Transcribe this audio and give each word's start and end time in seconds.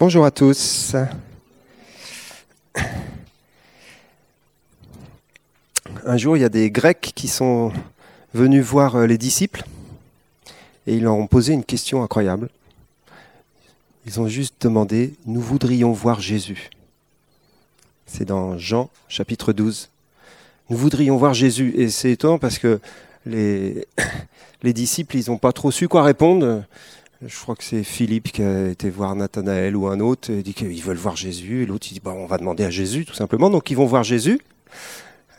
Bonjour 0.00 0.24
à 0.24 0.30
tous. 0.30 0.96
Un 6.06 6.16
jour, 6.16 6.38
il 6.38 6.40
y 6.40 6.44
a 6.44 6.48
des 6.48 6.70
Grecs 6.70 7.12
qui 7.14 7.28
sont 7.28 7.70
venus 8.32 8.64
voir 8.64 8.96
euh, 8.96 9.06
les 9.06 9.18
disciples 9.18 9.62
et 10.86 10.96
ils 10.96 11.02
leur 11.02 11.16
ont 11.16 11.26
posé 11.26 11.52
une 11.52 11.64
question 11.64 12.02
incroyable. 12.02 12.48
Ils 14.06 14.18
ont 14.20 14.26
juste 14.26 14.54
demandé, 14.62 15.16
nous 15.26 15.42
voudrions 15.42 15.92
voir 15.92 16.22
Jésus. 16.22 16.70
C'est 18.06 18.24
dans 18.24 18.56
Jean 18.56 18.88
chapitre 19.06 19.52
12. 19.52 19.90
Nous 20.70 20.78
voudrions 20.78 21.18
voir 21.18 21.34
Jésus. 21.34 21.74
Et 21.76 21.90
c'est 21.90 22.12
étonnant 22.12 22.38
parce 22.38 22.56
que 22.56 22.80
les, 23.26 23.86
les 24.62 24.72
disciples, 24.72 25.18
ils 25.18 25.28
n'ont 25.28 25.36
pas 25.36 25.52
trop 25.52 25.70
su 25.70 25.88
quoi 25.88 26.04
répondre. 26.04 26.64
Je 27.22 27.38
crois 27.38 27.54
que 27.54 27.64
c'est 27.64 27.84
Philippe 27.84 28.32
qui 28.32 28.42
a 28.42 28.68
été 28.68 28.88
voir 28.88 29.14
Nathanaël 29.14 29.76
ou 29.76 29.88
un 29.88 30.00
autre, 30.00 30.30
et 30.30 30.42
dit 30.42 30.54
qu'ils 30.54 30.82
veulent 30.82 30.96
voir 30.96 31.16
Jésus, 31.16 31.62
et 31.62 31.66
l'autre 31.66 31.86
il 31.90 31.94
dit 31.94 32.00
bah, 32.02 32.14
on 32.16 32.24
va 32.24 32.38
demander 32.38 32.64
à 32.64 32.70
Jésus 32.70 33.04
tout 33.04 33.12
simplement. 33.12 33.50
Donc 33.50 33.70
ils 33.70 33.76
vont 33.76 33.84
voir 33.84 34.04
Jésus, 34.04 34.40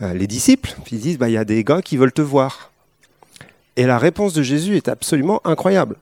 euh, 0.04 0.13
les 0.13 0.27
disciples, 0.27 0.76
ils 0.91 0.99
disent 0.99 1.17
bah, 1.17 1.27
il 1.27 1.34
y 1.34 1.38
a 1.38 1.45
des 1.45 1.63
gars 1.63 1.81
qui 1.81 1.98
veulent 1.98 2.12
te 2.12 2.21
voir. 2.21 2.71
Et 3.77 3.88
la 3.88 3.98
réponse 3.98 4.34
de 4.34 4.44
Jésus 4.44 4.77
est 4.77 4.90
absolument 4.90 5.41
incroyable. 5.44 5.95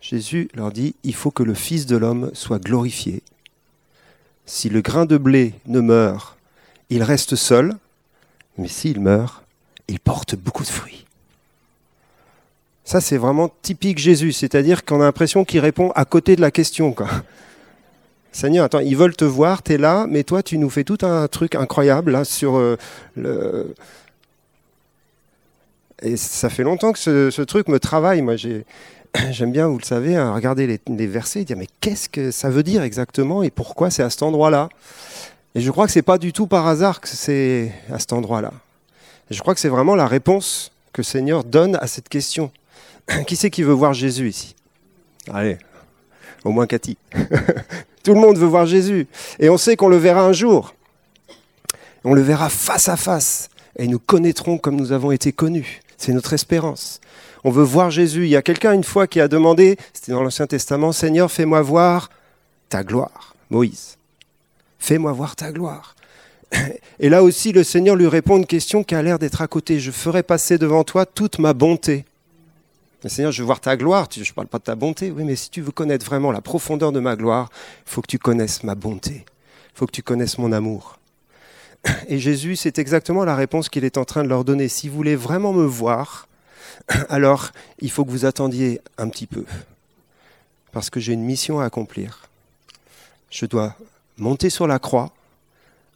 Jésus 0.00 0.48
leur 0.54 0.70
dit 0.70 0.94
il 1.02 1.14
faut 1.14 1.32
que 1.32 1.42
le 1.42 1.54
Fils 1.54 1.86
de 1.86 1.96
l'homme 1.96 2.30
soit 2.32 2.62
glorifié. 2.62 3.24
Si 4.46 4.68
le 4.68 4.80
grain 4.80 5.06
de 5.06 5.16
blé 5.16 5.54
ne 5.66 5.80
meurt, 5.80 6.36
il 6.88 7.02
reste 7.02 7.34
seul, 7.34 7.74
mais 8.58 8.68
s'il 8.68 9.00
meurt, 9.00 9.42
il 9.88 9.98
porte 9.98 10.36
beaucoup 10.36 10.62
de 10.62 10.68
fruits. 10.68 11.04
Ça, 12.84 13.00
c'est 13.00 13.16
vraiment 13.16 13.50
typique 13.62 13.98
Jésus, 13.98 14.32
c'est-à-dire 14.32 14.84
qu'on 14.84 15.00
a 15.00 15.04
l'impression 15.04 15.44
qu'il 15.44 15.60
répond 15.60 15.90
à 15.94 16.04
côté 16.04 16.34
de 16.36 16.40
la 16.40 16.50
question. 16.50 16.92
Quoi. 16.92 17.08
Seigneur, 18.32 18.64
attends, 18.64 18.80
ils 18.80 18.96
veulent 18.96 19.14
te 19.14 19.24
voir, 19.24 19.62
tu 19.62 19.74
es 19.74 19.78
là, 19.78 20.06
mais 20.08 20.24
toi, 20.24 20.42
tu 20.42 20.58
nous 20.58 20.70
fais 20.70 20.84
tout 20.84 20.98
un 21.02 21.28
truc 21.28 21.54
incroyable 21.54 22.24
sur 22.24 22.56
euh, 22.56 22.76
le. 23.14 23.74
Et 26.00 26.16
ça 26.16 26.50
fait 26.50 26.64
longtemps 26.64 26.92
que 26.92 26.98
ce, 26.98 27.42
truc 27.42 27.68
me 27.68 27.78
travaille. 27.78 28.22
Moi, 28.22 28.34
j'aime 29.30 29.52
bien, 29.52 29.68
vous 29.68 29.78
le 29.78 29.84
savez, 29.84 30.16
hein, 30.16 30.34
regarder 30.34 30.80
les, 30.88 31.06
versets 31.06 31.42
et 31.42 31.44
dire 31.44 31.56
mais 31.56 31.68
qu'est-ce 31.80 32.08
que 32.08 32.32
ça 32.32 32.50
veut 32.50 32.64
dire 32.64 32.82
exactement 32.82 33.44
et 33.44 33.50
pourquoi 33.50 33.90
c'est 33.90 34.02
à 34.02 34.10
cet 34.10 34.22
endroit-là? 34.22 34.68
Et 35.54 35.60
je 35.60 35.70
crois 35.70 35.86
que 35.86 35.92
c'est 35.92 36.02
pas 36.02 36.18
du 36.18 36.32
tout 36.32 36.46
par 36.46 36.66
hasard 36.66 37.00
que 37.00 37.08
c'est 37.08 37.72
à 37.92 37.98
cet 37.98 38.12
endroit-là. 38.14 38.52
Je 39.30 39.38
crois 39.40 39.54
que 39.54 39.60
c'est 39.60 39.68
vraiment 39.68 39.94
la 39.94 40.06
réponse 40.06 40.72
que 40.92 41.02
Seigneur 41.02 41.44
donne 41.44 41.76
à 41.76 41.86
cette 41.86 42.08
question. 42.08 42.50
Qui 43.26 43.36
c'est 43.36 43.50
qui 43.50 43.62
veut 43.62 43.72
voir 43.72 43.94
Jésus 43.94 44.28
ici? 44.28 44.54
Allez, 45.32 45.58
au 46.44 46.50
moins 46.50 46.66
Cathy. 46.66 46.96
Tout 48.02 48.14
le 48.14 48.20
monde 48.20 48.36
veut 48.36 48.46
voir 48.46 48.66
Jésus. 48.66 49.06
Et 49.38 49.48
on 49.48 49.56
sait 49.56 49.76
qu'on 49.76 49.88
le 49.88 49.96
verra 49.96 50.22
un 50.22 50.32
jour. 50.32 50.74
On 52.04 52.14
le 52.14 52.22
verra 52.22 52.48
face 52.48 52.88
à 52.88 52.96
face. 52.96 53.48
Et 53.76 53.86
nous 53.86 54.00
connaîtrons 54.00 54.58
comme 54.58 54.76
nous 54.76 54.92
avons 54.92 55.12
été 55.12 55.32
connus. 55.32 55.80
C'est 55.96 56.12
notre 56.12 56.32
espérance. 56.32 57.00
On 57.44 57.50
veut 57.50 57.62
voir 57.62 57.90
Jésus. 57.90 58.24
Il 58.24 58.30
y 58.30 58.36
a 58.36 58.42
quelqu'un 58.42 58.72
une 58.72 58.84
fois 58.84 59.06
qui 59.06 59.20
a 59.20 59.28
demandé, 59.28 59.76
c'était 59.92 60.12
dans 60.12 60.22
l'Ancien 60.22 60.46
Testament, 60.46 60.92
Seigneur, 60.92 61.30
fais-moi 61.30 61.62
voir 61.62 62.10
ta 62.68 62.82
gloire. 62.82 63.36
Moïse, 63.50 63.98
fais-moi 64.78 65.12
voir 65.12 65.36
ta 65.36 65.52
gloire. 65.52 65.94
Et 66.98 67.08
là 67.08 67.22
aussi, 67.22 67.52
le 67.52 67.64
Seigneur 67.64 67.96
lui 67.96 68.06
répond 68.08 68.36
une 68.36 68.46
question 68.46 68.82
qui 68.82 68.94
a 68.94 69.02
l'air 69.02 69.18
d'être 69.18 69.42
à 69.42 69.46
côté. 69.46 69.78
Je 69.78 69.90
ferai 69.90 70.22
passer 70.22 70.58
devant 70.58 70.84
toi 70.84 71.06
toute 71.06 71.38
ma 71.38 71.52
bonté. 71.52 72.04
Seigneur, 73.08 73.32
je 73.32 73.42
veux 73.42 73.46
voir 73.46 73.60
ta 73.60 73.76
gloire. 73.76 74.08
Je 74.10 74.20
ne 74.20 74.34
parle 74.34 74.46
pas 74.46 74.58
de 74.58 74.64
ta 74.64 74.74
bonté. 74.74 75.10
Oui, 75.10 75.24
mais 75.24 75.36
si 75.36 75.50
tu 75.50 75.60
veux 75.60 75.72
connaître 75.72 76.06
vraiment 76.06 76.32
la 76.32 76.40
profondeur 76.40 76.92
de 76.92 77.00
ma 77.00 77.16
gloire, 77.16 77.50
il 77.86 77.90
faut 77.90 78.02
que 78.02 78.06
tu 78.06 78.18
connaisses 78.18 78.62
ma 78.62 78.74
bonté. 78.74 79.24
Il 79.74 79.78
faut 79.78 79.86
que 79.86 79.92
tu 79.92 80.02
connaisses 80.02 80.38
mon 80.38 80.52
amour. 80.52 80.98
Et 82.08 82.18
Jésus, 82.18 82.56
c'est 82.56 82.78
exactement 82.78 83.24
la 83.24 83.34
réponse 83.34 83.68
qu'il 83.68 83.84
est 83.84 83.98
en 83.98 84.04
train 84.04 84.22
de 84.22 84.28
leur 84.28 84.44
donner. 84.44 84.68
Si 84.68 84.88
vous 84.88 84.96
voulez 84.96 85.16
vraiment 85.16 85.52
me 85.52 85.64
voir, 85.64 86.28
alors 87.08 87.50
il 87.80 87.90
faut 87.90 88.04
que 88.04 88.10
vous 88.10 88.24
attendiez 88.24 88.80
un 88.98 89.08
petit 89.08 89.26
peu. 89.26 89.44
Parce 90.70 90.90
que 90.90 91.00
j'ai 91.00 91.12
une 91.12 91.24
mission 91.24 91.60
à 91.60 91.64
accomplir. 91.64 92.28
Je 93.30 93.46
dois 93.46 93.74
monter 94.16 94.50
sur 94.50 94.66
la 94.66 94.78
croix, 94.78 95.10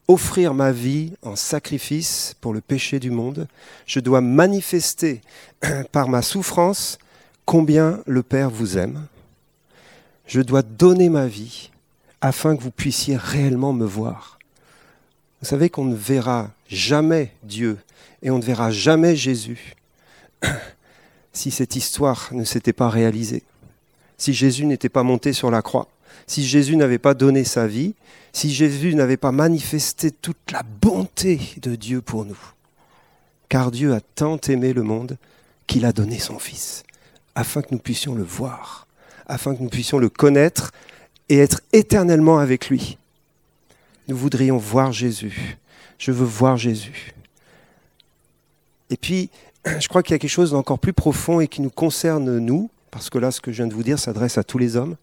offrir 0.09 0.55
ma 0.55 0.73
vie 0.73 1.13
en 1.23 1.37
sacrifice 1.37 2.35
pour 2.41 2.55
le 2.55 2.61
péché 2.61 3.01
du 3.01 3.11
monde. 3.11 3.49
Je 3.87 4.01
dois 4.01 4.21
manifester 4.21 5.21
par 5.93 6.09
ma 6.09 6.23
souffrance 6.23 6.99
combien 7.45 8.01
le 8.07 8.23
Père 8.23 8.51
vous 8.51 8.79
aime. 8.79 9.07
Je 10.27 10.41
dois 10.41 10.63
donner 10.63 11.09
ma 11.09 11.27
vie 11.27 11.71
afin 12.21 12.57
que 12.57 12.63
vous 12.63 12.71
puissiez 12.71 13.17
réellement 13.17 13.73
me 13.73 13.87
voir. 13.87 14.39
Vous 15.41 15.49
savez 15.49 15.71
qu'on 15.71 15.85
ne 15.85 15.95
verra 15.95 16.51
jamais 16.69 17.33
Dieu 17.43 17.79
et 18.23 18.31
on 18.31 18.39
ne 18.39 18.45
verra 18.45 18.71
jamais 18.71 19.15
Jésus 19.15 19.75
si 21.33 21.51
cette 21.51 21.77
histoire 21.77 22.29
ne 22.33 22.45
s'était 22.45 22.73
pas 22.73 22.89
réalisée, 22.89 23.43
si 24.19 24.33
Jésus 24.33 24.67
n'était 24.67 24.89
pas 24.89 25.03
monté 25.03 25.33
sur 25.33 25.51
la 25.51 25.63
croix, 25.63 25.89
si 26.27 26.47
Jésus 26.47 26.77
n'avait 26.77 26.99
pas 26.99 27.15
donné 27.15 27.45
sa 27.45 27.67
vie, 27.67 27.95
si 28.33 28.53
Jésus 28.53 28.95
n'avait 28.95 29.17
pas 29.17 29.33
manifesté 29.33 30.11
toute 30.11 30.51
la 30.53 30.63
bonté 30.63 31.41
de 31.63 31.75
Dieu 31.75 32.03
pour 32.03 32.25
nous. 32.25 32.39
Car 33.49 33.71
Dieu 33.71 33.95
a 33.95 34.01
tant 34.01 34.39
aimé 34.49 34.73
le 34.73 34.83
monde 34.83 35.17
qu'il 35.67 35.85
a 35.85 35.93
donné 35.93 36.19
son 36.19 36.39
Fils, 36.39 36.85
afin 37.35 37.63
que 37.63 37.69
nous 37.71 37.79
puissions 37.79 38.15
le 38.15 38.23
voir, 38.23 38.87
afin 39.27 39.55
que 39.55 39.63
nous 39.63 39.69
puissions 39.69 39.99
le 39.99 40.09
connaître 40.09 40.73
et 41.29 41.39
être 41.39 41.61
éternellement 41.73 42.39
avec 42.39 42.69
lui. 42.69 42.99
Nous 44.09 44.17
voudrions 44.17 44.59
voir 44.59 44.93
Jésus. 44.93 45.59
Je 45.99 46.13
veux 46.13 46.27
voir 46.27 46.57
Jésus. 46.57 47.15
Et 48.91 48.97
puis, 48.97 49.31
je 49.81 49.89
crois 49.89 50.03
qu'il 50.03 50.13
y 50.13 50.17
a 50.17 50.19
quelque 50.19 50.31
chose 50.31 50.51
d'encore 50.51 50.79
plus 50.79 50.93
profond 50.93 51.41
et 51.41 51.49
qui 51.49 51.63
nous 51.63 51.71
concerne 51.71 52.39
nous, 52.39 52.71
parce 52.91 53.11
que 53.11 53.19
là, 53.19 53.31
ce 53.31 53.41
que 53.41 53.51
je 53.51 53.57
viens 53.57 53.67
de 53.67 53.75
vous 53.75 53.83
dire 53.83 53.99
s'adresse 53.99 54.39
à 54.39 54.45
tous 54.45 54.59
les 54.59 54.77
hommes. 54.77 54.97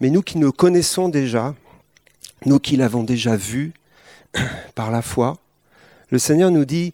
Mais 0.00 0.10
nous 0.10 0.22
qui 0.22 0.38
nous 0.38 0.52
connaissons 0.52 1.08
déjà, 1.08 1.54
nous 2.44 2.58
qui 2.58 2.76
l'avons 2.76 3.02
déjà 3.02 3.36
vu 3.36 3.72
par 4.74 4.90
la 4.90 5.02
foi, 5.02 5.38
le 6.10 6.18
Seigneur 6.18 6.50
nous 6.50 6.64
dit, 6.64 6.92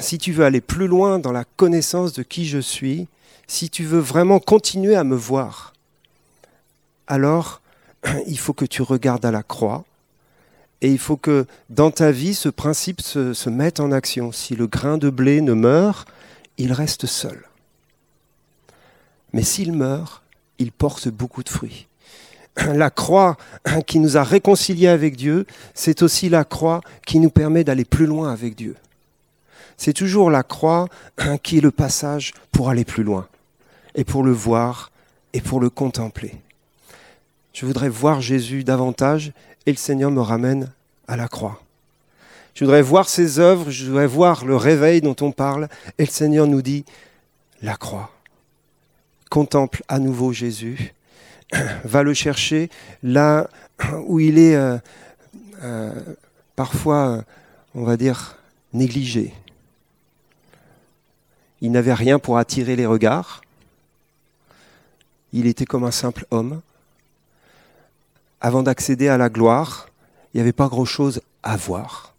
si 0.00 0.18
tu 0.18 0.32
veux 0.32 0.44
aller 0.44 0.60
plus 0.60 0.86
loin 0.86 1.18
dans 1.18 1.32
la 1.32 1.44
connaissance 1.44 2.12
de 2.12 2.22
qui 2.22 2.46
je 2.46 2.58
suis, 2.58 3.08
si 3.46 3.70
tu 3.70 3.84
veux 3.84 3.98
vraiment 3.98 4.40
continuer 4.40 4.94
à 4.94 5.04
me 5.04 5.16
voir, 5.16 5.72
alors 7.06 7.60
il 8.26 8.38
faut 8.38 8.52
que 8.52 8.64
tu 8.64 8.82
regardes 8.82 9.24
à 9.24 9.30
la 9.30 9.42
croix 9.42 9.84
et 10.80 10.90
il 10.90 10.98
faut 10.98 11.16
que 11.16 11.46
dans 11.70 11.90
ta 11.90 12.10
vie 12.10 12.34
ce 12.34 12.48
principe 12.48 13.00
se, 13.00 13.32
se 13.32 13.48
mette 13.48 13.80
en 13.80 13.90
action. 13.90 14.32
Si 14.32 14.54
le 14.54 14.66
grain 14.66 14.98
de 14.98 15.08
blé 15.08 15.40
ne 15.40 15.54
meurt, 15.54 16.08
il 16.58 16.72
reste 16.72 17.06
seul. 17.06 17.44
Mais 19.32 19.42
s'il 19.42 19.72
meurt, 19.72 20.22
il 20.58 20.70
porte 20.70 21.08
beaucoup 21.08 21.42
de 21.42 21.48
fruits. 21.48 21.86
La 22.74 22.90
croix 22.90 23.36
qui 23.86 23.98
nous 23.98 24.16
a 24.16 24.22
réconciliés 24.22 24.88
avec 24.88 25.16
Dieu, 25.16 25.46
c'est 25.74 26.02
aussi 26.02 26.28
la 26.28 26.44
croix 26.44 26.80
qui 27.06 27.20
nous 27.20 27.30
permet 27.30 27.64
d'aller 27.64 27.84
plus 27.84 28.06
loin 28.06 28.32
avec 28.32 28.54
Dieu. 28.54 28.76
C'est 29.76 29.92
toujours 29.92 30.30
la 30.30 30.42
croix 30.42 30.88
qui 31.42 31.58
est 31.58 31.62
le 31.62 31.70
passage 31.70 32.32
pour 32.52 32.70
aller 32.70 32.84
plus 32.84 33.02
loin, 33.02 33.26
et 33.94 34.04
pour 34.04 34.22
le 34.22 34.32
voir, 34.32 34.90
et 35.32 35.40
pour 35.40 35.60
le 35.60 35.70
contempler. 35.70 36.36
Je 37.52 37.66
voudrais 37.66 37.88
voir 37.88 38.20
Jésus 38.20 38.64
davantage, 38.64 39.32
et 39.66 39.70
le 39.70 39.76
Seigneur 39.76 40.10
me 40.10 40.20
ramène 40.20 40.70
à 41.08 41.16
la 41.16 41.28
croix. 41.28 41.60
Je 42.54 42.64
voudrais 42.64 42.82
voir 42.82 43.08
ses 43.08 43.40
œuvres, 43.40 43.70
je 43.70 43.86
voudrais 43.86 44.06
voir 44.06 44.44
le 44.44 44.56
réveil 44.56 45.00
dont 45.00 45.16
on 45.20 45.32
parle, 45.32 45.68
et 45.98 46.04
le 46.04 46.10
Seigneur 46.10 46.46
nous 46.46 46.62
dit, 46.62 46.84
la 47.62 47.76
croix. 47.76 48.10
Contemple 49.28 49.82
à 49.88 49.98
nouveau 49.98 50.32
Jésus, 50.32 50.94
va 51.84 52.02
le 52.02 52.14
chercher 52.14 52.70
là 53.02 53.48
où 54.06 54.20
il 54.20 54.38
est 54.38 54.56
euh, 54.56 54.78
euh, 55.62 55.92
parfois, 56.56 57.24
on 57.74 57.84
va 57.84 57.96
dire, 57.96 58.36
négligé. 58.72 59.32
Il 61.60 61.72
n'avait 61.72 61.94
rien 61.94 62.18
pour 62.18 62.38
attirer 62.38 62.76
les 62.76 62.86
regards. 62.86 63.40
Il 65.32 65.46
était 65.46 65.64
comme 65.64 65.84
un 65.84 65.90
simple 65.90 66.26
homme. 66.30 66.60
Avant 68.40 68.62
d'accéder 68.62 69.08
à 69.08 69.16
la 69.16 69.30
gloire, 69.30 69.88
il 70.32 70.36
n'y 70.36 70.42
avait 70.42 70.52
pas 70.52 70.68
grand-chose 70.68 71.22
à 71.42 71.56
voir. 71.56 72.14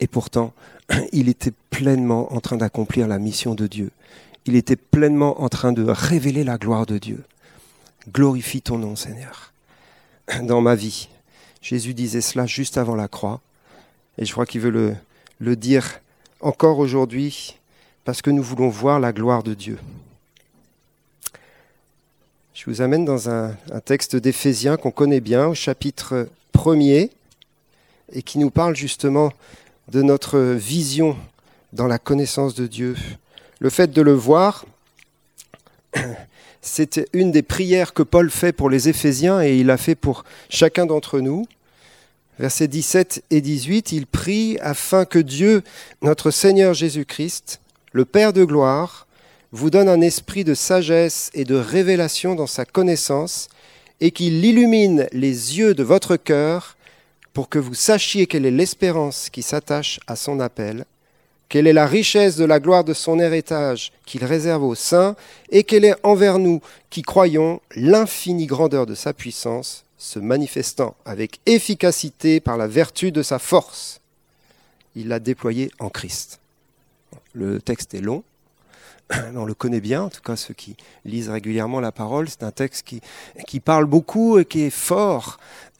Et 0.00 0.06
pourtant, 0.06 0.52
il 1.12 1.28
était 1.28 1.52
pleinement 1.70 2.32
en 2.32 2.40
train 2.40 2.56
d'accomplir 2.56 3.08
la 3.08 3.18
mission 3.18 3.54
de 3.54 3.66
Dieu. 3.66 3.90
Il 4.46 4.54
était 4.56 4.76
pleinement 4.76 5.42
en 5.42 5.48
train 5.48 5.72
de 5.72 5.82
révéler 5.82 6.44
la 6.44 6.58
gloire 6.58 6.86
de 6.86 6.98
Dieu. 6.98 7.24
Glorifie 8.12 8.62
ton 8.62 8.78
nom, 8.78 8.96
Seigneur, 8.96 9.52
dans 10.42 10.60
ma 10.60 10.74
vie. 10.74 11.08
Jésus 11.62 11.94
disait 11.94 12.20
cela 12.20 12.44
juste 12.44 12.76
avant 12.76 12.94
la 12.94 13.08
croix. 13.08 13.40
Et 14.18 14.26
je 14.26 14.32
crois 14.32 14.44
qu'il 14.44 14.60
veut 14.60 14.96
le, 15.40 15.56
dire 15.56 16.00
encore 16.40 16.78
aujourd'hui 16.78 17.56
parce 18.04 18.20
que 18.20 18.30
nous 18.30 18.42
voulons 18.42 18.68
voir 18.68 19.00
la 19.00 19.12
gloire 19.12 19.42
de 19.42 19.54
Dieu. 19.54 19.78
Je 22.52 22.64
vous 22.66 22.82
amène 22.82 23.04
dans 23.04 23.30
un, 23.30 23.56
texte 23.84 24.14
d'Éphésiens 24.14 24.76
qu'on 24.76 24.90
connaît 24.90 25.20
bien, 25.20 25.48
au 25.48 25.54
chapitre 25.54 26.28
1er, 26.54 27.10
et 28.12 28.22
qui 28.22 28.38
nous 28.38 28.50
parle 28.50 28.76
justement 28.76 29.32
de 29.88 30.02
notre 30.02 30.38
vision 30.38 31.16
dans 31.72 31.86
la 31.86 31.98
connaissance 31.98 32.54
de 32.54 32.66
Dieu. 32.66 32.94
Le 33.58 33.70
fait 33.70 33.90
de 33.90 34.02
le 34.02 34.12
voir, 34.12 34.66
c'est 36.64 37.06
une 37.12 37.30
des 37.30 37.42
prières 37.42 37.92
que 37.92 38.02
Paul 38.02 38.30
fait 38.30 38.52
pour 38.52 38.70
les 38.70 38.88
Éphésiens 38.88 39.42
et 39.42 39.58
il 39.58 39.66
l'a 39.66 39.76
fait 39.76 39.94
pour 39.94 40.24
chacun 40.48 40.86
d'entre 40.86 41.20
nous. 41.20 41.44
Versets 42.38 42.68
17 42.68 43.22
et 43.30 43.42
18, 43.42 43.92
il 43.92 44.06
prie 44.06 44.56
afin 44.60 45.04
que 45.04 45.18
Dieu, 45.18 45.62
notre 46.00 46.30
Seigneur 46.30 46.72
Jésus-Christ, 46.72 47.60
le 47.92 48.06
Père 48.06 48.32
de 48.32 48.44
gloire, 48.44 49.06
vous 49.52 49.68
donne 49.68 49.90
un 49.90 50.00
esprit 50.00 50.42
de 50.42 50.54
sagesse 50.54 51.30
et 51.34 51.44
de 51.44 51.54
révélation 51.54 52.34
dans 52.34 52.48
sa 52.48 52.64
connaissance, 52.64 53.48
et 54.00 54.10
qu'il 54.10 54.42
illumine 54.44 55.06
les 55.12 55.58
yeux 55.58 55.74
de 55.74 55.84
votre 55.84 56.16
cœur 56.16 56.76
pour 57.34 57.50
que 57.50 57.58
vous 57.58 57.74
sachiez 57.74 58.26
quelle 58.26 58.46
est 58.46 58.50
l'espérance 58.50 59.28
qui 59.28 59.42
s'attache 59.42 60.00
à 60.06 60.16
son 60.16 60.40
appel, 60.40 60.86
quelle 61.54 61.68
est 61.68 61.72
la 61.72 61.86
richesse 61.86 62.34
de 62.34 62.44
la 62.44 62.58
gloire 62.58 62.82
de 62.82 62.92
son 62.92 63.20
héritage 63.20 63.92
qu'il 64.06 64.24
réserve 64.24 64.64
aux 64.64 64.74
saints, 64.74 65.14
et 65.50 65.62
quelle 65.62 65.84
est 65.84 65.94
envers 66.02 66.40
nous 66.40 66.60
qui 66.90 67.02
croyons 67.02 67.60
l'infinie 67.76 68.46
grandeur 68.46 68.86
de 68.86 68.96
sa 68.96 69.12
puissance, 69.12 69.84
se 69.96 70.18
manifestant 70.18 70.96
avec 71.04 71.38
efficacité 71.46 72.40
par 72.40 72.56
la 72.56 72.66
vertu 72.66 73.12
de 73.12 73.22
sa 73.22 73.38
force? 73.38 74.00
Il 74.96 75.06
l'a 75.06 75.20
déployé 75.20 75.70
en 75.78 75.90
Christ. 75.90 76.40
Le 77.34 77.60
texte 77.60 77.94
est 77.94 78.00
long, 78.00 78.24
on 79.36 79.44
le 79.44 79.54
connaît 79.54 79.80
bien, 79.80 80.02
en 80.02 80.08
tout 80.08 80.22
cas 80.22 80.34
ceux 80.34 80.54
qui 80.54 80.76
lisent 81.04 81.30
régulièrement 81.30 81.78
la 81.78 81.92
parole, 81.92 82.28
c'est 82.28 82.42
un 82.42 82.50
texte 82.50 82.84
qui, 83.46 83.60
parle 83.60 83.84
beaucoup 83.84 84.40
et 84.40 84.44
qui 84.44 84.62
est 84.62 84.70
fort. 84.70 85.38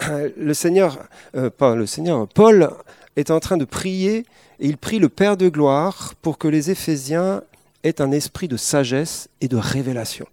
Le 0.09 0.55
Seigneur, 0.55 1.01
euh, 1.35 1.51
le 1.75 1.87
Seigneur, 1.87 2.29
Paul 2.29 2.71
est 3.17 3.31
en 3.31 3.41
train 3.41 3.57
de 3.57 3.65
prier 3.65 4.27
et 4.61 4.67
il 4.67 4.77
prie 4.77 4.99
le 4.99 5.09
Père 5.09 5.37
de 5.37 5.49
gloire 5.49 6.15
pour 6.23 6.39
que 6.39 6.49
les 6.49 6.71
Éphésiens 6.71 7.43
aient 7.83 8.01
un 8.01 8.13
esprit 8.13 8.49
de 8.49 8.57
sagesse 8.57 9.29
et 9.41 9.49
de 9.49 9.57
révélation 9.57 10.27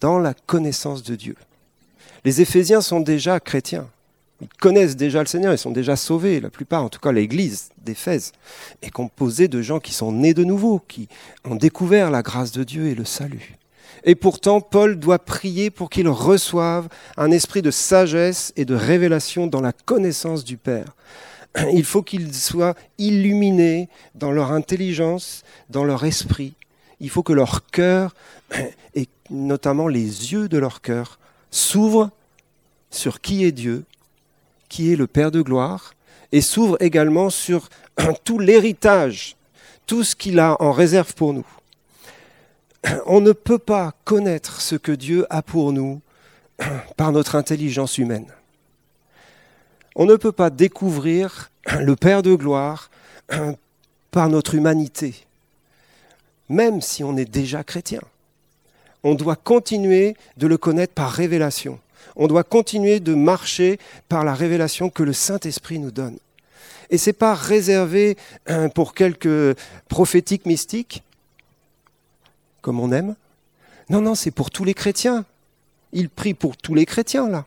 dans 0.00 0.18
la 0.18 0.34
connaissance 0.34 1.02
de 1.02 1.14
Dieu. 1.14 1.36
Les 2.24 2.40
Éphésiens 2.40 2.80
sont 2.80 3.00
déjà 3.00 3.40
chrétiens. 3.40 3.88
Ils 4.40 4.48
connaissent 4.58 4.96
déjà 4.96 5.20
le 5.20 5.26
Seigneur, 5.26 5.52
ils 5.52 5.58
sont 5.58 5.70
déjà 5.70 5.96
sauvés. 5.96 6.40
La 6.40 6.50
plupart, 6.50 6.82
en 6.82 6.88
tout 6.88 7.00
cas 7.00 7.12
l'église 7.12 7.70
d'Éphèse, 7.84 8.32
est 8.82 8.90
composée 8.90 9.48
de 9.48 9.60
gens 9.60 9.80
qui 9.80 9.92
sont 9.92 10.12
nés 10.12 10.34
de 10.34 10.44
nouveau, 10.44 10.80
qui 10.88 11.08
ont 11.44 11.56
découvert 11.56 12.10
la 12.10 12.22
grâce 12.22 12.52
de 12.52 12.64
Dieu 12.64 12.86
et 12.86 12.94
le 12.94 13.04
salut. 13.04 13.56
Et 14.04 14.14
pourtant, 14.14 14.62
Paul 14.62 14.98
doit 14.98 15.18
prier 15.18 15.70
pour 15.70 15.90
qu'ils 15.90 16.08
reçoivent 16.08 16.88
un 17.18 17.30
esprit 17.30 17.60
de 17.60 17.70
sagesse 17.70 18.52
et 18.56 18.64
de 18.64 18.74
révélation 18.74 19.46
dans 19.46 19.60
la 19.60 19.72
connaissance 19.72 20.42
du 20.42 20.56
Père. 20.56 20.96
Il 21.72 21.84
faut 21.84 22.02
qu'ils 22.02 22.34
soient 22.34 22.74
illuminés 22.98 23.88
dans 24.14 24.32
leur 24.32 24.52
intelligence, 24.52 25.42
dans 25.68 25.84
leur 25.84 26.04
esprit. 26.04 26.54
Il 27.00 27.10
faut 27.10 27.22
que 27.22 27.32
leur 27.32 27.66
cœur, 27.66 28.14
et 28.94 29.08
notamment 29.30 29.88
les 29.88 30.32
yeux 30.32 30.48
de 30.48 30.58
leur 30.58 30.80
cœur, 30.80 31.18
s'ouvrent 31.50 32.10
sur 32.90 33.20
qui 33.20 33.44
est 33.44 33.52
Dieu 33.52 33.84
qui 34.70 34.92
est 34.92 34.96
le 34.96 35.06
Père 35.06 35.30
de 35.30 35.42
gloire, 35.42 35.92
et 36.32 36.40
s'ouvre 36.40 36.78
également 36.80 37.28
sur 37.28 37.68
tout 38.24 38.38
l'héritage, 38.38 39.36
tout 39.86 40.04
ce 40.04 40.16
qu'il 40.16 40.38
a 40.38 40.56
en 40.62 40.72
réserve 40.72 41.12
pour 41.14 41.34
nous. 41.34 41.46
On 43.04 43.20
ne 43.20 43.32
peut 43.32 43.58
pas 43.58 43.92
connaître 44.04 44.62
ce 44.62 44.76
que 44.76 44.92
Dieu 44.92 45.26
a 45.28 45.42
pour 45.42 45.72
nous 45.72 46.00
par 46.96 47.12
notre 47.12 47.34
intelligence 47.34 47.98
humaine. 47.98 48.26
On 49.96 50.04
ne 50.06 50.16
peut 50.16 50.32
pas 50.32 50.50
découvrir 50.50 51.50
le 51.78 51.96
Père 51.96 52.22
de 52.22 52.34
gloire 52.34 52.90
par 54.10 54.28
notre 54.28 54.54
humanité, 54.54 55.14
même 56.48 56.80
si 56.80 57.04
on 57.04 57.16
est 57.16 57.30
déjà 57.30 57.64
chrétien. 57.64 58.00
On 59.02 59.14
doit 59.14 59.36
continuer 59.36 60.16
de 60.36 60.46
le 60.46 60.58
connaître 60.58 60.94
par 60.94 61.10
révélation 61.10 61.80
on 62.16 62.26
doit 62.26 62.44
continuer 62.44 63.00
de 63.00 63.14
marcher 63.14 63.78
par 64.08 64.24
la 64.24 64.34
révélation 64.34 64.90
que 64.90 65.02
le 65.02 65.12
Saint-Esprit 65.12 65.78
nous 65.78 65.90
donne. 65.90 66.18
Et 66.90 66.98
ce 66.98 67.10
n'est 67.10 67.14
pas 67.14 67.34
réservé 67.34 68.16
hein, 68.46 68.68
pour 68.68 68.94
quelques 68.94 69.56
prophétiques 69.88 70.46
mystiques, 70.46 71.02
comme 72.62 72.80
on 72.80 72.92
aime. 72.92 73.14
Non, 73.88 74.00
non, 74.00 74.14
c'est 74.14 74.30
pour 74.30 74.50
tous 74.50 74.64
les 74.64 74.74
chrétiens. 74.74 75.24
Il 75.92 76.08
prie 76.10 76.34
pour 76.34 76.56
tous 76.56 76.74
les 76.74 76.86
chrétiens, 76.86 77.28
là. 77.28 77.44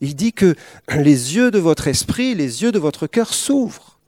Il 0.00 0.16
dit 0.16 0.32
que 0.32 0.54
les 0.88 1.34
yeux 1.36 1.50
de 1.50 1.58
votre 1.58 1.88
esprit, 1.88 2.34
les 2.34 2.62
yeux 2.62 2.72
de 2.72 2.78
votre 2.78 3.06
cœur 3.06 3.34
s'ouvrent 3.34 3.98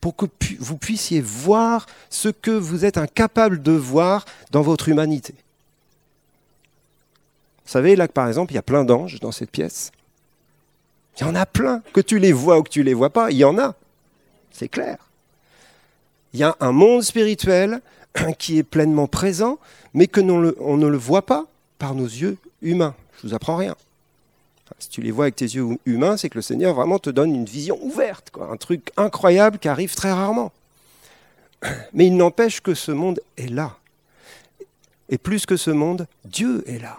pour 0.00 0.16
que 0.16 0.26
vous 0.60 0.76
puissiez 0.76 1.20
voir 1.20 1.86
ce 2.10 2.28
que 2.28 2.50
vous 2.50 2.84
êtes 2.84 2.98
incapable 2.98 3.62
de 3.62 3.72
voir 3.72 4.24
dans 4.50 4.62
votre 4.62 4.88
humanité. 4.88 5.34
Vous 7.64 7.72
savez, 7.72 7.96
là, 7.96 8.06
par 8.06 8.28
exemple, 8.28 8.52
il 8.52 8.54
y 8.54 8.58
a 8.58 8.62
plein 8.62 8.84
d'anges 8.84 9.18
dans 9.20 9.32
cette 9.32 9.50
pièce. 9.50 9.90
Il 11.18 11.22
y 11.22 11.24
en 11.24 11.34
a 11.34 11.46
plein, 11.46 11.82
que 11.92 12.00
tu 12.00 12.18
les 12.18 12.32
vois 12.32 12.58
ou 12.58 12.62
que 12.62 12.70
tu 12.70 12.82
les 12.82 12.94
vois 12.94 13.10
pas, 13.10 13.30
il 13.30 13.38
y 13.38 13.44
en 13.44 13.58
a. 13.58 13.74
C'est 14.52 14.68
clair. 14.68 14.98
Il 16.32 16.40
y 16.40 16.44
a 16.44 16.56
un 16.60 16.72
monde 16.72 17.02
spirituel 17.02 17.80
qui 18.38 18.58
est 18.58 18.62
pleinement 18.62 19.08
présent, 19.08 19.58
mais 19.94 20.06
que 20.06 20.20
on 20.20 20.76
ne 20.76 20.86
le 20.86 20.96
voit 20.96 21.26
pas 21.26 21.46
par 21.78 21.94
nos 21.94 22.06
yeux 22.06 22.38
humains. 22.62 22.94
Je 23.16 23.28
vous 23.28 23.34
apprends 23.34 23.56
rien. 23.56 23.74
Si 24.78 24.88
tu 24.88 25.00
les 25.00 25.10
vois 25.10 25.26
avec 25.26 25.36
tes 25.36 25.44
yeux 25.44 25.78
humains, 25.86 26.16
c'est 26.16 26.28
que 26.28 26.38
le 26.38 26.42
Seigneur 26.42 26.74
vraiment 26.74 26.98
te 26.98 27.10
donne 27.10 27.34
une 27.34 27.44
vision 27.44 27.78
ouverte, 27.82 28.30
quoi, 28.30 28.50
un 28.50 28.56
truc 28.56 28.90
incroyable 28.96 29.58
qui 29.58 29.68
arrive 29.68 29.94
très 29.94 30.12
rarement. 30.12 30.52
Mais 31.92 32.06
il 32.06 32.16
n'empêche 32.16 32.60
que 32.60 32.74
ce 32.74 32.92
monde 32.92 33.20
est 33.36 33.50
là. 33.50 33.76
Et 35.08 35.18
plus 35.18 35.46
que 35.46 35.56
ce 35.56 35.70
monde, 35.70 36.06
Dieu 36.24 36.64
est 36.66 36.78
là 36.78 36.98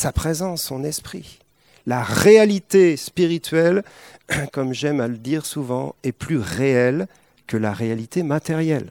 sa 0.00 0.12
présence, 0.12 0.62
son 0.62 0.82
esprit. 0.82 1.38
La 1.86 2.02
réalité 2.02 2.96
spirituelle, 2.96 3.82
comme 4.52 4.72
j'aime 4.72 5.00
à 5.00 5.08
le 5.08 5.18
dire 5.18 5.44
souvent, 5.44 5.94
est 6.02 6.12
plus 6.12 6.38
réelle 6.38 7.06
que 7.46 7.58
la 7.58 7.72
réalité 7.72 8.22
matérielle. 8.22 8.90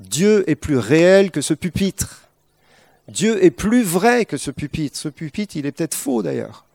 Dieu 0.00 0.48
est 0.48 0.54
plus 0.54 0.76
réel 0.76 1.30
que 1.30 1.40
ce 1.40 1.54
pupitre. 1.54 2.27
Dieu 3.08 3.42
est 3.42 3.50
plus 3.50 3.82
vrai 3.82 4.26
que 4.26 4.36
ce 4.36 4.50
pupitre. 4.50 4.96
Ce 4.96 5.08
pupitre, 5.08 5.56
il 5.56 5.66
est 5.66 5.72
peut-être 5.72 5.94
faux 5.94 6.22
d'ailleurs. 6.22 6.66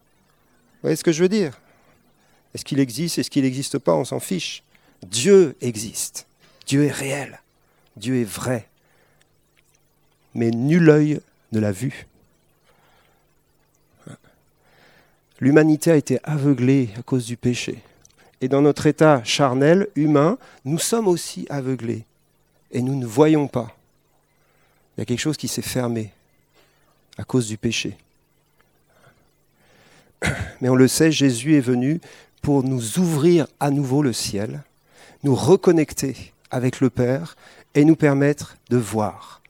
Vous 0.76 0.88
voyez 0.88 0.96
ce 0.96 1.04
que 1.04 1.12
je 1.12 1.22
veux 1.22 1.30
dire? 1.30 1.60
Est-ce 2.54 2.66
qu'il 2.66 2.80
existe? 2.80 3.20
Est-ce 3.20 3.30
qu'il 3.30 3.44
n'existe 3.44 3.78
pas? 3.78 3.94
On 3.94 4.04
s'en 4.04 4.20
fiche. 4.20 4.64
Dieu 5.04 5.56
existe. 5.62 6.28
Dieu 6.66 6.86
est 6.86 6.92
réel. 6.92 7.40
Dieu 7.98 8.20
est 8.20 8.30
vrai. 8.30 8.68
Mais 10.34 10.50
nul 10.50 10.90
œil 10.90 11.20
ne 11.52 11.60
l'a 11.60 11.72
vu. 11.72 12.08
L'humanité 15.40 15.92
a 15.92 15.96
été 15.96 16.20
aveuglée 16.24 16.90
à 16.98 17.04
cause 17.04 17.26
du 17.26 17.38
péché. 17.38 17.80
Et 18.42 18.48
dans 18.48 18.62
notre 18.62 18.88
état 18.88 19.24
charnel, 19.24 19.88
humain, 19.96 20.38
nous 20.66 20.80
sommes 20.80 21.08
aussi 21.08 21.46
aveuglés. 21.50 22.06
Et 22.72 22.82
nous 22.82 22.96
ne 22.96 23.06
voyons 23.06 23.48
pas. 23.48 23.76
Il 24.96 25.02
y 25.02 25.04
a 25.04 25.06
quelque 25.06 25.20
chose 25.20 25.38
qui 25.38 25.48
s'est 25.48 25.62
fermé 25.62 26.12
à 27.18 27.24
cause 27.24 27.48
du 27.48 27.58
péché. 27.58 27.98
Mais 30.62 30.70
on 30.70 30.76
le 30.76 30.88
sait, 30.88 31.12
Jésus 31.12 31.58
est 31.58 31.62
venu 31.62 32.00
pour 32.42 32.64
nous 32.64 33.00
ouvrir 33.00 33.48
à 33.60 33.72
nouveau 33.72 34.02
le 34.02 34.14
ciel, 34.14 34.64
nous 35.24 35.36
reconnecter 35.36 36.34
avec 36.52 36.80
le 36.80 36.90
Père 36.90 37.36
et 37.76 37.86
nous 37.86 37.96
permettre 37.96 38.58
de 38.70 38.78
voir. 38.78 39.42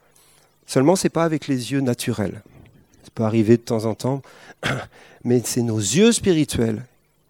Seulement, 0.66 0.96
ce 0.96 1.06
n'est 1.06 1.12
pas 1.12 1.24
avec 1.24 1.48
les 1.48 1.72
yeux 1.72 1.82
naturels. 1.82 2.42
Ça 3.04 3.10
peut 3.14 3.24
arriver 3.24 3.58
de 3.58 3.62
temps 3.62 3.86
en 3.86 3.96
temps, 3.96 4.22
mais 5.24 5.42
c'est 5.44 5.62
nos 5.62 5.80
yeux 5.80 6.12
spirituels 6.12 6.86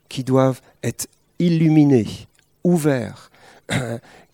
qui 0.10 0.24
doivent 0.24 0.62
être 0.84 1.08
illuminés, 1.40 2.08
ouverts, 2.64 3.32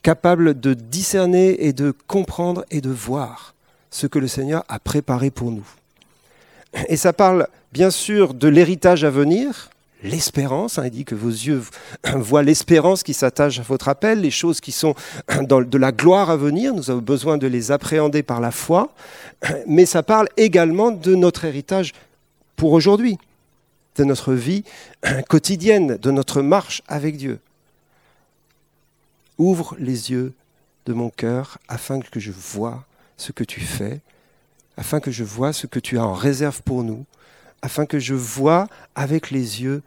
capables 0.03 0.59
de 0.59 0.73
discerner 0.73 1.65
et 1.65 1.73
de 1.73 1.91
comprendre 2.07 2.65
et 2.71 2.81
de 2.81 2.89
voir 2.89 3.55
ce 3.89 4.07
que 4.07 4.19
le 4.19 4.27
Seigneur 4.27 4.63
a 4.67 4.79
préparé 4.79 5.31
pour 5.31 5.51
nous. 5.51 5.67
Et 6.88 6.97
ça 6.97 7.13
parle 7.13 7.47
bien 7.71 7.91
sûr 7.91 8.33
de 8.33 8.47
l'héritage 8.47 9.03
à 9.03 9.09
venir, 9.09 9.69
l'espérance. 10.03 10.77
Hein, 10.77 10.85
il 10.85 10.91
dit 10.91 11.05
que 11.05 11.15
vos 11.15 11.29
yeux 11.29 11.63
voient 12.15 12.43
l'espérance 12.43 13.03
qui 13.03 13.13
s'attache 13.13 13.59
à 13.59 13.63
votre 13.63 13.89
appel, 13.89 14.21
les 14.21 14.31
choses 14.31 14.61
qui 14.61 14.71
sont 14.71 14.95
de 15.41 15.77
la 15.77 15.91
gloire 15.91 16.29
à 16.29 16.38
venir. 16.38 16.73
Nous 16.73 16.89
avons 16.89 17.01
besoin 17.01 17.38
de 17.38 17.47
les 17.47 17.71
appréhender 17.71 18.23
par 18.23 18.39
la 18.39 18.51
foi. 18.51 18.93
Mais 19.67 19.85
ça 19.85 20.03
parle 20.03 20.27
également 20.38 20.91
de 20.91 21.15
notre 21.15 21.45
héritage 21.45 21.93
pour 22.55 22.73
aujourd'hui 22.73 23.17
de 23.99 24.05
notre 24.05 24.33
vie 24.33 24.63
quotidienne, 25.27 25.97
de 25.97 26.11
notre 26.11 26.41
marche 26.41 26.81
avec 26.88 27.17
Dieu. 27.17 27.39
Ouvre 29.38 29.75
les 29.77 30.11
yeux 30.11 30.33
de 30.85 30.93
mon 30.93 31.09
cœur 31.09 31.59
afin 31.67 31.99
que 31.99 32.19
je 32.19 32.31
vois 32.31 32.85
ce 33.17 33.33
que 33.33 33.43
tu 33.43 33.59
fais, 33.59 33.99
afin 34.79 35.01
que 35.01 35.12
je 35.12 35.25
vois 35.25 35.51
ce 35.51 35.67
que 35.67 35.77
tu 35.77 36.00
as 36.00 36.05
en 36.05 36.13
réserve 36.13 36.62
pour 36.63 36.83
nous, 36.83 37.05
afin 37.62 37.86
que 37.86 38.00
je 38.00 38.15
vois 38.15 38.69
avec 38.95 39.29
les 39.29 39.62
yeux 39.62 39.83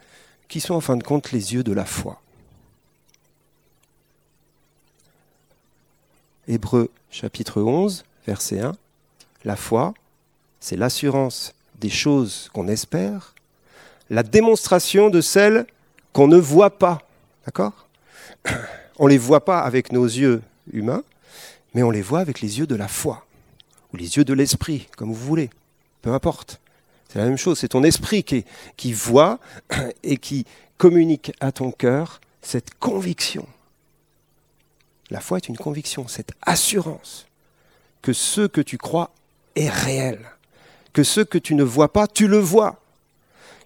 qui 0.48 0.60
sont 0.60 0.74
en 0.74 0.82
fin 0.82 0.98
de 0.98 1.02
compte 1.02 1.32
les 1.32 1.54
yeux 1.54 1.64
de 1.64 1.72
la 1.72 1.86
foi. 1.86 2.20
Hébreu 6.46 6.90
chapitre 7.10 7.62
11, 7.62 8.04
verset 8.26 8.60
1. 8.60 8.72
La 9.44 9.56
foi, 9.56 9.94
c'est 10.60 10.76
l'assurance 10.76 11.54
des 11.80 11.88
choses 11.88 12.50
qu'on 12.52 12.68
espère, 12.68 13.34
la 14.10 14.22
démonstration 14.22 15.08
de 15.08 15.22
celles 15.22 15.66
qu'on 16.12 16.28
ne 16.28 16.36
voit 16.36 16.78
pas. 16.78 17.00
D'accord? 17.46 17.88
On 18.98 19.06
ne 19.06 19.10
les 19.10 19.18
voit 19.18 19.46
pas 19.46 19.60
avec 19.60 19.90
nos 19.90 20.04
yeux 20.04 20.42
humains, 20.70 21.02
mais 21.72 21.82
on 21.82 21.90
les 21.90 22.02
voit 22.02 22.20
avec 22.20 22.42
les 22.42 22.58
yeux 22.58 22.66
de 22.66 22.76
la 22.76 22.88
foi, 22.88 23.24
ou 23.92 23.96
les 23.96 24.16
yeux 24.16 24.24
de 24.24 24.34
l'esprit, 24.34 24.88
comme 24.96 25.12
vous 25.12 25.26
voulez, 25.26 25.50
peu 26.00 26.12
importe. 26.12 26.60
C'est 27.08 27.18
la 27.18 27.26
même 27.26 27.36
chose, 27.36 27.58
c'est 27.58 27.68
ton 27.68 27.84
esprit 27.84 28.24
qui, 28.24 28.92
voit 28.92 29.38
et 30.02 30.16
qui 30.16 30.46
communique 30.78 31.32
à 31.40 31.52
ton 31.52 31.70
cœur 31.70 32.20
cette 32.40 32.74
conviction. 32.78 33.46
La 35.10 35.20
foi 35.20 35.36
est 35.36 35.48
une 35.48 35.58
conviction, 35.58 36.08
cette 36.08 36.32
assurance 36.40 37.26
que 38.00 38.12
ce 38.12 38.42
que 38.46 38.60
tu 38.60 38.78
crois 38.78 39.10
est 39.54 39.68
réel, 39.68 40.20
que 40.92 41.04
ce 41.04 41.20
que 41.20 41.38
tu 41.38 41.54
ne 41.54 41.62
vois 41.62 41.92
pas, 41.92 42.06
tu 42.06 42.28
le 42.28 42.38
vois, 42.38 42.80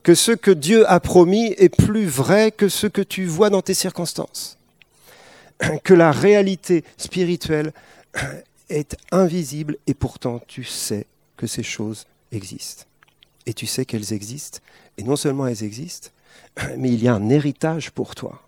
que 0.02 0.14
ce 0.14 0.32
que 0.32 0.50
Dieu 0.50 0.88
a 0.90 1.00
promis 1.00 1.54
est 1.56 1.68
plus 1.68 2.06
vrai 2.06 2.50
que 2.50 2.68
ce 2.68 2.86
que 2.86 3.00
tu 3.00 3.26
vois 3.26 3.50
dans 3.50 3.62
tes 3.62 3.74
circonstances, 3.74 4.58
que 5.84 5.94
la 5.94 6.12
réalité 6.12 6.84
spirituelle 6.96 7.72
est 8.68 8.96
invisible 9.12 9.76
et 9.86 9.94
pourtant 9.94 10.40
tu 10.46 10.64
sais 10.64 11.06
que 11.36 11.46
ces 11.46 11.62
choses 11.62 12.06
existent. 12.32 12.84
Et 13.46 13.54
tu 13.54 13.66
sais 13.66 13.84
qu'elles 13.84 14.12
existent, 14.12 14.58
et 14.98 15.04
non 15.04 15.16
seulement 15.16 15.46
elles 15.46 15.62
existent, 15.62 16.10
mais 16.76 16.90
il 16.90 17.02
y 17.02 17.08
a 17.08 17.14
un 17.14 17.28
héritage 17.28 17.90
pour 17.90 18.14
toi. 18.14 18.42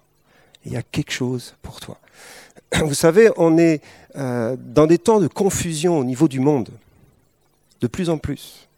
Il 0.64 0.72
y 0.72 0.76
a 0.76 0.82
quelque 0.82 1.12
chose 1.12 1.54
pour 1.62 1.80
toi. 1.80 1.98
Vous 2.84 2.94
savez, 2.94 3.30
on 3.36 3.58
est 3.58 3.80
euh, 4.16 4.56
dans 4.58 4.86
des 4.86 4.98
temps 4.98 5.20
de 5.20 5.28
confusion 5.28 5.98
au 5.98 6.04
niveau 6.04 6.28
du 6.28 6.40
monde, 6.40 6.70
de 7.80 7.86
plus 7.86 8.10
en 8.10 8.18
plus. 8.18 8.68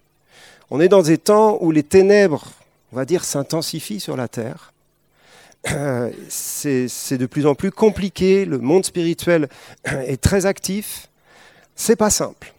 On 0.70 0.80
est 0.80 0.88
dans 0.88 1.02
des 1.02 1.18
temps 1.18 1.58
où 1.60 1.70
les 1.70 1.82
ténèbres, 1.82 2.52
on 2.92 2.96
va 2.96 3.04
dire, 3.04 3.24
s'intensifient 3.24 4.00
sur 4.00 4.16
la 4.16 4.28
terre. 4.28 4.72
Euh, 5.72 6.10
c'est 6.30 7.18
de 7.18 7.26
plus 7.26 7.44
en 7.44 7.54
plus 7.54 7.70
compliqué, 7.70 8.46
le 8.46 8.56
monde 8.56 8.86
spirituel 8.86 9.50
est 9.84 10.18
très 10.18 10.46
actif. 10.46 11.09
C'est 11.76 11.96
pas 11.96 12.10
simple. 12.10 12.52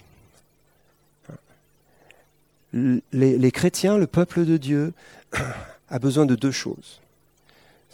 Les, 2.73 3.51
chrétiens, 3.51 3.97
le 3.97 4.07
peuple 4.07 4.45
de 4.45 4.57
Dieu, 4.57 4.93
a 5.89 5.99
besoin 5.99 6.25
de 6.25 6.35
deux 6.35 6.51
choses. 6.51 7.01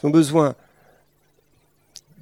Ils 0.00 0.06
ont 0.06 0.10
besoin 0.10 0.54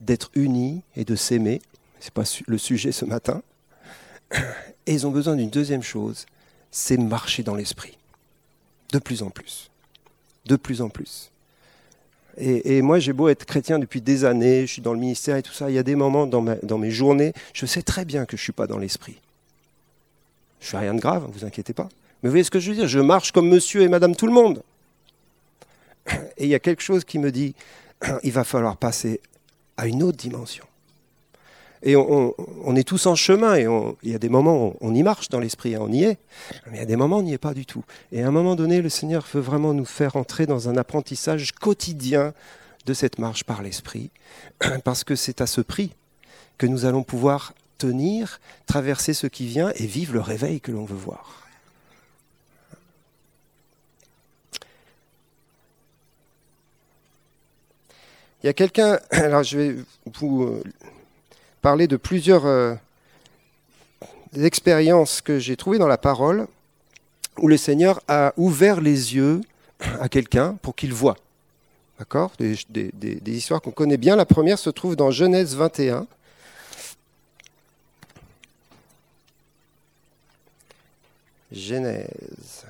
d'être 0.01 0.31
unis 0.35 0.83
et 0.97 1.05
de 1.05 1.15
s'aimer. 1.15 1.61
Ce 2.01 2.07
n'est 2.07 2.11
pas 2.13 2.25
le 2.47 2.59
sujet 2.59 2.93
ce 2.93 3.05
matin. 3.05 3.43
Et 4.87 4.95
ils 4.95 5.07
ont 5.07 5.11
besoin 5.11 5.37
d'une 5.37 5.51
deuxième 5.51 5.83
chose, 5.83 6.27
c'est 6.71 6.97
marcher 6.97 7.43
dans 7.43 7.55
l'esprit. 7.55 7.99
De 8.93 8.99
plus 8.99 9.23
en 9.23 9.31
plus. 9.31 9.71
De 10.47 10.57
plus 10.57 10.81
en 10.81 10.89
plus. 10.89 11.31
Et, 12.39 12.83
moi, 12.83 12.99
j'ai 12.99 13.15
beau 13.15 13.29
être 13.29 13.47
chrétien 13.47 13.79
depuis 13.79 14.03
des 14.03 14.25
années, 14.25 14.67
je 14.67 14.73
suis 14.75 14.83
dans 14.83 14.93
le 14.93 14.99
ministère 14.99 15.37
et 15.37 15.43
tout 15.43 15.53
ça, 15.53 15.71
il 15.71 15.75
y 15.75 15.79
a 15.79 15.83
des 15.83 15.95
moments 15.95 16.27
dans, 16.27 16.79
mes 16.79 16.91
journées, 16.91 17.33
je 17.55 17.65
sais 17.65 17.83
très 17.83 18.05
bien 18.05 18.27
que 18.27 18.37
je 18.37 18.43
ne 18.43 18.45
suis 18.45 18.53
pas 18.53 18.67
dans 18.67 18.79
l'esprit. 18.79 19.17
Je 20.61 20.69
fais 20.69 20.79
rien 20.79 20.95
de 20.95 21.01
grave, 21.01 21.27
ne 21.27 21.33
vous 21.33 21.45
inquiétez 21.47 21.73
pas. 21.73 21.89
Mais 22.23 22.29
vous 22.29 22.33
voyez 22.33 22.45
ce 22.45 22.51
que 22.51 22.61
je 22.61 22.71
veux 22.71 22.77
dire 22.77 22.89
Je 22.89 23.01
marche 23.01 23.33
comme 23.33 23.49
monsieur 23.49 23.83
et 23.83 23.89
madame 23.89 24.15
tout 24.15 24.27
le 24.27 24.33
monde. 24.33 24.63
Et 26.37 26.45
il 26.45 26.49
y 26.49 26.55
a 26.55 26.59
quelque 26.59 26.83
chose 26.83 27.05
qui 27.05 27.19
me 27.19 27.31
dit, 27.31 27.55
il 28.23 28.33
va 28.33 28.45
falloir 28.45 28.77
passer 28.77 29.21
à 29.77 29.87
une 29.87 30.03
autre 30.03 30.19
dimension. 30.19 30.65
Et 31.87 31.95
on, 31.95 32.35
est 32.75 32.83
tous 32.83 33.07
en 33.07 33.15
chemin, 33.15 33.55
et 33.55 33.69
il 34.03 34.11
y 34.11 34.15
a 34.17 34.19
des 34.19 34.29
moments 34.29 34.67
où 34.67 34.77
on 34.81 34.93
y 34.93 35.05
marche 35.05 35.29
dans 35.29 35.39
l'esprit, 35.39 35.77
hein, 35.77 35.83
on 35.83 35.93
y 35.93 36.03
est, 36.03 36.19
mais 36.67 36.79
il 36.79 36.81
y 36.81 36.83
a 36.83 36.85
des 36.85 36.97
moments 36.97 37.19
où 37.19 37.21
on 37.21 37.23
n'y 37.23 37.33
est 37.33 37.39
pas 37.39 37.55
du 37.55 37.65
tout. 37.65 37.85
Et 38.11 38.25
à 38.25 38.27
un 38.27 38.33
moment 38.33 38.57
donné, 38.57 38.83
le 38.83 38.89
Seigneur 38.89 39.25
veut 39.33 39.41
vraiment 39.41 39.73
nous 39.73 39.85
faire 39.85 40.17
entrer 40.17 40.47
dans 40.47 40.69
un 40.69 40.77
apprentissage 40.77 41.53
quotidien 41.53 42.35
de 42.87 42.93
cette 42.93 43.21
marche 43.21 43.45
par 43.45 43.63
l'esprit, 43.63 44.11
parce 44.85 45.05
que 45.05 45.15
c'est 45.15 45.41
à 45.41 45.47
ce 45.47 45.61
prix 45.61 45.93
que 46.59 46.67
nous 46.67 46.87
allons 46.87 47.05
pouvoir 47.05 47.55
tenir, 47.79 48.41
traverser 48.67 49.15
ce 49.15 49.29
qui 49.29 49.47
vient 49.47 49.71
et 49.77 49.87
vivre 49.87 50.13
le 50.13 50.21
réveil 50.21 50.61
que 50.61 50.73
l'on 50.73 50.87
veut 50.87 50.97
voir. 50.97 51.47
Il 58.43 58.47
y 58.47 58.49
a 58.49 58.55
quelqu'un, 58.55 58.99
alors 59.13 59.45
je 59.45 59.57
vais 59.57 59.77
vous 60.15 60.43
euh, 60.43 60.65
parler 61.67 61.89
de 61.89 61.97
plusieurs 61.97 62.47
euh, 62.47 62.77
expériences 64.37 65.21
que 65.21 65.41
j'ai 65.41 65.57
trouvées 65.57 65.79
dans 65.79 65.89
la 65.89 65.99
parole 65.99 66.47
où 67.39 67.49
le 67.49 67.57
Seigneur 67.57 68.01
a 68.07 68.33
ouvert 68.37 68.81
les 68.81 69.17
yeux 69.17 69.41
à 70.01 70.09
quelqu'un 70.09 70.57
pour 70.63 70.77
qu'il 70.77 70.95
voie. 70.95 71.17
D'accord? 71.99 72.31
Des, 72.39 72.57
des, 72.71 73.33
histoires 73.37 73.61
qu'on 73.61 73.73
connaît 73.73 73.97
bien. 73.97 74.15
La 74.15 74.27
première 74.27 74.61
se 74.61 74.71
trouve 74.71 74.95
dans 74.95 75.11
Genèse 75.11 75.57
21. 75.57 76.07
Genèse 81.51 82.65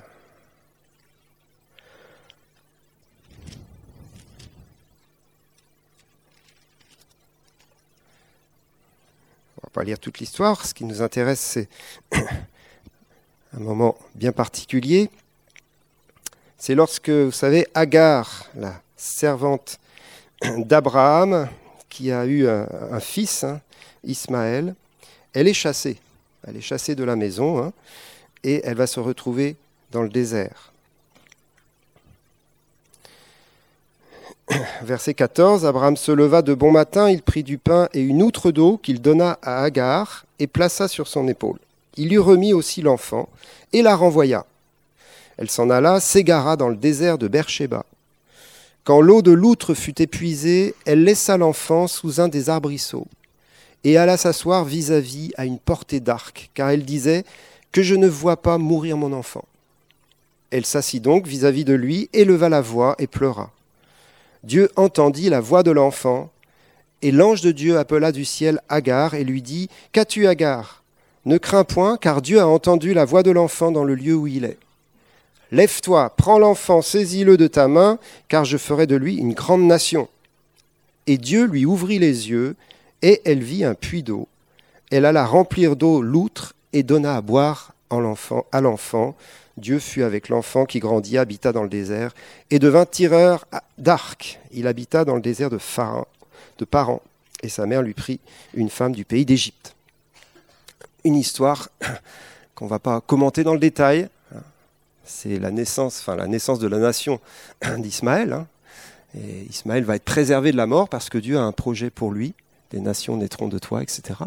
lire 9.87 9.99
toute 9.99 10.19
l'histoire. 10.19 10.65
Ce 10.65 10.73
qui 10.73 10.83
nous 10.83 11.01
intéresse, 11.01 11.39
c'est 11.39 11.69
un 13.53 13.59
moment 13.59 13.97
bien 14.15 14.31
particulier. 14.31 15.09
C'est 16.57 16.75
lorsque, 16.75 17.09
vous 17.09 17.31
savez, 17.31 17.67
Agar, 17.73 18.47
la 18.55 18.81
servante 18.95 19.79
d'Abraham, 20.57 21.47
qui 21.89 22.11
a 22.11 22.25
eu 22.25 22.47
un, 22.47 22.99
fils, 22.99 23.43
hein, 23.43 23.61
Ismaël, 24.03 24.75
elle 25.33 25.47
est 25.47 25.53
chassée. 25.53 25.97
Elle 26.45 26.57
est 26.57 26.61
chassée 26.61 26.93
de 26.93 27.03
la 27.03 27.15
maison 27.15 27.63
hein, 27.63 27.73
et 28.43 28.61
elle 28.65 28.77
va 28.77 28.87
se 28.87 28.99
retrouver 28.99 29.55
dans 29.91 30.03
le 30.03 30.09
désert. 30.09 30.73
Verset 34.81 35.13
14, 35.13 35.65
Abraham 35.65 35.97
se 35.97 36.11
leva 36.11 36.41
de 36.41 36.53
bon 36.53 36.71
matin, 36.71 37.09
il 37.09 37.21
prit 37.21 37.43
du 37.43 37.57
pain 37.57 37.89
et 37.93 38.01
une 38.01 38.21
outre 38.23 38.51
d'eau 38.51 38.77
qu'il 38.77 39.01
donna 39.01 39.37
à 39.41 39.63
Agar 39.63 40.25
et 40.39 40.47
plaça 40.47 40.87
sur 40.87 41.07
son 41.07 41.27
épaule. 41.27 41.59
Il 41.97 42.09
lui 42.09 42.17
remit 42.17 42.53
aussi 42.53 42.81
l'enfant 42.81 43.27
et 43.73 43.81
la 43.81 43.95
renvoya. 43.95 44.45
Elle 45.37 45.49
s'en 45.49 45.69
alla, 45.69 45.99
s'égara 45.99 46.55
dans 46.55 46.69
le 46.69 46.75
désert 46.75 47.17
de 47.17 47.27
Beersheba. 47.27 47.85
Quand 48.83 49.01
l'eau 49.01 49.21
de 49.21 49.31
l'outre 49.31 49.73
fut 49.73 50.01
épuisée, 50.01 50.73
elle 50.85 51.03
laissa 51.03 51.37
l'enfant 51.37 51.87
sous 51.87 52.21
un 52.21 52.29
des 52.29 52.49
arbrisseaux 52.49 53.07
et 53.83 53.97
alla 53.97 54.17
s'asseoir 54.17 54.65
vis-à-vis 54.65 55.31
à 55.37 55.45
une 55.45 55.59
portée 55.59 55.99
d'arc, 55.99 56.49
car 56.53 56.69
elle 56.69 56.85
disait 56.85 57.23
Que 57.71 57.83
je 57.83 57.95
ne 57.95 58.07
vois 58.07 58.37
pas 58.37 58.57
mourir 58.57 58.97
mon 58.97 59.13
enfant. 59.13 59.45
Elle 60.51 60.65
s'assit 60.65 61.01
donc 61.01 61.27
vis-à-vis 61.27 61.63
-vis 61.63 61.65
de 61.65 61.73
lui, 61.73 62.09
éleva 62.13 62.49
la 62.49 62.61
voix 62.61 62.95
et 62.97 63.07
pleura. 63.07 63.51
Dieu 64.47 64.69
entendit 64.77 65.29
la 65.29 65.41
voix 65.41 65.61
de 65.61 65.71
l'enfant, 65.71 66.29
et 67.01 67.11
l'ange 67.11 67.41
de 67.41 67.51
Dieu 67.51 67.77
appela 67.77 68.13
du 68.13 68.23
ciel 68.23 68.61
Agar 68.69 69.13
et 69.13 69.25
lui 69.25 69.41
dit 69.41 69.67
Qu'as-tu, 69.91 70.25
Agar? 70.25 70.83
Ne 71.25 71.37
crains 71.37 71.65
point, 71.65 71.97
car 71.97 72.21
Dieu 72.21 72.39
a 72.39 72.47
entendu 72.47 72.93
la 72.93 73.03
voix 73.03 73.23
de 73.23 73.31
l'enfant 73.31 73.73
dans 73.73 73.83
le 73.83 73.93
lieu 73.93 74.15
où 74.15 74.25
il 74.25 74.45
est. 74.45 74.57
Lève-toi, 75.51 76.13
prends 76.15 76.39
l'enfant, 76.39 76.81
saisis-le 76.81 77.35
de 77.35 77.47
ta 77.47 77.67
main, 77.67 77.99
car 78.29 78.45
je 78.45 78.55
ferai 78.55 78.87
de 78.87 78.95
lui 78.95 79.17
une 79.17 79.33
grande 79.33 79.63
nation. 79.63 80.07
Et 81.07 81.17
Dieu 81.17 81.45
lui 81.45 81.65
ouvrit 81.65 81.99
les 81.99 82.29
yeux, 82.29 82.55
et 83.01 83.21
elle 83.25 83.43
vit 83.43 83.65
un 83.65 83.73
puits 83.73 84.01
d'eau. 84.01 84.29
Elle 84.91 85.03
alla 85.03 85.25
remplir 85.25 85.75
d'eau 85.75 86.01
l'outre 86.01 86.53
et 86.71 86.83
donna 86.83 87.17
à 87.17 87.21
boire 87.21 87.73
à 87.89 87.99
l'enfant. 88.61 89.17
Dieu 89.57 89.79
fut 89.79 90.03
avec 90.03 90.29
l'enfant 90.29 90.65
qui 90.65 90.79
grandit, 90.79 91.17
habita 91.17 91.51
dans 91.51 91.63
le 91.63 91.69
désert, 91.69 92.13
et 92.51 92.59
devint 92.59 92.85
tireur 92.85 93.45
d'arc. 93.77 94.39
Il 94.51 94.67
habita 94.67 95.03
dans 95.03 95.15
le 95.15 95.21
désert 95.21 95.49
de, 95.49 95.57
Pharaon, 95.57 96.05
de 96.59 96.65
Paran, 96.65 97.01
et 97.41 97.49
sa 97.49 97.65
mère 97.65 97.81
lui 97.81 97.93
prit 97.93 98.19
une 98.53 98.69
femme 98.69 98.93
du 98.93 99.03
pays 99.03 99.25
d'Égypte. 99.25 99.75
Une 101.03 101.15
histoire 101.15 101.69
qu'on 102.55 102.65
ne 102.65 102.69
va 102.69 102.79
pas 102.79 103.01
commenter 103.01 103.43
dans 103.43 103.53
le 103.53 103.59
détail. 103.59 104.09
C'est 105.03 105.39
la 105.39 105.51
naissance, 105.51 105.99
enfin 106.01 106.15
la 106.15 106.27
naissance 106.27 106.59
de 106.59 106.67
la 106.67 106.77
nation 106.77 107.19
d'Ismaël. 107.77 108.33
Hein. 108.33 108.47
Ismaël 109.49 109.83
va 109.83 109.95
être 109.95 110.03
préservé 110.03 110.51
de 110.51 110.57
la 110.57 110.67
mort 110.67 110.89
parce 110.89 111.09
que 111.09 111.17
Dieu 111.17 111.37
a 111.37 111.41
un 111.41 111.51
projet 111.51 111.89
pour 111.89 112.11
lui. 112.11 112.33
Des 112.71 112.81
nations 112.81 113.15
naîtront 113.15 113.47
de 113.47 113.57
toi, 113.57 113.81
etc. 113.81 114.19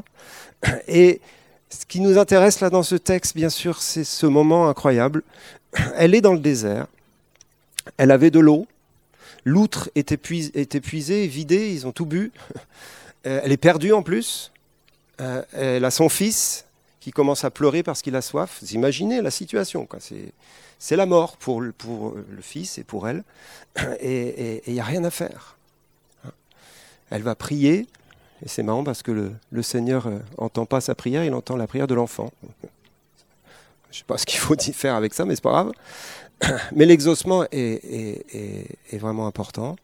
Et 0.89 1.21
Ce 1.71 1.87
qui 1.87 2.01
nous 2.01 2.19
intéresse 2.19 2.61
là 2.61 2.69
dans 2.69 2.83
ce 2.83 2.97
texte, 2.97 3.37
bien 3.37 3.49
sûr, 3.49 3.81
c'est 3.81 4.05
ce 4.05 4.27
moment 4.27 4.69
incroyable. 4.69 5.23
Elle 5.97 6.15
est 6.17 6.21
dans 6.21 6.33
le 6.33 6.41
désert. 6.41 6.87
Elle 7.97 8.11
avait 8.11 8.33
de 8.33 8.41
l'eau. 8.41 8.67
L'outre 9.45 9.89
est 9.95 10.13
épuisée, 10.13 11.27
vidée, 11.27 11.73
ils 11.73 11.87
ont 11.87 11.93
tout 11.93 12.07
bu. 12.07 12.33
Euh, 13.27 13.39
elle 13.45 13.53
est 13.53 13.59
perdue 13.59 13.93
en 13.93 14.03
plus. 14.03 14.51
Euh, 15.21 15.43
elle 15.53 15.85
a 15.85 15.91
son 15.91 16.09
fils 16.09 16.65
qui 17.01 17.11
commence 17.11 17.45
à 17.45 17.51
pleurer 17.51 17.83
parce 17.83 18.01
qu'il 18.01 18.17
a 18.17 18.23
soif. 18.23 18.61
Vous 18.63 18.73
imaginez 18.73 19.21
la 19.21 19.31
situation. 19.31 19.87
C'est 20.79 20.97
la 20.97 21.05
mort 21.05 21.37
pour, 21.37 21.61
le 21.61 21.75
fils 22.41 22.79
et 22.79 22.83
pour 22.83 23.07
elle. 23.09 23.23
Et 24.01 24.63
il 24.67 24.73
n'y 24.73 24.81
a 24.81 24.85
rien 24.85 25.05
à 25.05 25.11
faire. 25.11 25.59
Elle 27.11 27.21
va 27.21 27.35
prier. 27.35 27.87
Et 28.45 28.49
c'est 28.49 28.63
marrant 28.63 28.85
parce 28.85 29.03
que 29.03 29.33
le, 29.51 29.63
Seigneur 29.63 30.09
n'entend 30.39 30.63
euh, 30.63 30.67
pas 30.67 30.81
sa 30.81 30.95
prière, 30.95 31.25
il 31.25 31.35
entend 31.35 31.57
la 31.57 31.67
prière 31.67 31.87
de 31.87 31.95
l'enfant. 31.95 32.31
Je 33.91 33.97
ne 33.97 33.99
sais 33.99 34.05
pas 34.07 34.19
ce 34.19 34.25
qu'il 34.25 34.39
faut 34.39 34.57
faire 34.57 34.95
avec 34.95 35.15
ça, 35.15 35.25
mais 35.25 35.35
c'est 35.35 35.43
pas 35.43 35.51
grave. 35.51 35.73
Mais 36.75 36.87
l'exaucement 36.87 37.45
est, 37.53 38.75
vraiment 38.93 39.27
important. 39.27 39.77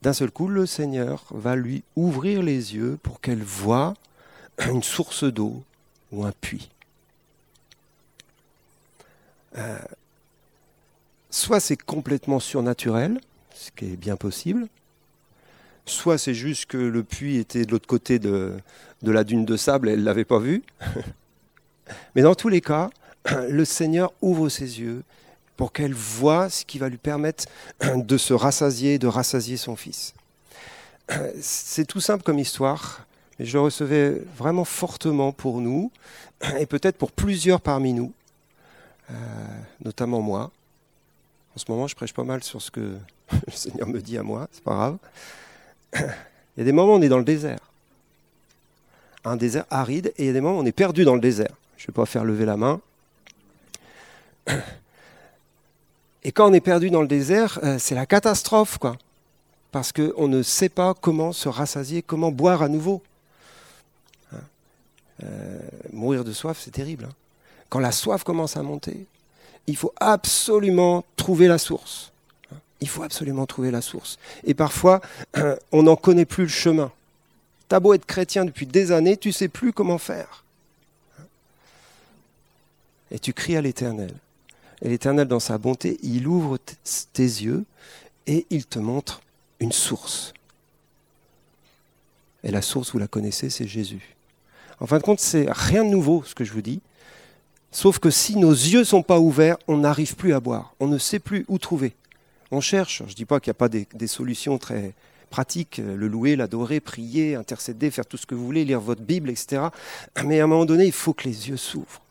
D'un 0.00 0.12
seul 0.12 0.30
coup, 0.30 0.48
le 0.48 0.66
Seigneur 0.66 1.24
va 1.30 1.54
lui 1.56 1.84
ouvrir 1.94 2.42
les 2.42 2.74
yeux 2.74 2.98
pour 3.02 3.20
qu'elle 3.20 3.42
voie 3.42 3.94
une 4.66 4.82
source 4.82 5.24
d'eau 5.24 5.62
ou 6.10 6.24
un 6.24 6.32
puits. 6.32 6.70
Euh, 9.58 9.78
soit 11.30 11.60
c'est 11.60 11.76
complètement 11.76 12.40
surnaturel, 12.40 13.20
ce 13.54 13.70
qui 13.70 13.92
est 13.92 13.96
bien 13.96 14.16
possible, 14.16 14.68
soit 15.86 16.18
c'est 16.18 16.34
juste 16.34 16.66
que 16.66 16.76
le 16.76 17.02
puits 17.02 17.36
était 17.36 17.64
de 17.64 17.70
l'autre 17.70 17.86
côté 17.86 18.18
de, 18.18 18.54
la 19.02 19.24
dune 19.24 19.44
de 19.44 19.56
sable 19.56 19.88
et 19.88 19.92
elle 19.92 20.00
ne 20.00 20.04
l'avait 20.04 20.24
pas 20.24 20.38
vu. 20.38 20.62
Mais 22.14 22.22
dans 22.22 22.34
tous 22.34 22.48
les 22.48 22.60
cas, 22.60 22.90
le 23.48 23.64
Seigneur 23.64 24.12
ouvre 24.20 24.48
ses 24.48 24.80
yeux 24.80 25.02
pour 25.56 25.72
qu'elle 25.72 25.94
voie 25.94 26.48
ce 26.48 26.64
qui 26.64 26.78
va 26.78 26.88
lui 26.88 26.98
permettre 26.98 27.44
de 27.96 28.16
se 28.16 28.34
rassasier, 28.34 28.98
de 28.98 29.06
rassasier 29.06 29.56
son 29.56 29.76
fils. 29.76 30.14
C'est 31.40 31.86
tout 31.86 32.00
simple 32.00 32.22
comme 32.22 32.38
histoire, 32.38 33.06
mais 33.38 33.46
je 33.46 33.54
le 33.54 33.60
recevais 33.60 34.22
vraiment 34.36 34.64
fortement 34.64 35.32
pour 35.32 35.60
nous, 35.60 35.90
et 36.58 36.66
peut-être 36.66 36.96
pour 36.96 37.12
plusieurs 37.12 37.60
parmi 37.60 37.92
nous, 37.92 38.12
euh, 39.10 39.14
notamment 39.84 40.20
moi. 40.20 40.50
En 41.54 41.58
ce 41.58 41.70
moment, 41.70 41.86
je 41.86 41.94
prêche 41.94 42.14
pas 42.14 42.24
mal 42.24 42.42
sur 42.42 42.62
ce 42.62 42.70
que 42.70 42.80
le 43.30 43.52
Seigneur 43.52 43.88
me 43.88 44.00
dit 44.00 44.16
à 44.18 44.22
moi, 44.22 44.48
c'est 44.52 44.64
pas 44.64 44.74
grave. 44.74 44.98
Il 45.94 46.58
y 46.58 46.60
a 46.60 46.64
des 46.64 46.72
moments 46.72 46.94
où 46.94 46.96
on 46.96 47.02
est 47.02 47.08
dans 47.08 47.18
le 47.18 47.24
désert. 47.24 47.58
Un 49.24 49.36
désert 49.36 49.64
aride, 49.70 50.12
et 50.16 50.24
il 50.24 50.26
y 50.26 50.30
a 50.30 50.32
des 50.32 50.40
moments 50.40 50.58
où 50.58 50.62
on 50.62 50.66
est 50.66 50.72
perdu 50.72 51.04
dans 51.04 51.14
le 51.14 51.20
désert. 51.20 51.54
Je 51.76 51.84
ne 51.84 51.86
vais 51.88 51.92
pas 51.92 52.06
faire 52.06 52.24
lever 52.24 52.44
la 52.44 52.56
main. 52.56 52.80
Et 56.24 56.32
quand 56.32 56.48
on 56.50 56.52
est 56.52 56.60
perdu 56.60 56.90
dans 56.90 57.02
le 57.02 57.08
désert, 57.08 57.58
euh, 57.62 57.78
c'est 57.78 57.94
la 57.94 58.06
catastrophe, 58.06 58.78
quoi. 58.78 58.96
Parce 59.72 59.92
qu'on 59.92 60.28
ne 60.28 60.42
sait 60.42 60.68
pas 60.68 60.94
comment 60.94 61.32
se 61.32 61.48
rassasier, 61.48 62.02
comment 62.02 62.30
boire 62.30 62.62
à 62.62 62.68
nouveau. 62.68 63.02
Hein. 64.32 64.36
Euh, 65.24 65.58
mourir 65.92 66.24
de 66.24 66.32
soif, 66.32 66.60
c'est 66.60 66.70
terrible. 66.70 67.06
Hein. 67.10 67.14
Quand 67.68 67.80
la 67.80 67.90
soif 67.90 68.22
commence 68.22 68.56
à 68.56 68.62
monter, 68.62 69.06
il 69.66 69.76
faut 69.76 69.92
absolument 69.98 71.04
trouver 71.16 71.48
la 71.48 71.58
source. 71.58 72.11
Il 72.82 72.88
faut 72.88 73.04
absolument 73.04 73.46
trouver 73.46 73.70
la 73.70 73.80
source. 73.80 74.18
Et 74.42 74.54
parfois, 74.54 75.00
on 75.72 75.84
n'en 75.84 75.94
connaît 75.94 76.24
plus 76.24 76.42
le 76.42 76.48
chemin. 76.48 76.90
T'as 77.68 77.78
beau 77.78 77.94
être 77.94 78.04
chrétien 78.04 78.44
depuis 78.44 78.66
des 78.66 78.90
années, 78.90 79.16
tu 79.16 79.30
sais 79.30 79.46
plus 79.46 79.72
comment 79.72 79.98
faire. 79.98 80.42
Et 83.12 83.20
tu 83.20 83.32
cries 83.32 83.56
à 83.56 83.62
l'Éternel. 83.62 84.12
Et 84.82 84.88
l'Éternel, 84.88 85.28
dans 85.28 85.38
sa 85.38 85.58
bonté, 85.58 85.96
il 86.02 86.26
ouvre 86.26 86.58
tes 87.12 87.22
yeux 87.22 87.64
et 88.26 88.46
il 88.50 88.66
te 88.66 88.80
montre 88.80 89.22
une 89.60 89.70
source. 89.70 90.34
Et 92.42 92.50
la 92.50 92.62
source, 92.62 92.90
vous 92.90 92.98
la 92.98 93.06
connaissez, 93.06 93.48
c'est 93.48 93.68
Jésus. 93.68 94.16
En 94.80 94.86
fin 94.86 94.98
de 94.98 95.04
compte, 95.04 95.20
c'est 95.20 95.46
rien 95.48 95.84
de 95.84 95.90
nouveau 95.90 96.24
ce 96.26 96.34
que 96.34 96.42
je 96.42 96.52
vous 96.52 96.62
dis. 96.62 96.80
Sauf 97.70 98.00
que 98.00 98.10
si 98.10 98.34
nos 98.34 98.50
yeux 98.50 98.80
ne 98.80 98.84
sont 98.84 99.04
pas 99.04 99.20
ouverts, 99.20 99.56
on 99.68 99.76
n'arrive 99.76 100.16
plus 100.16 100.34
à 100.34 100.40
boire. 100.40 100.74
On 100.80 100.88
ne 100.88 100.98
sait 100.98 101.20
plus 101.20 101.44
où 101.46 101.58
trouver. 101.58 101.94
On 102.52 102.60
cherche. 102.60 102.98
Je 102.98 103.10
ne 103.10 103.14
dis 103.14 103.24
pas 103.24 103.40
qu'il 103.40 103.50
n'y 103.50 103.56
a 103.56 103.60
pas 103.66 103.68
des, 103.68 104.06
solutions 104.06 104.58
très 104.58 104.92
pratiques. 105.30 105.78
Le 105.78 106.06
louer, 106.06 106.36
l'adorer, 106.36 106.80
prier, 106.80 107.34
intercéder, 107.34 107.90
faire 107.90 108.06
tout 108.06 108.18
ce 108.18 108.26
que 108.26 108.34
vous 108.34 108.44
voulez, 108.44 108.66
lire 108.66 108.80
votre 108.80 109.00
Bible, 109.00 109.30
etc. 109.30 109.62
Mais 110.24 110.38
à 110.38 110.44
un 110.44 110.46
moment 110.46 110.66
donné, 110.66 110.84
il 110.84 110.92
faut 110.92 111.14
que 111.14 111.24
les 111.24 111.48
yeux 111.48 111.56
s'ouvrent. 111.56 112.02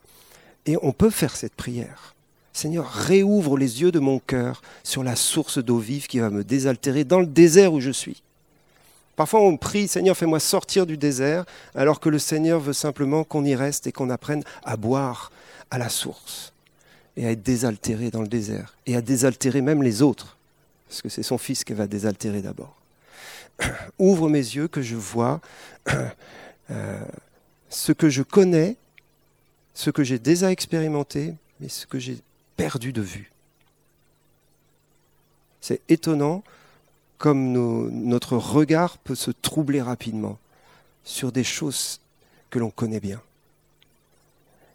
Et 0.66 0.76
on 0.82 0.90
peut 0.90 1.10
faire 1.10 1.36
cette 1.36 1.54
prière. 1.54 2.14
Seigneur, 2.52 2.90
réouvre 2.90 3.56
les 3.56 3.82
yeux 3.82 3.92
de 3.92 4.00
mon 4.00 4.18
cœur 4.18 4.62
sur 4.82 5.04
la 5.04 5.14
source 5.14 5.58
d'eau 5.58 5.78
vive 5.78 6.08
qui 6.08 6.18
va 6.18 6.28
me 6.28 6.42
désaltérer 6.42 7.04
dans 7.04 7.20
le 7.20 7.26
désert 7.26 7.72
où 7.72 7.80
je 7.80 7.90
suis. 7.90 8.22
Parfois 9.14 9.40
on 9.40 9.56
prie, 9.56 9.88
Seigneur, 9.88 10.16
fais-moi 10.16 10.40
sortir 10.40 10.86
du 10.86 10.96
désert, 10.96 11.44
alors 11.74 12.00
que 12.00 12.08
le 12.08 12.18
Seigneur 12.18 12.60
veut 12.60 12.72
simplement 12.72 13.24
qu'on 13.24 13.44
y 13.44 13.54
reste 13.54 13.86
et 13.86 13.92
qu'on 13.92 14.10
apprenne 14.10 14.42
à 14.64 14.76
boire 14.76 15.30
à 15.70 15.78
la 15.78 15.88
source 15.88 16.51
et 17.16 17.26
à 17.26 17.30
être 17.30 17.42
désaltéré 17.42 18.10
dans 18.10 18.22
le 18.22 18.28
désert 18.28 18.76
et 18.86 18.96
à 18.96 19.02
désaltérer 19.02 19.60
même 19.60 19.82
les 19.82 20.02
autres, 20.02 20.36
parce 20.88 21.02
que 21.02 21.08
c'est 21.08 21.22
son 21.22 21.38
Fils 21.38 21.64
qui 21.64 21.72
va 21.72 21.86
désaltérer 21.86 22.42
d'abord. 22.42 22.76
Ouvre 23.98 24.28
mes 24.28 24.38
yeux 24.38 24.68
que 24.68 24.82
je 24.82 24.96
vois 24.96 25.40
euh, 26.70 27.04
ce 27.68 27.92
que 27.92 28.08
je 28.08 28.22
connais, 28.22 28.76
ce 29.74 29.90
que 29.90 30.04
j'ai 30.04 30.18
déjà 30.18 30.50
expérimenté, 30.50 31.34
mais 31.60 31.68
ce 31.68 31.86
que 31.86 31.98
j'ai 31.98 32.18
perdu 32.56 32.92
de 32.92 33.02
vue. 33.02 33.32
C'est 35.60 35.80
étonnant 35.88 36.42
comme 37.18 37.52
notre 37.52 38.36
regard 38.36 38.98
peut 38.98 39.14
se 39.14 39.30
troubler 39.30 39.80
rapidement 39.80 40.38
sur 41.04 41.30
des 41.30 41.44
choses 41.44 42.00
que 42.50 42.58
l'on 42.58 42.70
connaît 42.70 42.98
bien. 42.98 43.22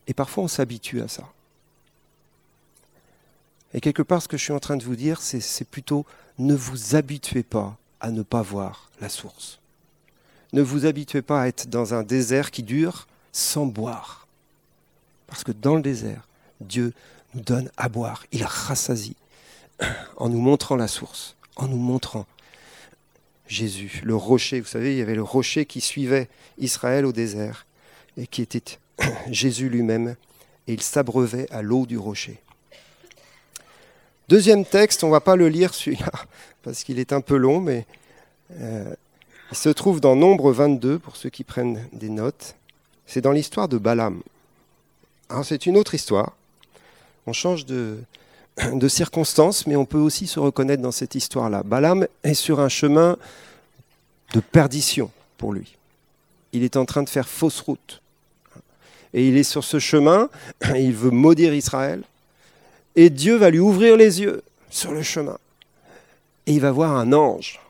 Et 0.07 0.13
parfois 0.13 0.45
on 0.45 0.47
s'habitue 0.47 1.01
à 1.01 1.09
ça. 1.09 1.23
Et 3.77 3.79
quelque 3.79 4.01
part, 4.01 4.23
ce 4.23 4.27
que 4.27 4.37
je 4.37 4.43
suis 4.43 4.53
en 4.53 4.59
train 4.59 4.75
de 4.75 4.83
vous 4.83 4.95
dire, 4.95 5.21
c'est 5.21 5.69
plutôt 5.69 6.03
ne 6.39 6.55
vous 6.55 6.95
habituez 6.95 7.43
pas 7.43 7.77
à 7.99 8.09
ne 8.09 8.23
pas 8.23 8.41
voir 8.41 8.89
la 9.01 9.07
source. 9.07 9.59
Ne 10.51 10.63
vous 10.63 10.87
habituez 10.87 11.21
pas 11.21 11.43
à 11.43 11.47
être 11.47 11.67
dans 11.67 11.93
un 11.93 12.01
désert 12.01 12.49
qui 12.49 12.63
dure 12.63 13.07
sans 13.31 13.67
boire. 13.67 14.25
Parce 15.27 15.43
que 15.43 15.51
dans 15.51 15.75
le 15.75 15.83
désert, 15.83 16.27
Dieu 16.59 16.91
nous 17.35 17.41
donne 17.41 17.69
à 17.77 17.87
boire, 17.87 18.25
il 18.31 18.43
rassasie 18.43 19.15
en 20.17 20.29
nous 20.29 20.41
montrant 20.41 20.75
la 20.75 20.87
source, 20.87 21.35
en 21.55 21.67
nous 21.67 21.77
montrant 21.77 22.25
Jésus, 23.47 24.01
le 24.03 24.15
rocher. 24.15 24.59
Vous 24.59 24.65
savez, 24.65 24.93
il 24.93 24.97
y 24.97 25.03
avait 25.03 25.13
le 25.13 25.21
rocher 25.21 25.67
qui 25.67 25.81
suivait 25.81 26.29
Israël 26.57 27.05
au 27.05 27.11
désert 27.11 27.67
et 28.17 28.25
qui 28.25 28.41
était 28.41 28.79
Jésus 29.29 29.69
lui-même, 29.69 30.15
et 30.65 30.73
il 30.73 30.81
s'abreuvait 30.81 31.47
à 31.51 31.61
l'eau 31.61 31.85
du 31.85 31.99
rocher. 31.99 32.41
Deuxième 34.29 34.65
texte, 34.65 35.05
on 35.05 35.07
ne 35.07 35.13
va 35.13 35.21
pas 35.21 35.37
le 35.37 35.47
lire 35.47 35.73
celui-là, 35.73 36.11
parce 36.63 36.83
qu'il 36.83 36.99
est 36.99 37.13
un 37.13 37.21
peu 37.21 37.37
long, 37.37 37.61
mais 37.61 37.85
euh, 38.59 38.93
il 39.51 39.57
se 39.57 39.69
trouve 39.69 40.01
dans 40.01 40.17
Nombre 40.17 40.51
22, 40.51 40.99
pour 40.99 41.15
ceux 41.15 41.29
qui 41.29 41.45
prennent 41.45 41.87
des 41.93 42.09
notes. 42.09 42.55
C'est 43.05 43.21
dans 43.21 43.31
l'histoire 43.31 43.69
de 43.69 43.77
Balaam. 43.77 44.21
C'est 45.43 45.65
une 45.65 45.77
autre 45.77 45.93
histoire, 45.93 46.33
on 47.25 47.31
change 47.31 47.65
de, 47.65 47.99
circonstances, 48.89 49.65
mais 49.65 49.77
on 49.77 49.85
peut 49.85 49.97
aussi 49.97 50.27
se 50.27 50.41
reconnaître 50.41 50.81
dans 50.81 50.91
cette 50.91 51.15
histoire-là. 51.15 51.63
Balaam 51.63 52.07
est 52.23 52.33
sur 52.33 52.59
un 52.59 52.69
chemin 52.69 53.17
de 54.33 54.41
perdition 54.41 55.09
pour 55.37 55.53
lui. 55.53 55.77
Il 56.51 56.63
est 56.63 56.75
en 56.75 56.85
train 56.85 57.03
de 57.03 57.09
faire 57.09 57.29
fausse 57.29 57.61
route. 57.61 58.01
Et 59.13 59.25
il 59.27 59.37
est 59.37 59.43
sur 59.43 59.63
ce 59.63 59.79
chemin, 59.79 60.29
il 60.75 60.93
veut 60.93 61.11
maudire 61.11 61.53
Israël, 61.53 62.03
et 62.97 63.09
Dieu 63.09 63.37
va 63.37 63.49
lui 63.49 63.59
ouvrir 63.59 63.95
les 63.95 64.19
yeux 64.19 64.43
sur 64.69 64.91
le 64.91 65.03
chemin. 65.03 65.37
Et 66.45 66.53
il 66.53 66.59
va 66.59 66.71
voir 66.71 66.97
un 66.97 67.13
ange 67.13 67.61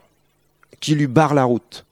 qui 0.80 0.96
lui 0.96 1.06
barre 1.06 1.34
la 1.34 1.44
route. 1.44 1.84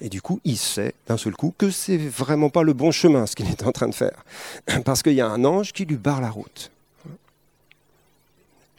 Et 0.00 0.08
du 0.08 0.22
coup, 0.22 0.40
il 0.44 0.56
sait 0.56 0.94
d'un 1.06 1.16
seul 1.16 1.34
coup 1.34 1.54
que 1.56 1.70
c'est 1.70 1.98
vraiment 1.98 2.50
pas 2.50 2.62
le 2.62 2.72
bon 2.72 2.90
chemin 2.90 3.26
ce 3.26 3.36
qu'il 3.36 3.48
est 3.48 3.62
en 3.62 3.72
train 3.72 3.88
de 3.88 3.94
faire. 3.94 4.24
Parce 4.84 5.02
qu'il 5.02 5.12
y 5.12 5.20
a 5.20 5.28
un 5.28 5.44
ange 5.44 5.72
qui 5.72 5.84
lui 5.84 5.96
barre 5.96 6.20
la 6.20 6.30
route. 6.30 6.70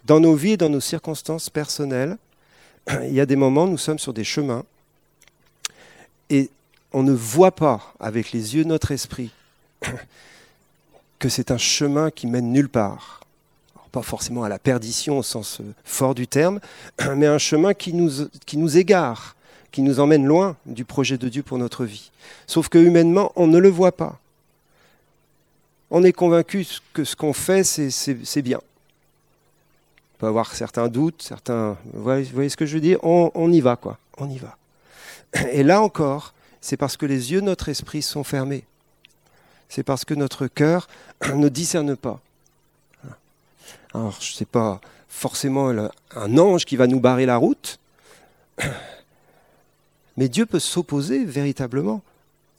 Dans 0.06 0.20
nos 0.20 0.36
vies, 0.36 0.58
dans 0.58 0.70
nos 0.70 0.80
circonstances 0.80 1.50
personnelles, 1.50 2.18
il 3.04 3.14
y 3.14 3.22
a 3.22 3.26
des 3.26 3.36
moments, 3.36 3.68
nous 3.68 3.78
sommes 3.78 4.00
sur 4.00 4.14
des 4.14 4.24
chemins 4.24 4.66
et 6.30 6.50
on 6.92 7.04
ne 7.04 7.14
voit 7.14 7.56
pas 7.56 7.94
avec 8.00 8.32
les 8.32 8.56
yeux 8.56 8.64
notre 8.64 8.92
esprit 8.92 9.32
que 11.24 11.30
c'est 11.30 11.52
un 11.52 11.58
chemin 11.58 12.12
qui 12.12 12.28
mène 12.28 12.52
nulle 12.52 12.68
part. 12.68 13.22
pas 13.94 14.02
forcément 14.02 14.44
à 14.44 14.50
la 14.50 14.60
perdition 14.60 15.20
au 15.20 15.24
sens 15.24 15.62
fort 15.86 16.16
du 16.16 16.28
terme, 16.28 16.60
mais 17.16 17.28
un 17.28 17.38
chemin 17.38 17.74
qui 17.74 17.94
nous, 17.94 18.28
qui 18.46 18.58
nous 18.58 18.78
égare, 18.78 19.38
qui 19.72 19.84
nous 19.84 20.02
emmène 20.02 20.26
loin 20.26 20.58
du 20.66 20.84
projet 20.84 21.18
de 21.18 21.30
Dieu 21.30 21.42
pour 21.42 21.58
notre 21.58 21.86
vie. 21.86 22.12
Sauf 22.46 22.68
que 22.68 22.78
humainement, 22.78 23.32
on 23.38 23.48
ne 23.48 23.58
le 23.58 23.70
voit 23.70 23.94
pas. 23.94 24.20
On 25.90 26.04
est 26.04 26.12
convaincu 26.12 26.68
que 26.92 27.06
ce 27.06 27.16
qu'on 27.16 27.32
fait, 27.32 27.64
c'est 27.64 28.42
bien. 28.42 28.60
On 30.16 30.18
peut 30.18 30.28
avoir 30.28 30.54
certains 30.54 30.90
doutes, 30.90 31.22
certains. 31.22 31.78
Vous 31.94 32.04
voyez, 32.04 32.50
ce 32.50 32.58
que 32.58 32.66
je 32.66 32.74
veux 32.74 32.82
dire? 32.82 33.00
On, 33.02 33.32
on 33.34 33.50
y 33.50 33.62
va, 33.62 33.78
quoi. 33.78 33.98
On 34.18 34.30
y 34.30 34.40
va. 34.40 34.58
Et 35.54 35.64
là 35.64 35.82
encore, 35.82 36.34
c'est 36.60 36.76
parce 36.76 36.98
que 36.98 37.06
les 37.06 37.32
yeux 37.32 37.40
de 37.40 37.46
notre 37.46 37.70
esprit 37.70 38.02
sont 38.02 38.26
fermés. 38.26 38.66
C'est 39.74 39.82
parce 39.82 40.06
que 40.06 40.14
notre 40.14 40.46
cœur 40.46 40.88
ne 41.36 41.50
discerne 41.50 41.96
pas. 41.96 42.22
Alors, 43.96 44.16
je 44.22 44.32
ne 44.32 44.36
sais 44.36 44.46
pas 44.46 44.80
forcément 45.10 45.70
un 46.16 46.38
ange 46.38 46.66
qui 46.66 46.76
va 46.76 46.86
nous 46.86 47.00
barrer 47.00 47.26
la 47.26 47.38
route, 47.38 47.80
mais 50.18 50.30
Dieu 50.30 50.46
peut 50.46 50.60
s'opposer 50.60 51.26
véritablement 51.26 52.04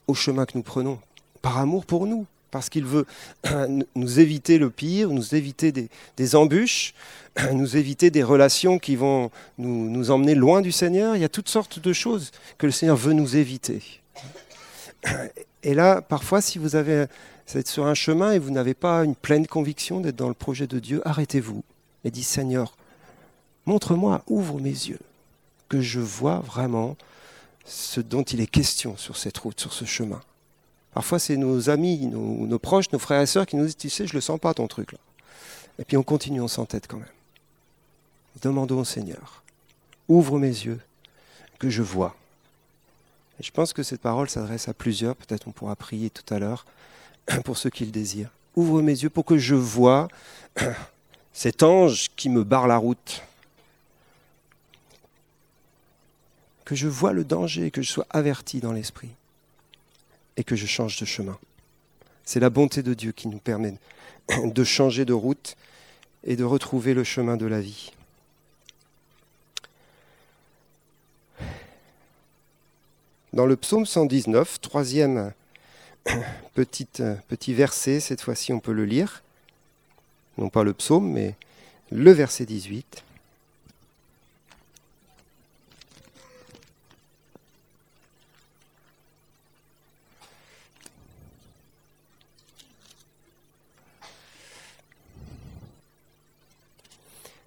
au 0.08 0.14
chemin 0.14 0.44
que 0.44 0.58
nous 0.58 0.64
prenons, 0.64 0.98
par 1.40 1.58
amour 1.58 1.86
pour 1.86 2.08
nous, 2.08 2.26
parce 2.50 2.68
qu'il 2.68 2.84
veut 2.84 3.06
nous 3.94 4.18
éviter 4.18 4.58
le 4.58 4.70
pire, 4.70 5.10
nous 5.10 5.36
éviter 5.36 5.70
des, 5.70 6.34
embûches, 6.34 6.94
nous 7.52 7.76
éviter 7.76 8.10
des 8.10 8.24
relations 8.24 8.80
qui 8.80 8.96
vont 8.96 9.30
nous, 9.58 9.88
nous, 9.88 10.10
emmener 10.10 10.34
loin 10.34 10.62
du 10.62 10.72
Seigneur. 10.72 11.14
Il 11.14 11.22
y 11.22 11.24
a 11.24 11.28
toutes 11.28 11.48
sortes 11.48 11.78
de 11.78 11.92
choses 11.92 12.32
que 12.58 12.66
le 12.66 12.72
Seigneur 12.72 12.96
veut 12.96 13.12
nous 13.12 13.36
éviter. 13.36 14.00
Et 15.64 15.72
là, 15.72 16.02
parfois, 16.02 16.42
si 16.42 16.58
vous 16.58 16.76
avez, 16.76 17.06
êtes 17.54 17.68
sur 17.68 17.86
un 17.86 17.94
chemin 17.94 18.32
et 18.32 18.38
vous 18.38 18.50
n'avez 18.50 18.74
pas 18.74 19.02
une 19.02 19.16
pleine 19.16 19.46
conviction 19.46 20.00
d'être 20.00 20.16
dans 20.16 20.28
le 20.28 20.34
projet 20.34 20.66
de 20.66 20.78
Dieu, 20.78 21.00
arrêtez-vous 21.06 21.64
et 22.04 22.10
dites 22.10 22.26
Seigneur, 22.26 22.76
montre-moi, 23.64 24.22
ouvre 24.28 24.60
mes 24.60 24.68
yeux, 24.68 25.00
que 25.70 25.80
je 25.80 26.00
vois 26.00 26.40
vraiment 26.40 26.96
ce 27.64 28.02
dont 28.02 28.22
il 28.22 28.42
est 28.42 28.46
question 28.46 28.98
sur 28.98 29.16
cette 29.16 29.38
route, 29.38 29.58
sur 29.58 29.72
ce 29.72 29.86
chemin. 29.86 30.20
Parfois, 30.92 31.18
c'est 31.18 31.38
nos 31.38 31.70
amis, 31.70 32.06
nos, 32.06 32.58
proches, 32.58 32.92
nos 32.92 32.98
frères 32.98 33.22
et 33.22 33.26
sœurs 33.26 33.46
qui 33.46 33.56
nous 33.56 33.64
disent, 33.64 33.76
tu 33.76 33.88
sais, 33.88 34.06
je 34.06 34.12
ne 34.12 34.18
le 34.18 34.20
sens 34.20 34.38
pas 34.38 34.52
ton 34.52 34.68
truc 34.68 34.92
là. 34.92 34.98
Et 35.78 35.84
puis 35.84 35.96
on 35.96 36.04
continue, 36.04 36.40
on 36.40 36.46
s'entête 36.46 36.86
quand 36.86 36.98
même. 36.98 37.06
Demandons 38.42 38.80
au 38.80 38.84
Seigneur, 38.84 39.42
ouvre 40.08 40.38
mes 40.38 40.46
yeux, 40.46 40.78
que 41.58 41.70
je 41.70 41.82
vois. 41.82 42.14
Je 43.40 43.50
pense 43.50 43.72
que 43.72 43.82
cette 43.82 44.00
parole 44.00 44.28
s'adresse 44.28 44.68
à 44.68 44.74
plusieurs, 44.74 45.16
peut-être 45.16 45.48
on 45.48 45.52
pourra 45.52 45.74
prier 45.76 46.10
tout 46.10 46.32
à 46.32 46.38
l'heure, 46.38 46.64
pour 47.44 47.56
ceux 47.56 47.70
qui 47.70 47.84
le 47.84 47.90
désirent. 47.90 48.30
Ouvre 48.56 48.82
mes 48.82 48.92
yeux 48.92 49.10
pour 49.10 49.24
que 49.24 49.38
je 49.38 49.54
vois 49.54 50.08
cet 51.32 51.62
ange 51.62 52.10
qui 52.16 52.28
me 52.28 52.44
barre 52.44 52.68
la 52.68 52.76
route. 52.76 53.22
Que 56.64 56.74
je 56.74 56.88
vois 56.88 57.12
le 57.12 57.24
danger, 57.24 57.70
que 57.70 57.82
je 57.82 57.90
sois 57.90 58.06
averti 58.10 58.60
dans 58.60 58.72
l'esprit 58.72 59.10
et 60.36 60.44
que 60.44 60.56
je 60.56 60.66
change 60.66 60.98
de 60.98 61.04
chemin. 61.04 61.38
C'est 62.24 62.40
la 62.40 62.50
bonté 62.50 62.82
de 62.82 62.94
Dieu 62.94 63.12
qui 63.12 63.28
nous 63.28 63.38
permet 63.38 63.74
de 64.44 64.64
changer 64.64 65.04
de 65.04 65.12
route 65.12 65.56
et 66.22 66.36
de 66.36 66.44
retrouver 66.44 66.94
le 66.94 67.04
chemin 67.04 67.36
de 67.36 67.46
la 67.46 67.60
vie. 67.60 67.92
Dans 73.34 73.46
le 73.46 73.56
psaume 73.56 73.84
119, 73.84 74.60
troisième 74.60 75.32
petit, 76.54 76.86
petit 77.26 77.52
verset, 77.52 77.98
cette 77.98 78.20
fois-ci 78.20 78.52
on 78.52 78.60
peut 78.60 78.72
le 78.72 78.84
lire, 78.84 79.24
non 80.38 80.48
pas 80.48 80.62
le 80.62 80.72
psaume, 80.72 81.10
mais 81.10 81.34
le 81.90 82.12
verset 82.12 82.46
18. 82.46 83.02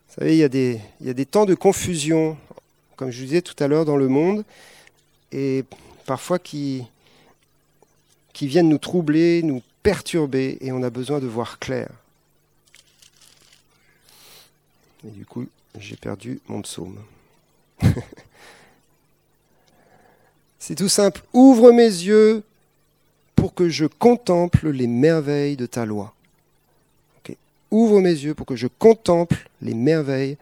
Vous 0.09 0.15
savez, 0.19 0.35
il 0.35 0.39
y, 0.39 0.43
a 0.43 0.49
des, 0.49 0.81
il 0.99 1.07
y 1.07 1.09
a 1.09 1.13
des 1.13 1.25
temps 1.25 1.45
de 1.45 1.55
confusion, 1.55 2.37
comme 2.97 3.09
je 3.09 3.19
vous 3.19 3.27
disais 3.27 3.41
tout 3.41 3.55
à 3.63 3.69
l'heure, 3.69 3.85
dans 3.85 3.95
le 3.95 4.09
monde, 4.09 4.43
et 5.31 5.63
parfois 6.05 6.39
qui, 6.39 6.87
viennent 8.41 8.69
nous 8.69 8.77
troubler, 8.77 9.41
nous 9.43 9.61
perturber, 9.83 10.57
et 10.61 10.71
on 10.71 10.83
a 10.83 10.89
besoin 10.89 11.19
de 11.19 11.27
voir 11.27 11.59
clair. 11.59 11.89
Et 15.05 15.11
du 15.11 15.25
coup, 15.25 15.47
j'ai 15.79 15.95
perdu 15.95 16.39
mon 16.47 16.61
psaume. 16.61 16.99
C'est 20.59 20.75
tout 20.75 20.89
simple. 20.89 21.21
Ouvre 21.33 21.71
mes 21.71 21.83
yeux 21.83 22.43
pour 23.35 23.53
que 23.53 23.69
je 23.69 23.85
contemple 23.85 24.69
les 24.69 24.87
merveilles 24.87 25.55
de 25.55 25.65
ta 25.65 25.85
loi. 25.85 26.13
Ouvre 27.69 27.99
mes 27.99 28.11
yeux 28.11 28.33
pour 28.33 28.45
que 28.45 28.55
je 28.55 28.67
contemple 28.67 29.49
les 29.61 29.73
merveilles 29.73 30.37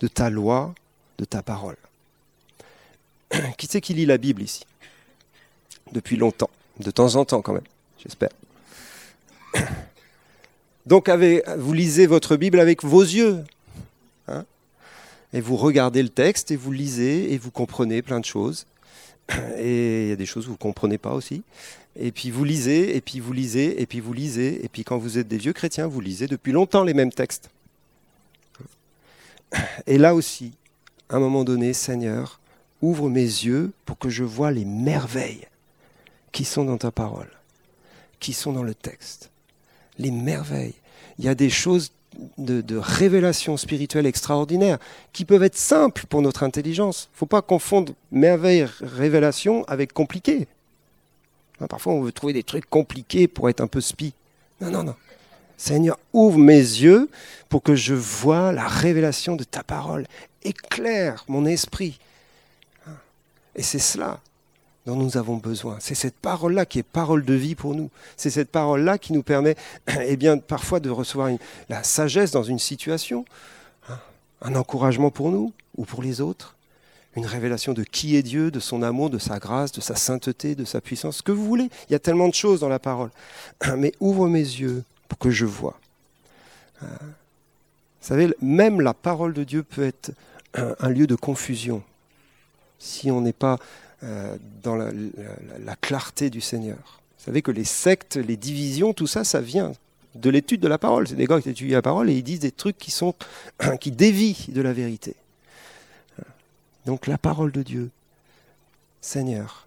de 0.00 0.08
ta 0.08 0.30
loi, 0.30 0.74
de 1.18 1.24
ta 1.24 1.42
parole. 1.42 1.76
Qui 3.58 3.66
c'est 3.66 3.80
qui 3.80 3.94
lit 3.94 4.06
la 4.06 4.18
Bible 4.18 4.42
ici? 4.42 4.64
Depuis 5.92 6.16
longtemps, 6.16 6.50
de 6.80 6.90
temps 6.90 7.14
en 7.16 7.24
temps 7.24 7.42
quand 7.42 7.52
même, 7.52 7.64
j'espère. 8.02 8.30
Donc 10.86 11.08
vous 11.08 11.72
lisez 11.72 12.06
votre 12.06 12.36
Bible 12.36 12.60
avec 12.60 12.84
vos 12.84 13.02
yeux, 13.02 13.44
Hein. 14.28 14.44
et 15.32 15.40
vous 15.40 15.56
regardez 15.56 16.02
le 16.02 16.08
texte 16.08 16.50
et 16.50 16.56
vous 16.56 16.72
lisez 16.72 17.32
et 17.32 17.38
vous 17.38 17.50
comprenez 17.50 18.02
plein 18.02 18.20
de 18.20 18.24
choses. 18.24 18.66
Et 19.58 20.04
il 20.04 20.08
y 20.08 20.12
a 20.12 20.16
des 20.16 20.26
choses 20.26 20.44
que 20.44 20.48
vous 20.48 20.54
ne 20.54 20.58
comprenez 20.58 20.98
pas 20.98 21.12
aussi. 21.12 21.42
Et 21.96 22.10
puis 22.10 22.30
vous 22.30 22.44
lisez, 22.44 22.96
et 22.96 23.00
puis 23.00 23.20
vous 23.20 23.32
lisez, 23.32 23.80
et 23.80 23.86
puis 23.86 24.00
vous 24.00 24.12
lisez. 24.12 24.64
Et 24.64 24.68
puis 24.68 24.84
quand 24.84 24.98
vous 24.98 25.16
êtes 25.18 25.28
des 25.28 25.38
vieux 25.38 25.52
chrétiens, 25.52 25.86
vous 25.86 26.00
lisez 26.00 26.26
depuis 26.26 26.52
longtemps 26.52 26.84
les 26.84 26.94
mêmes 26.94 27.12
textes. 27.12 27.50
Et 29.86 29.98
là 29.98 30.14
aussi, 30.14 30.52
à 31.08 31.16
un 31.16 31.20
moment 31.20 31.44
donné, 31.44 31.72
Seigneur, 31.72 32.40
ouvre 32.84 33.08
mes 33.08 33.20
yeux 33.20 33.72
pour 33.84 33.98
que 33.98 34.08
je 34.08 34.24
vois 34.24 34.50
les 34.50 34.64
merveilles 34.64 35.46
qui 36.32 36.44
sont 36.44 36.64
dans 36.64 36.78
ta 36.78 36.90
parole, 36.90 37.30
qui 38.20 38.32
sont 38.32 38.52
dans 38.52 38.62
le 38.62 38.74
texte. 38.74 39.30
Les 39.98 40.10
merveilles. 40.10 40.74
Il 41.18 41.24
y 41.24 41.28
a 41.28 41.34
des 41.34 41.50
choses 41.50 41.92
de, 42.38 42.76
révélations 42.76 43.56
spirituelles 43.56 44.06
extraordinaires 44.06 44.78
qui 45.12 45.24
peuvent 45.24 45.42
être 45.42 45.56
simples 45.56 46.06
pour 46.06 46.22
notre 46.22 46.42
intelligence. 46.42 47.08
Il 47.10 47.14
ne 47.14 47.18
faut 47.18 47.26
pas 47.26 47.42
confondre 47.42 47.92
merveille, 48.10 48.66
révélation 48.80 49.64
avec 49.64 49.92
compliqué. 49.92 50.46
Hein, 51.60 51.66
parfois, 51.68 51.92
on 51.92 52.02
veut 52.02 52.12
trouver 52.12 52.32
des 52.32 52.42
trucs 52.42 52.68
compliqués 52.68 53.28
pour 53.28 53.48
être 53.48 53.60
un 53.60 53.66
peu 53.66 53.80
spi. 53.80 54.12
Non, 54.60 54.70
non, 54.70 54.82
non. 54.82 54.94
Seigneur, 55.56 55.98
ouvre 56.12 56.38
mes 56.38 56.56
yeux 56.56 57.08
pour 57.48 57.62
que 57.62 57.76
je 57.76 57.94
vois 57.94 58.52
la 58.52 58.66
révélation 58.66 59.36
de 59.36 59.44
ta 59.44 59.62
parole. 59.62 60.06
Éclaire 60.42 61.24
mon 61.28 61.46
esprit. 61.46 61.98
Et 63.56 63.62
c'est 63.62 63.78
cela 63.78 64.20
dont 64.86 64.96
nous 64.96 65.16
avons 65.16 65.36
besoin. 65.36 65.76
C'est 65.80 65.94
cette 65.94 66.16
parole-là 66.16 66.66
qui 66.66 66.78
est 66.78 66.82
parole 66.82 67.24
de 67.24 67.34
vie 67.34 67.54
pour 67.54 67.74
nous. 67.74 67.90
C'est 68.16 68.30
cette 68.30 68.50
parole-là 68.50 68.98
qui 68.98 69.12
nous 69.12 69.22
permet, 69.22 69.56
eh 70.06 70.16
bien, 70.16 70.38
parfois 70.38 70.80
de 70.80 70.90
recevoir 70.90 71.30
la 71.68 71.82
sagesse 71.82 72.30
dans 72.30 72.42
une 72.42 72.58
situation, 72.58 73.24
hein, 73.88 73.98
un 74.42 74.54
encouragement 74.56 75.10
pour 75.10 75.30
nous 75.30 75.52
ou 75.76 75.84
pour 75.84 76.02
les 76.02 76.20
autres, 76.20 76.56
une 77.16 77.26
révélation 77.26 77.72
de 77.72 77.82
qui 77.82 78.16
est 78.16 78.22
Dieu, 78.22 78.50
de 78.50 78.60
son 78.60 78.82
amour, 78.82 79.08
de 79.08 79.18
sa 79.18 79.38
grâce, 79.38 79.72
de 79.72 79.80
sa 79.80 79.94
sainteté, 79.94 80.54
de 80.54 80.64
sa 80.64 80.80
puissance, 80.80 81.18
ce 81.18 81.22
que 81.22 81.32
vous 81.32 81.46
voulez. 81.46 81.70
Il 81.88 81.92
y 81.92 81.96
a 81.96 82.00
tellement 82.00 82.28
de 82.28 82.34
choses 82.34 82.60
dans 82.60 82.68
la 82.68 82.80
parole. 82.80 83.10
Mais 83.78 83.92
ouvre 84.00 84.28
mes 84.28 84.38
yeux 84.38 84.84
pour 85.08 85.18
que 85.18 85.30
je 85.30 85.46
vois. 85.46 85.78
Hein. 86.82 86.88
Vous 87.00 88.08
savez, 88.08 88.34
même 88.42 88.82
la 88.82 88.92
parole 88.92 89.32
de 89.32 89.44
Dieu 89.44 89.62
peut 89.62 89.84
être 89.86 90.12
un 90.52 90.90
lieu 90.90 91.06
de 91.06 91.14
confusion 91.16 91.82
si 92.78 93.10
on 93.10 93.20
n'est 93.20 93.32
pas 93.32 93.58
euh, 94.02 94.36
dans 94.62 94.76
la, 94.76 95.76
clarté 95.80 96.30
du 96.30 96.40
Seigneur. 96.40 97.00
Vous 97.18 97.24
savez 97.24 97.42
que 97.42 97.50
les 97.50 97.64
sectes, 97.64 98.16
les 98.16 98.36
divisions, 98.36 98.92
tout 98.92 99.06
ça, 99.06 99.24
ça 99.24 99.40
vient 99.40 99.72
de 100.14 100.30
l'étude 100.30 100.60
de 100.60 100.68
la 100.68 100.78
parole. 100.78 101.08
C'est 101.08 101.14
des 101.14 101.26
gars 101.26 101.40
qui 101.40 101.48
étudient 101.48 101.76
la 101.76 101.82
parole 101.82 102.10
et 102.10 102.14
ils 102.14 102.22
disent 102.22 102.40
des 102.40 102.52
trucs 102.52 102.78
qui 102.78 102.90
sont 102.90 103.14
qui 103.80 103.90
dévient 103.90 104.36
de 104.48 104.60
la 104.60 104.72
vérité. 104.72 105.16
Donc 106.86 107.06
la 107.06 107.18
parole 107.18 107.50
de 107.50 107.62
Dieu, 107.62 107.90
Seigneur, 109.00 109.66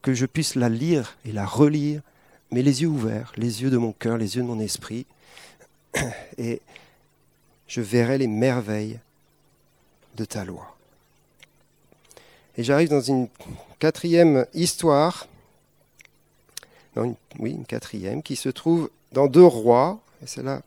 que 0.00 0.14
je 0.14 0.26
puisse 0.26 0.54
la 0.54 0.68
lire 0.68 1.16
et 1.24 1.32
la 1.32 1.46
relire, 1.46 2.02
mais 2.50 2.62
les 2.62 2.82
yeux 2.82 2.88
ouverts, 2.88 3.32
les 3.36 3.62
yeux 3.62 3.70
de 3.70 3.78
mon 3.78 3.92
cœur, 3.92 4.16
les 4.16 4.36
yeux 4.36 4.42
de 4.42 4.46
mon 4.46 4.60
esprit, 4.60 5.06
et 6.38 6.60
je 7.66 7.80
verrai 7.80 8.18
les 8.18 8.26
merveilles 8.26 8.98
de 10.16 10.24
ta 10.24 10.44
loi. 10.44 10.76
Et 12.56 12.64
j'arrive 12.64 12.90
dans 12.90 13.00
une 13.00 13.28
quatrième 13.78 14.46
histoire, 14.52 15.26
oui, 16.96 17.52
une 17.52 17.64
quatrième, 17.64 18.22
qui 18.22 18.36
se 18.36 18.50
trouve 18.50 18.90
dans 19.12 19.26
Deux 19.26 19.44
Rois. 19.44 20.00
Et 20.22 20.26
celle-là, 20.26 20.62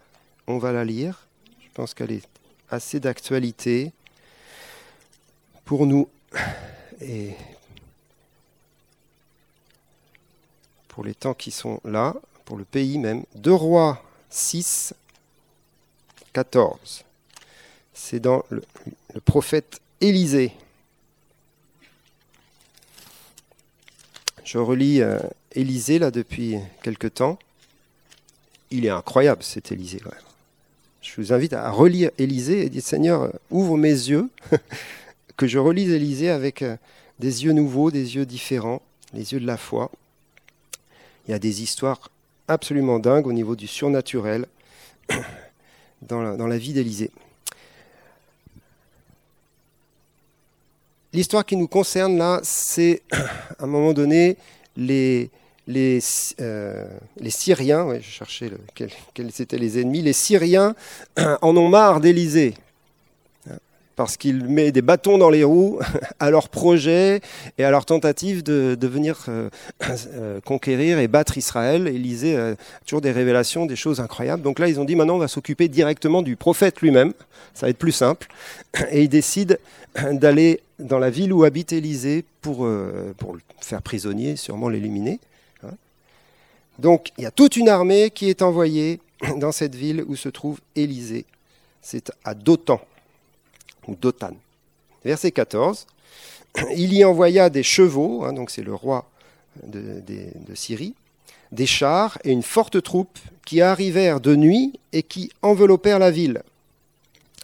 on 0.47 0.57
va 0.57 0.71
la 0.71 0.83
lire. 0.83 1.27
Je 1.61 1.67
pense 1.73 1.93
qu'elle 1.93 2.11
est 2.11 2.27
assez 2.69 2.99
d'actualité 2.99 3.91
pour 5.63 5.85
nous 5.85 6.07
et 7.01 7.31
pour 10.87 11.03
les 11.03 11.13
temps 11.13 11.33
qui 11.33 11.51
sont 11.51 11.79
là, 11.83 12.15
pour 12.45 12.57
le 12.57 12.63
pays 12.63 12.97
même. 12.97 13.23
Deux 13.35 13.53
Rois 13.53 14.01
6, 14.29 14.93
14. 16.33 17.03
C'est 17.93 18.19
dans 18.19 18.43
le, 18.49 18.63
le 19.13 19.21
prophète 19.21 19.79
Élisée. 20.01 20.51
Je 24.45 24.59
relis 24.59 25.01
euh, 25.01 25.17
Élisée 25.53 25.97
là 25.97 26.11
depuis 26.11 26.57
quelque 26.83 27.07
temps. 27.07 27.39
Il 28.69 28.85
est 28.85 28.89
incroyable 28.89 29.41
cet 29.41 29.71
Élisée 29.71 29.99
quand 29.99 30.11
même. 30.11 30.21
Je 31.01 31.19
vous 31.19 31.33
invite 31.33 31.53
à 31.53 31.69
relire 31.71 32.11
Élisée 32.19 32.65
et 32.65 32.69
dire 32.69 32.83
Seigneur, 32.83 33.33
ouvre 33.49 33.75
mes 33.75 33.89
yeux, 33.89 34.29
que 35.37 35.47
je 35.47 35.57
relise 35.57 35.91
Élisée 35.91 36.29
avec 36.29 36.61
euh, 36.61 36.77
des 37.19 37.43
yeux 37.43 37.53
nouveaux, 37.53 37.89
des 37.89 38.15
yeux 38.15 38.25
différents, 38.27 38.83
les 39.13 39.33
yeux 39.33 39.39
de 39.39 39.47
la 39.47 39.57
foi. 39.57 39.91
Il 41.27 41.31
y 41.31 41.33
a 41.33 41.39
des 41.39 41.63
histoires 41.63 42.11
absolument 42.47 42.99
dingues 42.99 43.25
au 43.25 43.33
niveau 43.33 43.55
du 43.55 43.65
surnaturel 43.65 44.45
dans 46.03 46.21
la, 46.21 46.35
dans 46.37 46.47
la 46.47 46.59
vie 46.59 46.73
d'Élisée. 46.73 47.09
L'histoire 51.15 51.45
qui 51.45 51.55
nous 51.55 51.69
concerne 51.69 52.17
là, 52.17 52.41
c'est 52.43 53.01
à 53.57 53.63
un 53.63 53.67
moment 53.67 53.93
donné 53.93 54.35
les, 54.75 55.29
les, 55.65 55.99
euh, 56.41 56.85
les 57.21 57.29
Syriens, 57.29 57.87
je 58.01 58.09
cherchais 58.09 58.51
quels, 58.75 58.89
quels, 59.13 59.31
étaient 59.39 59.57
les 59.57 59.79
ennemis, 59.79 60.01
les 60.01 60.11
Syriens 60.11 60.75
en 61.41 61.55
ont 61.55 61.69
marre 61.69 62.01
d'Élysée 62.01 62.53
parce 63.95 64.17
qu'il 64.17 64.43
met 64.45 64.71
des 64.71 64.81
bâtons 64.81 65.17
dans 65.17 65.29
les 65.29 65.43
roues 65.43 65.79
à 66.19 66.29
leurs 66.29 66.49
projets 66.49 67.21
et 67.57 67.63
à 67.63 67.71
leur 67.71 67.85
tentative 67.85 68.43
de, 68.43 68.87
venir 68.87 69.25
euh, 69.29 69.49
euh, 70.13 70.39
conquérir 70.41 70.99
et 70.99 71.07
battre 71.07 71.37
Israël. 71.37 71.87
Élisée 71.87 72.37
a 72.37 72.55
toujours 72.85 73.01
des 73.01 73.11
révélations, 73.11 73.65
des 73.65 73.75
choses 73.75 73.99
incroyables. 73.99 74.41
Donc 74.41 74.59
là, 74.59 74.67
ils 74.67 74.79
ont 74.79 74.85
dit 74.85 74.95
maintenant, 74.95 75.15
on 75.15 75.19
va 75.19 75.27
s'occuper 75.27 75.67
directement 75.67 76.21
du 76.21 76.35
prophète 76.35 76.81
lui-même. 76.81 77.13
Ça 77.53 77.65
va 77.65 77.69
être 77.69 77.77
plus 77.77 77.91
simple. 77.91 78.27
Et 78.91 79.03
ils 79.03 79.09
décident 79.09 79.55
d'aller 80.11 80.61
dans 80.79 80.99
la 80.99 81.09
ville 81.09 81.31
où 81.31 81.43
habite 81.43 81.71
Élisée 81.71 82.25
pour, 82.41 82.65
euh, 82.65 83.13
pour 83.17 83.33
le 83.33 83.41
faire 83.61 83.81
prisonnier, 83.81 84.35
sûrement 84.35 84.67
l'éliminer. 84.67 85.19
Hein. 85.63 85.71
Donc 86.79 87.11
il 87.17 87.23
y 87.23 87.27
a 87.27 87.31
toute 87.31 87.55
une 87.55 87.69
armée 87.69 88.11
qui 88.11 88.29
est 88.29 88.41
envoyée 88.41 88.99
dans 89.37 89.53
cette 89.53 89.75
ville 89.75 90.03
où 90.07 90.15
se 90.15 90.27
trouve 90.27 90.59
Élisée. 90.75 91.25
C'est 91.81 92.11
à 92.25 92.33
Dothan 92.33 92.81
ou 93.87 93.95
Dotan. 93.95 94.35
Verset 95.03 95.31
14. 95.31 95.85
Il 96.75 96.93
y 96.93 97.03
envoya 97.03 97.49
des 97.49 97.63
chevaux, 97.63 98.23
hein, 98.23 98.33
donc 98.33 98.49
c'est 98.49 98.63
le 98.63 98.73
roi 98.73 99.09
de, 99.63 100.01
Syrie, 100.53 100.95
des 101.51 101.65
chars 101.65 102.17
et 102.23 102.31
une 102.31 102.43
forte 102.43 102.81
troupe 102.81 103.19
qui 103.45 103.61
arrivèrent 103.61 104.19
de 104.19 104.35
nuit 104.35 104.79
et 104.93 105.03
qui 105.03 105.31
enveloppèrent 105.41 105.99
la 105.99 106.11
ville. 106.11 106.43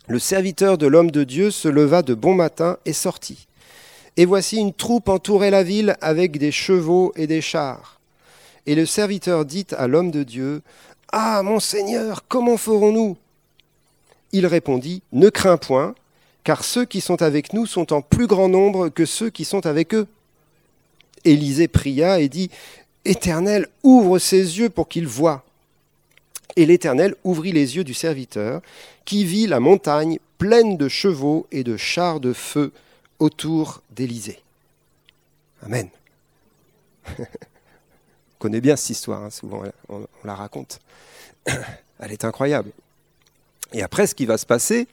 Le 0.08 0.20
serviteur 0.20 0.78
de 0.78 0.88
l'homme 0.88 1.12
de 1.12 1.24
Dieu 1.24 1.52
se 1.52 1.68
leva 1.68 2.02
de 2.02 2.14
bon 2.14 2.34
matin 2.34 2.78
et 2.86 2.94
sortit. 2.94 3.48
Et 4.18 4.26
voici 4.26 4.58
une 4.58 4.74
troupe 4.74 5.08
entourait 5.08 5.52
la 5.52 5.64
ville 5.64 5.96
avec 6.02 6.38
des 6.38 6.52
chevaux 6.52 7.14
et 7.16 7.28
des 7.28 7.42
chars. 7.42 8.00
Et 8.66 8.76
le 8.76 8.86
serviteur 8.86 9.46
dit 9.46 9.68
à 9.78 9.88
l'homme 9.88 10.12
de 10.12 10.24
Dieu, 10.24 10.62
Ah, 11.12 11.42
mon 11.44 11.60
Seigneur, 11.60 12.28
comment 12.28 12.58
ferons-nous? 12.58 13.16
Il 14.34 14.46
répondit, 14.48 15.02
Ne 15.12 15.30
crains 15.30 15.58
point, 15.58 15.96
car 16.44 16.64
ceux 16.64 16.86
qui 16.86 17.02
sont 17.02 17.22
avec 17.22 17.54
nous 17.54 17.66
sont 17.66 17.94
en 17.94 18.02
plus 18.02 18.28
grand 18.28 18.50
nombre 18.50 18.90
que 18.90 19.06
ceux 19.06 19.30
qui 19.30 19.46
sont 19.46 19.66
avec 19.66 19.94
eux. 19.94 20.08
Élisée 21.24 21.68
pria 21.68 22.20
et 22.20 22.30
dit, 22.30 22.50
Éternel, 23.06 23.68
ouvre 23.84 24.20
ses 24.20 24.60
yeux 24.60 24.70
pour 24.70 24.88
qu'il 24.88 25.08
voie. 25.08 25.44
Et 26.56 26.66
l'Éternel 26.66 27.16
ouvrit 27.24 27.52
les 27.52 27.76
yeux 27.78 27.84
du 27.84 27.94
serviteur, 27.94 28.62
qui 29.06 29.24
vit 29.24 29.48
la 29.48 29.60
montagne 29.60 30.20
pleine 30.38 30.78
de 30.78 30.90
chevaux 30.90 31.48
et 31.52 31.64
de 31.64 31.78
chars 31.78 32.20
de 32.20 32.34
feu 32.34 32.72
autour 33.20 33.82
d'Élysée. 33.92 34.42
Amen. 35.64 35.90
on 37.20 37.24
connaît 38.40 38.62
bien 38.62 38.76
cette 38.76 38.90
histoire, 38.90 39.24
hein, 39.24 39.30
souvent 39.30 39.64
on, 39.90 40.02
on 40.02 40.08
la 40.28 40.36
raconte. 40.36 40.80
Elle 41.46 42.12
est 42.12 42.26
incroyable. 42.26 42.72
Et 43.74 43.84
après, 43.84 44.08
ce 44.08 44.16
qui 44.16 44.26
va 44.26 44.38
se 44.38 44.46
passer, 44.46 44.88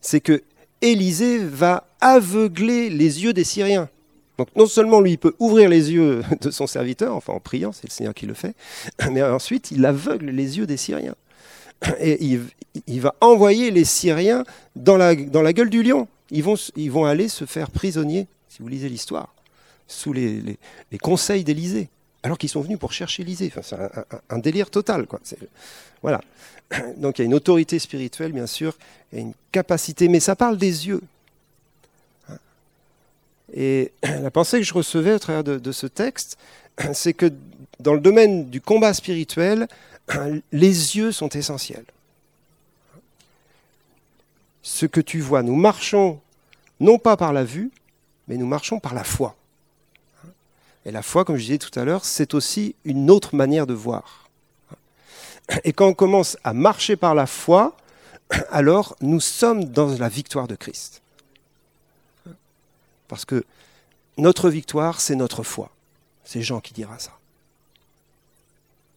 c'est 0.00 0.20
que 0.20 0.42
Élisée 0.80 1.38
va 1.38 1.88
aveugler 2.00 2.90
les 2.90 3.24
yeux 3.24 3.32
des 3.32 3.44
Syriens. 3.44 3.88
Donc 4.38 4.48
non 4.54 4.66
seulement 4.66 5.00
lui, 5.00 5.12
il 5.12 5.18
peut 5.18 5.34
ouvrir 5.40 5.68
les 5.68 5.92
yeux 5.92 6.22
de 6.40 6.50
son 6.50 6.66
serviteur, 6.66 7.14
enfin 7.14 7.32
en 7.32 7.40
priant, 7.40 7.72
c'est 7.72 7.88
le 7.88 7.92
Seigneur 7.92 8.14
qui 8.14 8.26
le 8.26 8.34
fait, 8.34 8.54
mais 9.10 9.22
ensuite 9.22 9.70
il 9.70 9.84
aveugle 9.84 10.30
les 10.30 10.58
yeux 10.58 10.66
des 10.66 10.76
Syriens. 10.76 11.16
Et 12.00 12.38
il, 12.86 13.00
va 13.00 13.14
envoyer 13.20 13.70
les 13.70 13.84
Syriens 13.84 14.44
dans 14.76 14.96
la, 14.96 15.14
gueule 15.14 15.70
du 15.70 15.82
lion. 15.82 16.08
Ils 16.30 16.42
vont, 16.42 17.04
aller 17.04 17.28
se 17.28 17.44
faire 17.44 17.70
prisonniers, 17.70 18.26
si 18.48 18.62
vous 18.62 18.68
lisez 18.68 18.88
l'histoire, 18.88 19.34
sous 19.86 20.12
les, 20.12 20.40
les, 20.40 20.58
les 20.92 20.98
conseils 20.98 21.44
d'Élysée, 21.44 21.88
alors 22.22 22.38
qu'ils 22.38 22.48
sont 22.48 22.60
venus 22.60 22.78
pour 22.78 22.92
chercher 22.92 23.22
Élysée. 23.22 23.52
Enfin, 23.54 23.62
c'est 23.62 23.76
un, 24.30 24.38
délire 24.38 24.70
total. 24.70 25.06
Quoi. 25.06 25.20
Voilà. 26.02 26.20
Donc 26.96 27.18
il 27.18 27.22
y 27.22 27.24
a 27.24 27.26
une 27.26 27.34
autorité 27.34 27.78
spirituelle, 27.78 28.32
bien 28.32 28.46
sûr, 28.46 28.76
et 29.12 29.20
une 29.20 29.34
capacité, 29.52 30.08
mais 30.08 30.20
ça 30.20 30.36
parle 30.36 30.58
des 30.58 30.88
yeux. 30.88 31.02
Et 33.54 33.92
la 34.02 34.30
pensée 34.30 34.58
que 34.58 34.64
je 34.64 34.74
recevais 34.74 35.12
au 35.12 35.18
travers 35.18 35.44
de 35.44 35.72
ce 35.72 35.86
texte, 35.86 36.38
c'est 36.92 37.14
que 37.14 37.32
dans 37.80 37.94
le 37.94 38.00
domaine 38.00 38.50
du 38.50 38.60
combat 38.60 38.92
spirituel, 38.92 39.68
les 40.52 40.96
yeux 40.96 41.12
sont 41.12 41.28
essentiels. 41.28 41.84
Ce 44.62 44.86
que 44.86 45.00
tu 45.00 45.20
vois, 45.20 45.42
nous 45.42 45.54
marchons 45.54 46.20
non 46.80 46.98
pas 46.98 47.16
par 47.16 47.32
la 47.32 47.44
vue, 47.44 47.70
mais 48.26 48.36
nous 48.36 48.46
marchons 48.46 48.80
par 48.80 48.94
la 48.94 49.04
foi. 49.04 49.36
Et 50.88 50.90
la 50.90 51.02
foi, 51.02 51.26
comme 51.26 51.36
je 51.36 51.42
disais 51.42 51.58
tout 51.58 51.78
à 51.78 51.84
l'heure, 51.84 52.06
c'est 52.06 52.32
aussi 52.32 52.74
une 52.86 53.10
autre 53.10 53.36
manière 53.36 53.66
de 53.66 53.74
voir. 53.74 54.30
Et 55.62 55.74
quand 55.74 55.86
on 55.86 55.92
commence 55.92 56.38
à 56.44 56.54
marcher 56.54 56.96
par 56.96 57.14
la 57.14 57.26
foi, 57.26 57.76
alors 58.50 58.96
nous 59.02 59.20
sommes 59.20 59.66
dans 59.66 59.98
la 59.98 60.08
victoire 60.08 60.48
de 60.48 60.54
Christ. 60.54 61.02
Parce 63.06 63.26
que 63.26 63.44
notre 64.16 64.48
victoire, 64.48 65.02
c'est 65.02 65.14
notre 65.14 65.42
foi. 65.42 65.70
C'est 66.24 66.40
Jean 66.40 66.60
qui 66.60 66.72
dira 66.72 66.98
ça. 66.98 67.12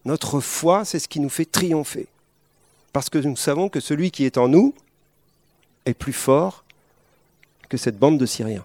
Notre 0.06 0.40
foi, 0.40 0.86
c'est 0.86 0.98
ce 0.98 1.08
qui 1.08 1.20
nous 1.20 1.28
fait 1.28 1.44
triompher. 1.44 2.08
Parce 2.94 3.10
que 3.10 3.18
nous 3.18 3.36
savons 3.36 3.68
que 3.68 3.80
celui 3.80 4.10
qui 4.10 4.24
est 4.24 4.38
en 4.38 4.48
nous 4.48 4.74
est 5.84 5.92
plus 5.92 6.14
fort 6.14 6.64
que 7.68 7.76
cette 7.76 7.98
bande 7.98 8.16
de 8.16 8.24
Syriens. 8.24 8.64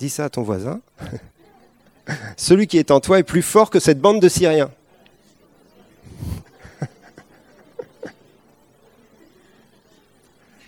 Dis 0.00 0.10
ça 0.10 0.24
à 0.24 0.30
ton 0.30 0.42
voisin. 0.42 0.80
celui 2.38 2.66
qui 2.66 2.78
est 2.78 2.90
en 2.90 3.00
toi 3.00 3.18
est 3.18 3.22
plus 3.22 3.42
fort 3.42 3.68
que 3.68 3.78
cette 3.78 4.00
bande 4.00 4.18
de 4.18 4.30
Syriens. 4.30 4.70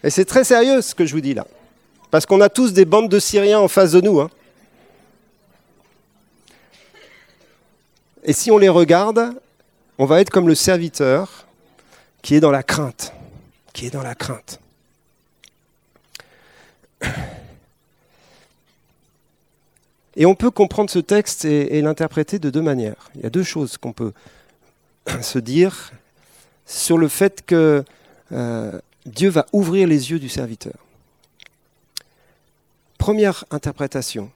Et 0.04 0.10
c'est 0.10 0.26
très 0.26 0.44
sérieux 0.44 0.82
ce 0.82 0.94
que 0.94 1.06
je 1.06 1.14
vous 1.14 1.22
dis 1.22 1.32
là. 1.32 1.46
Parce 2.10 2.26
qu'on 2.26 2.42
a 2.42 2.50
tous 2.50 2.74
des 2.74 2.84
bandes 2.84 3.08
de 3.08 3.18
Syriens 3.18 3.60
en 3.60 3.68
face 3.68 3.92
de 3.92 4.02
nous. 4.02 4.20
Hein. 4.20 4.28
Et 8.24 8.34
si 8.34 8.50
on 8.50 8.58
les 8.58 8.68
regarde, 8.68 9.32
on 9.96 10.04
va 10.04 10.20
être 10.20 10.28
comme 10.28 10.46
le 10.46 10.54
serviteur 10.54 11.46
qui 12.20 12.34
est 12.34 12.40
dans 12.40 12.50
la 12.50 12.62
crainte. 12.62 13.14
Qui 13.72 13.86
est 13.86 13.90
dans 13.90 14.02
la 14.02 14.14
crainte. 14.14 14.60
Et 20.16 20.26
on 20.26 20.34
peut 20.34 20.50
comprendre 20.50 20.90
ce 20.90 20.98
texte 20.98 21.44
et, 21.44 21.80
l'interpréter 21.80 22.38
de 22.38 22.50
deux 22.50 22.60
manières. 22.62 23.10
Il 23.14 23.22
y 23.22 23.26
a 23.26 23.30
deux 23.30 23.42
choses 23.42 23.78
qu'on 23.78 23.92
peut 23.92 24.12
se 25.22 25.38
dire 25.38 25.92
sur 26.66 26.98
le 26.98 27.08
fait 27.08 27.44
que 27.44 27.84
euh, 28.32 28.80
Dieu 29.06 29.30
va 29.30 29.46
ouvrir 29.52 29.88
les 29.88 30.10
yeux 30.10 30.18
du 30.18 30.28
serviteur. 30.28 30.74
Première 32.98 33.44
interprétation. 33.50 34.30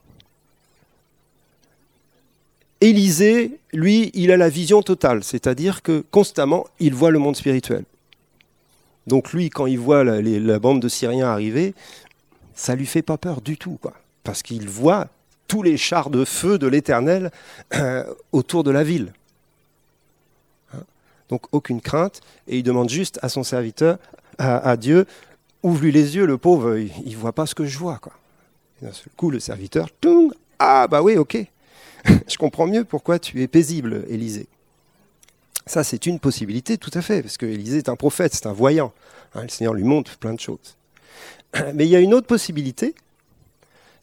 Élisée, 2.81 3.59
lui, 3.73 4.11
il 4.15 4.31
a 4.33 4.37
la 4.37 4.49
vision 4.49 4.83
totale, 4.83 5.25
c'est-à-dire 5.25 5.83
que 5.83 6.05
constamment, 6.11 6.67
il 6.79 6.95
voit 6.95 7.11
le 7.11 7.19
monde 7.19 7.37
spirituel. 7.37 7.85
Donc 9.07 9.33
lui, 9.33 9.51
quand 9.51 9.67
il 9.67 9.79
voit 9.79 10.05
la, 10.05 10.21
la 10.21 10.59
bande 10.59 10.81
de 10.81 10.89
Syriens 10.89 11.29
arriver, 11.29 11.75
ça 12.55 12.75
lui 12.75 12.87
fait 12.87 13.03
pas 13.03 13.17
peur 13.17 13.41
du 13.41 13.57
tout, 13.57 13.79
quoi, 13.81 13.95
parce 14.25 14.43
qu'il 14.43 14.69
voit 14.69 15.09
tous 15.47 15.63
les 15.63 15.77
chars 15.77 16.11
de 16.11 16.25
feu 16.25 16.59
de 16.59 16.67
l'Éternel 16.67 17.31
euh, 17.75 18.05
autour 18.33 18.65
de 18.65 18.71
la 18.71 18.85
ville. 18.85 19.13
Hein? 20.75 20.83
Donc 21.29 21.43
aucune 21.53 21.81
crainte, 21.81 22.21
et 22.49 22.59
il 22.59 22.63
demande 22.63 22.89
juste 22.89 23.19
à 23.23 23.29
son 23.29 23.43
serviteur, 23.43 23.99
à, 24.39 24.77
Dieu, 24.77 25.07
ouvre-lui 25.63 25.93
les 25.93 26.17
yeux, 26.17 26.27
le 26.27 26.37
pauvre, 26.37 26.77
il 26.77 27.11
ne 27.11 27.17
voit 27.17 27.33
pas 27.33 27.47
ce 27.47 27.55
que 27.55 27.65
je 27.65 27.79
vois. 27.79 27.99
D'un 28.83 28.93
seul 28.93 29.09
coup, 29.17 29.31
le 29.31 29.41
serviteur, 29.41 29.89
ah 30.59 30.87
bah 30.89 31.03
oui, 31.03 31.17
ok, 31.17 31.39
je 32.29 32.37
comprends 32.37 32.67
mieux 32.67 32.85
pourquoi 32.85 33.19
tu 33.19 33.43
es 33.43 33.49
paisible, 33.49 34.05
Élisée. 34.09 34.47
Ça, 35.67 35.83
c'est 35.83 36.07
une 36.07 36.21
possibilité, 36.21 36.79
tout 36.79 36.93
à 36.95 37.03
fait, 37.03 37.23
parce 37.23 37.39
que 37.39 37.47
Élisée 37.47 37.79
est 37.79 37.89
un 37.89 37.97
prophète, 37.97 38.35
c'est 38.35 38.47
un 38.47 38.53
voyant. 38.53 38.93
Hein, 39.35 39.43
le 39.43 39.49
Seigneur 39.49 39.75
lui 39.75 39.83
montre 39.83 40.17
plein 40.19 40.35
de 40.35 40.41
choses. 40.41 40.77
Mais 41.75 41.87
il 41.87 41.91
y 41.91 41.97
a 41.97 42.01
une 42.01 42.15
autre 42.15 42.27
possibilité, 42.27 42.95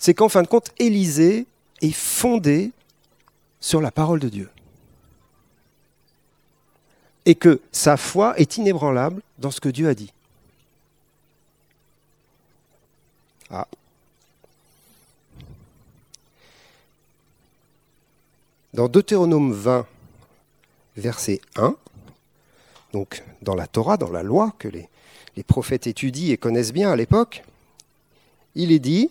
c'est 0.03 0.13
qu'en 0.13 0.27
fin 0.27 0.41
de 0.41 0.47
compte, 0.47 0.69
Élisée 0.79 1.45
est 1.81 1.93
fondé 1.93 2.73
sur 3.61 3.79
la 3.79 3.89
parole 3.89 4.19
de 4.19 4.27
Dieu. 4.27 4.49
Et 7.25 7.35
que 7.35 7.61
sa 7.71 7.95
foi 7.95 8.37
est 8.37 8.57
inébranlable 8.57 9.21
dans 9.37 9.49
ce 9.49 9.61
que 9.61 9.69
Dieu 9.69 9.87
a 9.87 9.93
dit. 9.93 10.11
Ah. 13.49 13.65
Dans 18.73 18.89
Deutéronome 18.89 19.53
20, 19.53 19.87
verset 20.97 21.39
1, 21.55 21.77
donc 22.91 23.23
dans 23.41 23.55
la 23.55 23.67
Torah, 23.67 23.95
dans 23.95 24.11
la 24.11 24.21
loi 24.21 24.53
que 24.59 24.67
les 24.67 25.43
prophètes 25.47 25.87
étudient 25.87 26.33
et 26.33 26.37
connaissent 26.37 26.73
bien 26.73 26.91
à 26.91 26.97
l'époque, 26.97 27.45
il 28.55 28.73
est 28.73 28.79
dit, 28.79 29.09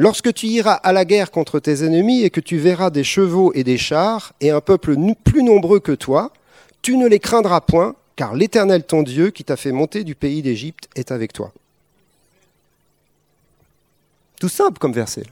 Lorsque 0.00 0.32
tu 0.32 0.46
iras 0.46 0.74
à 0.74 0.92
la 0.92 1.04
guerre 1.04 1.32
contre 1.32 1.58
tes 1.58 1.84
ennemis 1.84 2.22
et 2.22 2.30
que 2.30 2.40
tu 2.40 2.56
verras 2.56 2.90
des 2.90 3.02
chevaux 3.02 3.52
et 3.54 3.64
des 3.64 3.76
chars 3.76 4.32
et 4.40 4.50
un 4.50 4.60
peuple 4.60 4.94
plus 5.24 5.42
nombreux 5.42 5.80
que 5.80 5.90
toi, 5.90 6.32
tu 6.82 6.96
ne 6.96 7.08
les 7.08 7.18
craindras 7.18 7.60
point, 7.60 7.96
car 8.14 8.36
l'Éternel 8.36 8.84
ton 8.84 9.02
Dieu 9.02 9.30
qui 9.30 9.42
t'a 9.42 9.56
fait 9.56 9.72
monter 9.72 10.04
du 10.04 10.14
pays 10.14 10.40
d'Égypte 10.40 10.88
est 10.94 11.10
avec 11.10 11.32
toi. 11.32 11.52
Tout 14.40 14.48
simple 14.48 14.78
comme 14.78 14.92
verset. 14.92 15.24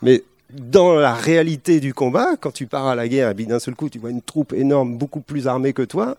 Mais 0.00 0.24
dans 0.48 0.94
la 0.94 1.12
réalité 1.12 1.78
du 1.78 1.92
combat, 1.92 2.36
quand 2.40 2.52
tu 2.52 2.66
pars 2.66 2.86
à 2.86 2.94
la 2.94 3.06
guerre 3.06 3.30
et 3.38 3.44
d'un 3.44 3.58
seul 3.58 3.74
coup 3.74 3.90
tu 3.90 3.98
vois 3.98 4.10
une 4.10 4.22
troupe 4.22 4.54
énorme, 4.54 4.96
beaucoup 4.96 5.20
plus 5.20 5.46
armée 5.46 5.74
que 5.74 5.82
toi, 5.82 6.16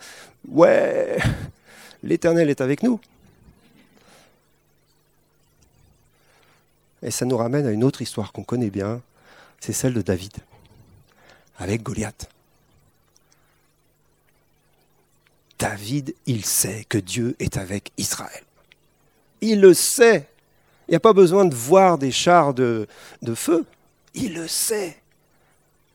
ouais, 0.50 1.18
l'Éternel 2.04 2.52
est 2.52 2.62
avec 2.62 2.84
nous. 2.84 3.00
Et 7.04 7.12
ça 7.12 7.26
nous 7.26 7.38
ramène 7.38 7.66
à 7.66 7.72
une 7.72 7.84
autre 7.84 8.02
histoire 8.02 8.32
qu'on 8.32 8.44
connaît 8.44 8.70
bien, 8.70 9.02
c'est 9.60 9.74
celle 9.74 9.94
de 9.94 10.02
David, 10.02 10.34
avec 11.58 11.84
Goliath. 11.84 12.30
David, 15.58 16.16
il 16.26 16.44
sait 16.44 16.86
que 16.90 16.98
Dieu 16.98 17.36
est 17.40 17.58
avec 17.58 17.92
Israël. 17.98 18.44
Il 19.42 19.62
le 19.62 19.76
sait. 19.76 20.28
Il 20.88 20.92
n'y 20.92 20.96
a 20.96 21.00
pas 21.00 21.14
besoin 21.14 21.46
de 21.46 21.54
voir 21.54 22.00
des 22.00 22.12
chars 22.12 22.56
de, 22.56 22.88
feu. 23.36 23.66
Il 24.16 24.34
le 24.34 24.48
sait. 24.48 24.98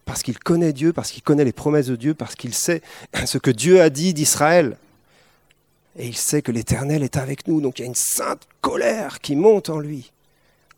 Parce 0.04 0.22
qu'il 0.22 0.38
connaît 0.38 0.72
Dieu, 0.72 0.92
parce 0.92 1.10
qu'il 1.10 1.24
connaît 1.24 1.44
les 1.44 1.52
promesses 1.52 1.88
de 1.88 1.96
Dieu, 1.96 2.14
parce 2.14 2.36
qu'il 2.36 2.54
sait 2.54 2.80
ce 3.24 3.38
que 3.38 3.50
Dieu 3.50 3.80
a 3.80 3.90
dit 3.90 4.14
d'Israël. 4.14 4.76
Et 5.98 6.06
il 6.06 6.16
sait 6.16 6.42
que 6.42 6.52
l'Éternel 6.52 7.02
est 7.02 7.16
avec 7.16 7.48
nous. 7.48 7.60
Donc 7.60 7.78
il 7.78 7.82
y 7.82 7.84
a 7.84 7.88
une 7.88 7.94
sainte 7.96 8.46
colère 8.60 9.20
qui 9.20 9.34
monte 9.34 9.68
en 9.68 9.80
lui. 9.80 10.12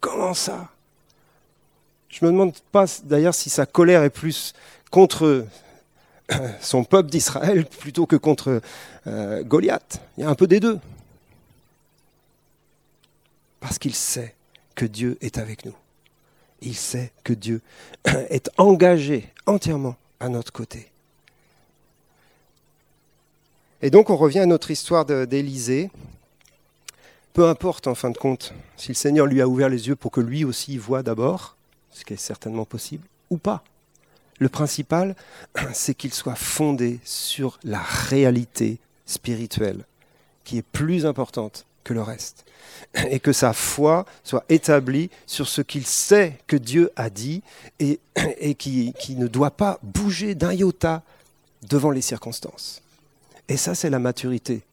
Comment 0.00 0.34
ça? 0.34 0.68
Je 2.08 2.24
me 2.24 2.30
demande 2.30 2.54
pas 2.72 2.86
d'ailleurs 3.04 3.34
si 3.34 3.50
sa 3.50 3.66
colère 3.66 4.02
est 4.02 4.10
plus 4.10 4.54
contre 4.90 5.46
son 6.60 6.84
peuple 6.84 7.10
d'Israël 7.10 7.66
plutôt 7.66 8.06
que 8.06 8.16
contre 8.16 8.60
euh, 9.06 9.42
Goliath. 9.42 10.00
Il 10.16 10.22
y 10.22 10.24
a 10.24 10.30
un 10.30 10.34
peu 10.34 10.46
des 10.46 10.60
deux. 10.60 10.78
Parce 13.60 13.78
qu'il 13.78 13.94
sait 13.94 14.34
que 14.74 14.84
Dieu 14.84 15.18
est 15.20 15.38
avec 15.38 15.64
nous. 15.64 15.74
Il 16.60 16.76
sait 16.76 17.12
que 17.24 17.32
Dieu 17.32 17.60
est 18.04 18.50
engagé 18.56 19.32
entièrement 19.46 19.96
à 20.20 20.28
notre 20.28 20.52
côté. 20.52 20.90
Et 23.80 23.90
donc 23.90 24.10
on 24.10 24.16
revient 24.16 24.40
à 24.40 24.46
notre 24.46 24.70
histoire 24.70 25.04
d'Élisée. 25.04 25.90
Peu 27.38 27.46
importe 27.46 27.86
en 27.86 27.94
fin 27.94 28.10
de 28.10 28.18
compte 28.18 28.52
si 28.76 28.88
le 28.88 28.94
Seigneur 28.94 29.24
lui 29.24 29.40
a 29.40 29.46
ouvert 29.46 29.68
les 29.68 29.86
yeux 29.86 29.94
pour 29.94 30.10
que 30.10 30.20
lui 30.20 30.44
aussi 30.44 30.76
voie 30.76 31.04
d'abord, 31.04 31.56
ce 31.92 32.04
qui 32.04 32.14
est 32.14 32.16
certainement 32.16 32.64
possible, 32.64 33.06
ou 33.30 33.36
pas. 33.36 33.62
Le 34.40 34.48
principal, 34.48 35.14
c'est 35.72 35.94
qu'il 35.94 36.12
soit 36.12 36.34
fondé 36.34 36.98
sur 37.04 37.60
la 37.62 37.78
réalité 37.78 38.80
spirituelle, 39.06 39.84
qui 40.42 40.58
est 40.58 40.66
plus 40.66 41.06
importante 41.06 41.64
que 41.84 41.94
le 41.94 42.02
reste. 42.02 42.44
Et 43.08 43.20
que 43.20 43.32
sa 43.32 43.52
foi 43.52 44.04
soit 44.24 44.44
établie 44.48 45.08
sur 45.24 45.46
ce 45.46 45.62
qu'il 45.62 45.86
sait 45.86 46.40
que 46.48 46.56
Dieu 46.56 46.90
a 46.96 47.08
dit 47.08 47.44
et, 47.78 48.00
qui 48.58 49.14
ne 49.16 49.28
doit 49.28 49.52
pas 49.52 49.78
bouger 49.84 50.34
d'un 50.34 50.52
iota 50.54 51.04
devant 51.68 51.92
les 51.92 52.02
circonstances. 52.02 52.82
Et 53.46 53.56
ça, 53.56 53.76
c'est 53.76 53.90
la 53.90 54.00
maturité 54.00 54.64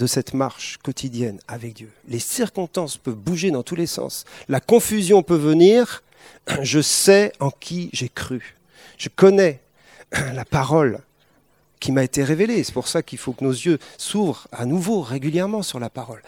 de 0.00 0.06
cette 0.06 0.32
marche 0.32 0.78
quotidienne 0.82 1.38
avec 1.46 1.74
Dieu. 1.74 1.92
Les 2.08 2.18
circonstances 2.18 2.96
peuvent 2.96 3.14
bouger 3.14 3.50
dans 3.50 3.62
tous 3.62 3.76
les 3.76 3.86
sens. 3.86 4.24
La 4.48 4.58
confusion 4.58 5.22
peut 5.22 5.36
venir. 5.36 6.02
Je 6.62 6.80
sais 6.80 7.32
en 7.38 7.50
qui 7.50 7.90
j'ai 7.92 8.08
cru. 8.08 8.56
Je 8.96 9.10
connais 9.14 9.60
la 10.32 10.46
parole 10.46 11.00
qui 11.80 11.92
m'a 11.92 12.02
été 12.02 12.24
révélée. 12.24 12.64
C'est 12.64 12.72
pour 12.72 12.88
ça 12.88 13.02
qu'il 13.02 13.18
faut 13.18 13.34
que 13.34 13.44
nos 13.44 13.52
yeux 13.52 13.78
s'ouvrent 13.98 14.48
à 14.52 14.64
nouveau 14.64 15.02
régulièrement 15.02 15.62
sur 15.62 15.78
la 15.78 15.90
parole. 15.90 16.22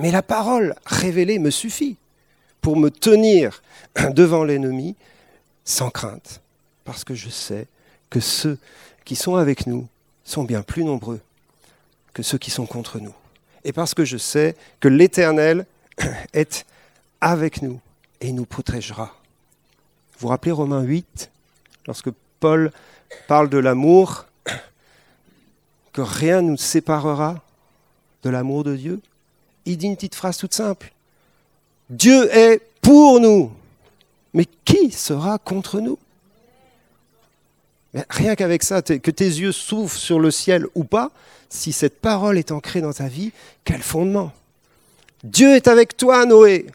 Mais 0.00 0.10
la 0.10 0.22
parole 0.22 0.74
révélée 0.84 1.38
me 1.38 1.50
suffit 1.50 1.96
pour 2.60 2.76
me 2.76 2.90
tenir 2.90 3.62
devant 4.10 4.42
l'ennemi 4.42 4.96
sans 5.64 5.90
crainte. 5.90 6.40
Parce 6.84 7.04
que 7.04 7.14
je 7.14 7.28
sais 7.28 7.68
que 8.10 8.18
ceux 8.18 8.58
qui 9.04 9.14
sont 9.14 9.36
avec 9.36 9.68
nous 9.68 9.86
sont 10.24 10.42
bien 10.42 10.62
plus 10.62 10.82
nombreux 10.82 11.20
que 12.12 12.22
ceux 12.22 12.38
qui 12.38 12.50
sont 12.50 12.66
contre 12.66 12.98
nous. 12.98 13.14
Et 13.64 13.72
parce 13.72 13.94
que 13.94 14.04
je 14.04 14.16
sais 14.16 14.56
que 14.80 14.88
l'Éternel 14.88 15.66
est 16.32 16.66
avec 17.20 17.62
nous 17.62 17.80
et 18.20 18.32
nous 18.32 18.44
protégera. 18.44 19.14
Vous 20.12 20.20
vous 20.20 20.28
rappelez 20.28 20.52
Romains 20.52 20.82
8, 20.82 21.30
lorsque 21.86 22.10
Paul 22.40 22.72
parle 23.28 23.48
de 23.48 23.58
l'amour, 23.58 24.26
que 25.92 26.00
rien 26.00 26.42
ne 26.42 26.50
nous 26.50 26.56
séparera 26.56 27.42
de 28.22 28.30
l'amour 28.30 28.64
de 28.64 28.76
Dieu? 28.76 29.00
Il 29.64 29.76
dit 29.78 29.86
une 29.86 29.96
petite 29.96 30.14
phrase 30.14 30.36
toute 30.36 30.54
simple. 30.54 30.92
Dieu 31.90 32.34
est 32.34 32.60
pour 32.80 33.20
nous. 33.20 33.52
Mais 34.34 34.46
qui 34.64 34.90
sera 34.90 35.38
contre 35.38 35.80
nous? 35.80 35.98
Rien 38.08 38.34
qu'avec 38.36 38.62
ça, 38.62 38.80
que 38.80 39.10
tes 39.10 39.26
yeux 39.26 39.52
s'ouvrent 39.52 39.96
sur 39.96 40.18
le 40.18 40.30
ciel 40.30 40.66
ou 40.74 40.84
pas, 40.84 41.10
si 41.50 41.72
cette 41.72 42.00
parole 42.00 42.38
est 42.38 42.50
ancrée 42.50 42.80
dans 42.80 42.92
ta 42.92 43.08
vie, 43.08 43.32
quel 43.64 43.82
fondement? 43.82 44.32
Dieu 45.22 45.54
est 45.54 45.68
avec 45.68 45.96
toi, 45.96 46.24
Noé. 46.24 46.66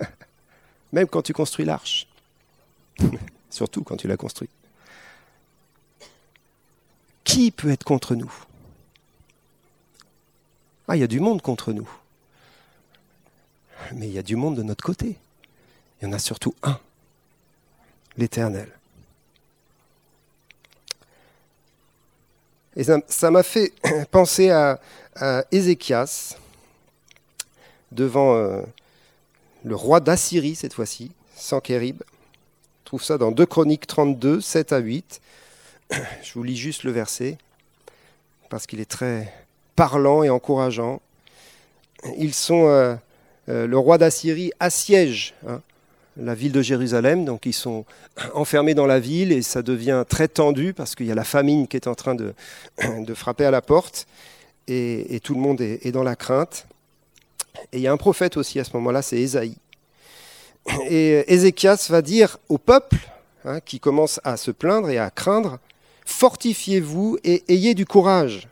Même 0.92 1.06
quand 1.06 1.22
tu 1.22 1.32
construis 1.32 1.64
l'arche. 1.64 2.06
Surtout 3.50 3.82
quand 3.82 3.96
tu 3.96 4.06
l'as 4.06 4.18
construit. 4.18 4.50
Qui 7.24 7.50
peut 7.50 7.70
être 7.70 7.84
contre 7.84 8.14
nous? 8.14 8.32
Ah, 10.86 10.96
il 10.96 11.00
y 11.00 11.04
a 11.04 11.08
du 11.08 11.20
monde 11.20 11.42
contre 11.42 11.72
nous. 11.72 11.88
Mais 13.94 14.08
il 14.08 14.12
y 14.12 14.18
a 14.18 14.22
du 14.22 14.36
monde 14.36 14.56
de 14.56 14.62
notre 14.62 14.84
côté. 14.84 15.16
Il 16.00 16.06
y 16.06 16.08
en 16.08 16.12
a 16.12 16.18
surtout 16.18 16.54
un, 16.62 16.78
l'Éternel. 18.16 18.77
Et 22.78 22.84
ça 22.84 23.30
m'a 23.30 23.42
fait 23.42 23.72
penser 24.10 24.50
à, 24.50 24.80
Ézéchias 25.50 26.36
devant 27.90 28.36
euh, 28.36 28.62
le 29.64 29.74
roi 29.74 29.98
d'Assyrie 29.98 30.54
cette 30.54 30.74
fois-ci, 30.74 31.10
Sankérib. 31.34 32.02
On 32.02 32.84
trouve 32.84 33.02
ça 33.02 33.18
dans 33.18 33.32
2 33.32 33.44
Chroniques 33.44 33.88
32, 33.88 34.40
7 34.40 34.72
à 34.72 34.78
8. 34.78 35.20
Je 35.90 36.32
vous 36.34 36.44
lis 36.44 36.56
juste 36.56 36.84
le 36.84 36.92
verset 36.92 37.36
parce 38.48 38.68
qu'il 38.68 38.78
est 38.78 38.88
très 38.88 39.34
parlant 39.74 40.22
et 40.22 40.30
encourageant. 40.30 41.02
Ils 42.16 42.32
sont, 42.32 42.68
euh, 42.68 42.94
euh, 43.48 43.66
le 43.66 43.76
roi 43.76 43.98
d'Assyrie 43.98 44.52
assiège 44.60 45.34
hein, 45.48 45.62
la 46.18 46.34
ville 46.34 46.52
de 46.52 46.62
Jérusalem. 46.62 47.24
Donc 47.24 47.46
ils 47.46 47.52
sont 47.52 47.84
enfermés 48.34 48.74
dans 48.74 48.86
la 48.86 49.00
ville 49.00 49.32
et 49.32 49.42
ça 49.42 49.62
devient 49.62 50.04
très 50.08 50.28
tendu 50.28 50.74
parce 50.74 50.94
qu'il 50.94 51.06
y 51.06 51.12
a 51.12 51.14
la 51.14 51.24
famine 51.24 51.68
qui 51.68 51.76
est 51.76 51.86
en 51.86 51.94
train 51.94 52.14
de, 52.14 52.34
frapper 53.14 53.44
à 53.44 53.50
la 53.50 53.62
porte 53.62 54.06
et, 54.66 55.20
tout 55.22 55.34
le 55.34 55.40
monde 55.40 55.60
est, 55.60 55.92
dans 55.92 56.02
la 56.02 56.16
crainte. 56.16 56.66
Et 57.72 57.78
il 57.78 57.80
y 57.80 57.86
a 57.86 57.92
un 57.92 57.96
prophète 57.96 58.36
aussi 58.36 58.60
à 58.60 58.64
ce 58.64 58.70
moment-là, 58.74 59.02
c'est 59.02 59.18
Ésaïe. 59.18 59.56
Et 60.90 61.24
Ézéchias 61.32 61.86
va 61.88 62.02
dire 62.02 62.38
au 62.48 62.58
peuple 62.58 62.98
hein, 63.44 63.60
qui 63.60 63.80
commence 63.80 64.20
à 64.22 64.36
se 64.36 64.50
plaindre 64.50 64.90
et 64.90 64.98
à 64.98 65.10
craindre, 65.10 65.58
fortifiez-vous 66.04 67.18
et 67.24 67.42
ayez 67.48 67.74
du 67.74 67.86
courage. 67.86 68.48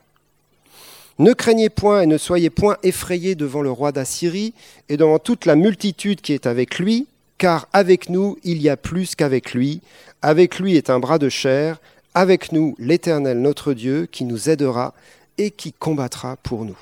Ne 1.19 1.33
craignez 1.33 1.71
point 1.71 2.03
et 2.03 2.07
ne 2.07 2.19
soyez 2.19 2.51
point 2.51 2.77
effrayés 2.83 3.35
devant 3.35 3.63
le 3.63 3.71
roi 3.71 3.93
d'Assyrie 3.93 4.55
et 4.89 4.97
devant 4.97 5.19
toute 5.19 5.47
la 5.47 5.57
multitude 5.57 6.21
qui 6.21 6.33
est 6.33 6.47
avec 6.47 6.79
lui, 6.79 7.07
car 7.39 7.69
avec 7.73 8.09
nous 8.09 8.39
il 8.45 8.61
y 8.61 8.69
a 8.69 8.77
plus 8.77 9.15
qu'avec 9.15 9.53
lui. 9.53 9.81
Avec 10.23 10.59
lui 10.59 10.77
est 10.77 10.91
un 10.91 10.99
bras 10.99 11.19
de 11.19 11.29
chair, 11.29 11.79
avec 12.15 12.53
nous 12.53 12.75
l'Éternel 12.79 13.41
notre 13.41 13.75
Dieu 13.75 14.07
qui 14.07 14.25
nous 14.25 14.49
aidera 14.49 14.95
et 15.39 15.51
qui 15.51 15.73
combattra 15.73 16.37
pour 16.37 16.65
nous. 16.65 16.79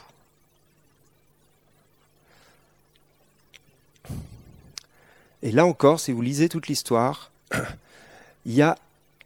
Et 5.43 5.53
là 5.53 5.67
encore, 5.67 6.01
si 6.01 6.13
vous 6.13 6.23
lisez 6.23 6.49
toute 6.49 6.69
l'histoire, 6.69 7.31
il 8.47 8.55
y 8.55 8.63
a 8.63 8.79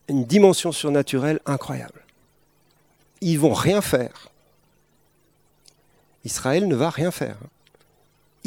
une 0.09 0.25
dimension 0.25 0.73
surnaturelle 0.73 1.41
incroyable. 1.47 2.01
Ils 3.21 3.39
vont 3.39 3.53
rien 3.53 3.81
faire. 3.81 4.29
Israël 6.25 6.67
ne 6.67 6.75
va 6.75 6.91
rien 6.91 7.11
faire. 7.11 7.37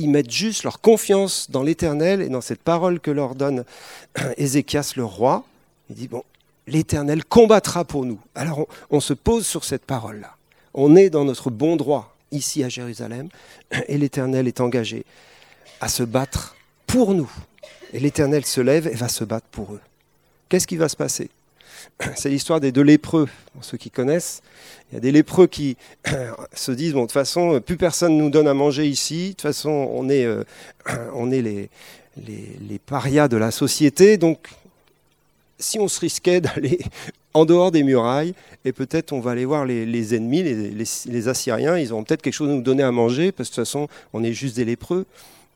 Ils 0.02 0.10
mettent 0.10 0.32
juste 0.32 0.64
leur 0.64 0.82
confiance 0.82 1.52
dans 1.52 1.62
l'Éternel 1.62 2.22
et 2.22 2.30
dans 2.30 2.42
cette 2.42 2.64
parole 2.64 3.00
que 3.00 3.12
leur 3.12 3.36
donne 3.36 3.66
Ézéchias 4.38 4.94
le 4.96 5.06
roi. 5.06 5.46
Il 5.90 5.96
dit, 5.96 6.08
bon, 6.08 6.24
l'Éternel 6.66 7.24
combattra 7.24 7.86
pour 7.86 8.06
nous. 8.06 8.20
Alors 8.34 8.60
on, 8.60 8.68
on 8.90 9.00
se 9.00 9.14
pose 9.14 9.46
sur 9.46 9.64
cette 9.64 9.86
parole-là. 9.86 10.36
On 10.74 10.96
est 10.96 11.12
dans 11.12 11.24
notre 11.24 11.52
bon 11.52 11.76
droit 11.76 12.16
ici 12.32 12.64
à 12.64 12.70
Jérusalem 12.70 13.30
et 13.88 13.98
l'Éternel 13.98 14.48
est 14.48 14.60
engagé 14.60 15.06
à 15.82 15.88
se 15.88 16.02
battre 16.02 16.56
pour 16.88 17.14
nous. 17.14 17.32
Et 17.94 18.00
l'Éternel 18.00 18.46
se 18.46 18.62
lève 18.62 18.88
et 18.88 18.96
va 18.96 19.08
se 19.08 19.24
battre 19.24 19.48
pour 19.52 19.74
eux. 19.74 19.82
Qu'est-ce 20.50 20.68
qui 20.68 20.78
va 20.78 20.90
se 20.90 20.96
passer? 20.96 21.30
C'est 22.16 22.30
l'histoire 22.30 22.60
des 22.60 22.72
deux 22.72 22.82
lépreux, 22.82 23.28
pour 23.54 23.64
ceux 23.64 23.78
qui 23.78 23.92
connaissent. 23.92 24.42
Il 24.92 24.96
y 24.96 24.98
a 24.98 25.00
des 25.00 25.12
lépreux 25.12 25.48
qui 25.48 25.78
se 26.54 26.72
disent, 26.72 26.94
de 26.94 27.00
toute 27.00 27.12
façon, 27.12 27.62
plus 27.62 27.78
personne 27.78 28.18
nous 28.18 28.30
donne 28.30 28.48
à 28.48 28.54
manger 28.54 28.88
ici, 28.88 29.28
de 29.28 29.32
toute 29.32 29.42
façon, 29.42 29.90
on 29.94 30.10
est, 30.10 30.26
euh, 30.26 30.44
les, 32.18 32.80
parias 32.86 33.28
de 33.28 33.38
la 33.38 33.52
société, 33.52 34.18
donc 34.18 34.50
si 35.60 35.80
on 35.80 35.88
se 35.88 36.00
risquait 36.00 36.42
d'aller 36.42 36.80
en 37.34 37.46
dehors 37.46 37.72
des 37.72 37.84
murailles, 37.84 38.34
et 38.66 38.74
peut-être 38.74 39.14
on 39.14 39.22
va 39.22 39.32
aller 39.32 39.46
voir 39.46 39.66
les, 39.66 40.16
ennemis, 40.16 40.44
les, 40.44 41.28
Assyriens, 41.28 41.78
ils 41.78 41.94
auront 41.94 42.04
peut-être 42.04 42.22
quelque 42.22 42.34
chose 42.34 42.50
à 42.50 42.54
nous 42.54 42.62
donner 42.62 42.84
à 42.84 42.92
manger, 42.92 43.32
parce 43.32 43.50
que 43.50 43.54
de 43.54 43.56
toute 43.62 43.66
façon, 43.66 43.88
on 44.14 44.24
est 44.24 44.34
juste 44.34 44.56
des 44.56 44.66
lépreux. 44.66 45.06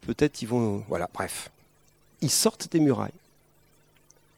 Peut-être 0.08 0.42
ils 0.42 0.48
vont... 0.48 0.84
Voilà, 0.88 1.10
bref. 1.14 1.50
Ils 2.22 2.30
sortent 2.30 2.72
des 2.72 2.80
murailles 2.80 3.12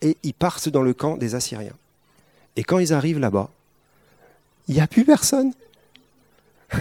et 0.02 0.18
ils 0.24 0.34
partent 0.34 0.70
dans 0.70 0.82
le 0.82 0.93
camp 0.93 1.18
des 1.18 1.36
Assyriens. 1.36 1.76
Et 2.56 2.64
quand 2.64 2.80
ils 2.80 2.93
arrivent 2.93 3.20
là-bas, 3.20 3.50
il 4.68 4.76
n'y 4.76 4.82
a 4.82 4.88
plus 4.88 5.06
personne. 5.06 5.54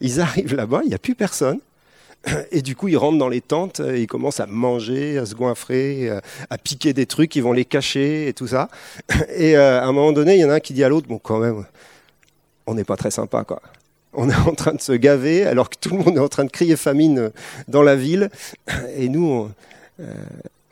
ils 0.00 0.20
arrivent 0.20 0.54
là-bas, 0.54 0.80
il 0.84 0.88
n'y 0.88 0.94
a 0.94 0.98
plus 0.98 1.14
personne. 1.14 1.60
Et 2.50 2.62
du 2.62 2.74
coup, 2.74 2.88
ils 2.88 2.96
rentrent 2.96 3.18
dans 3.18 3.28
les 3.28 3.40
tentes 3.40 3.80
et 3.80 4.02
ils 4.02 4.06
commencent 4.06 4.40
à 4.40 4.46
manger, 4.46 5.18
à 5.18 5.26
se 5.26 5.34
goinfrer, 5.34 6.10
à 6.50 6.58
piquer 6.58 6.92
des 6.92 7.06
trucs, 7.06 7.36
ils 7.36 7.42
vont 7.42 7.52
les 7.52 7.64
cacher 7.64 8.28
et 8.28 8.32
tout 8.32 8.48
ça. 8.48 8.68
Et 9.36 9.56
euh, 9.56 9.80
à 9.80 9.84
un 9.84 9.92
moment 9.92 10.12
donné, 10.12 10.34
il 10.34 10.40
y 10.40 10.44
en 10.44 10.50
a 10.50 10.54
un 10.54 10.60
qui 10.60 10.72
dit 10.72 10.84
à 10.84 10.88
l'autre, 10.88 11.06
bon, 11.06 11.18
quand 11.18 11.38
même, 11.38 11.64
on 12.66 12.74
n'est 12.74 12.84
pas 12.84 12.96
très 12.96 13.10
sympa, 13.10 13.44
quoi. 13.44 13.62
On 14.12 14.28
est 14.28 14.34
en 14.34 14.54
train 14.54 14.74
de 14.74 14.80
se 14.80 14.92
gaver 14.92 15.44
alors 15.44 15.70
que 15.70 15.76
tout 15.80 15.90
le 15.90 16.02
monde 16.02 16.16
est 16.16 16.20
en 16.20 16.28
train 16.28 16.44
de 16.44 16.50
crier 16.50 16.76
famine 16.76 17.30
dans 17.68 17.82
la 17.82 17.94
ville. 17.94 18.30
Et 18.96 19.08
nous, 19.08 19.26
on, 19.26 19.52
euh, 20.00 20.12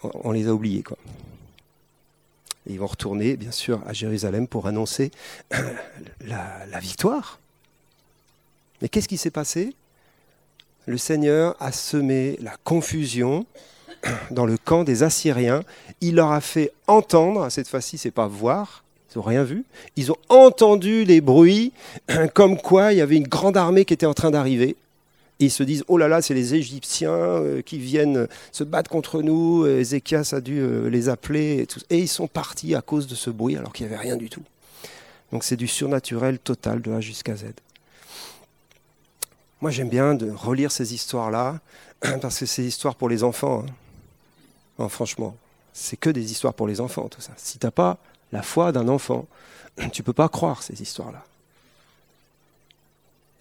on 0.03 0.33
les 0.33 0.49
a 0.49 0.53
oubliés, 0.53 0.83
quoi. 0.83 0.99
Ils 2.69 2.79
vont 2.79 2.87
retourner, 2.87 3.37
bien 3.37 3.53
sûr, 3.53 3.81
à 3.87 3.93
Jérusalem 3.93 4.49
pour 4.49 4.67
annoncer 4.67 5.11
la, 6.27 6.67
la 6.71 6.79
victoire. 6.81 7.39
Mais 8.83 8.89
qu'est-ce 8.89 9.09
qui 9.09 9.17
s'est 9.17 9.31
passé? 9.31 9.75
Le 10.87 10.99
Seigneur 10.99 11.57
a 11.59 11.73
semé 11.73 12.39
la 12.41 12.57
confusion 12.64 13.47
dans 14.31 14.47
le 14.47 14.57
camp 14.57 14.85
des 14.85 15.03
Assyriens. 15.03 15.62
Il 16.01 16.17
leur 16.17 16.33
a 16.33 16.41
fait 16.41 16.73
entendre, 16.87 17.49
cette 17.51 17.69
fois-ci, 17.69 17.99
c'est 17.99 18.11
pas 18.11 18.27
voir, 18.27 18.85
ils 19.14 19.19
n'ont 19.19 19.25
rien 19.25 19.45
vu, 19.45 19.64
ils 19.97 20.12
ont 20.12 20.17
entendu 20.29 21.05
les 21.05 21.21
bruits 21.21 21.73
comme 22.35 22.59
quoi 22.59 22.93
il 22.93 22.99
y 22.99 23.01
avait 23.01 23.17
une 23.17 23.29
grande 23.29 23.57
armée 23.57 23.85
qui 23.85 23.95
était 23.95 24.07
en 24.07 24.14
train 24.14 24.31
d'arriver. 24.31 24.77
Ils 25.39 25.51
se 25.51 25.62
disent, 25.62 25.84
oh 25.89 25.99
là 25.99 26.09
là, 26.09 26.22
c'est 26.22 26.32
les 26.32 26.55
Égyptiens 26.55 27.11
euh, 27.11 27.61
qui 27.61 27.78
viennent 27.78 28.26
se 28.53 28.64
battre 28.64 28.91
contre 28.91 29.20
nous, 29.20 29.66
Ézéchias 29.66 30.30
a 30.32 30.41
dû 30.41 30.59
euh, 30.61 30.89
les 30.89 31.11
appeler, 31.11 31.66
et, 31.91 31.99
ils 31.99 32.09
sont 32.09 32.26
partis 32.26 32.74
à 32.74 32.80
cause 32.80 33.07
de 33.07 33.14
ce 33.14 33.28
bruit 33.28 33.57
alors 33.57 33.72
qu'il 33.72 33.87
n'y 33.87 33.93
avait 33.93 34.03
rien 34.03 34.16
du 34.16 34.30
tout. 34.30 34.43
Donc 35.32 35.45
c'est 35.45 35.57
du 35.57 35.66
surnaturel 35.66 36.39
total 36.39 36.80
de 36.80 36.93
A 36.93 37.01
jusqu'à 37.01 37.37
Z. 37.37 37.47
Moi 39.61 39.70
j'aime 39.70 39.91
bien 39.91 40.14
de 40.14 40.30
relire 40.30 40.72
ces 40.72 40.95
histoires-là, 40.95 41.61
parce 42.22 42.39
que 42.39 42.47
c'est 42.47 42.62
des 42.62 42.68
histoires 42.68 42.95
pour 42.95 43.11
les 43.11 43.22
enfants. 43.22 43.66
Hein. 44.78 44.89
Franchement, 44.89 45.37
c'est 45.74 45.99
que 45.99 46.09
des 46.09 46.32
histoires 46.32 46.55
pour 46.55 46.66
les 46.66 46.80
enfants, 46.80 47.09
tout 47.09 47.20
ça. 47.20 47.32
Si 47.37 47.59
tu 47.59 47.66
n'as 47.66 47.70
pas 47.70 47.99
la 48.32 48.43
foi 48.43 48.72
d'un 48.72 48.89
enfant, 48.89 49.26
tu 49.93 50.01
ne 50.01 50.05
peux 50.05 50.14
pas 50.14 50.30
croire 50.30 50.62
ces 50.62 50.80
histoires-là. 50.80 51.22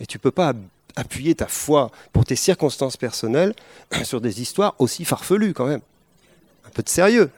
Et 0.01 0.05
tu 0.05 0.17
ne 0.17 0.21
peux 0.21 0.31
pas 0.31 0.53
appuyer 0.95 1.35
ta 1.35 1.47
foi 1.47 1.91
pour 2.13 2.25
tes 2.25 2.35
circonstances 2.35 2.97
personnelles 2.97 3.53
sur 4.03 4.21
des 4.21 4.41
histoires 4.41 4.75
aussi 4.79 5.05
farfelues 5.05 5.53
quand 5.53 5.67
même. 5.67 5.81
Un 6.65 6.69
peu 6.69 6.83
de 6.83 6.89
sérieux. 6.89 7.29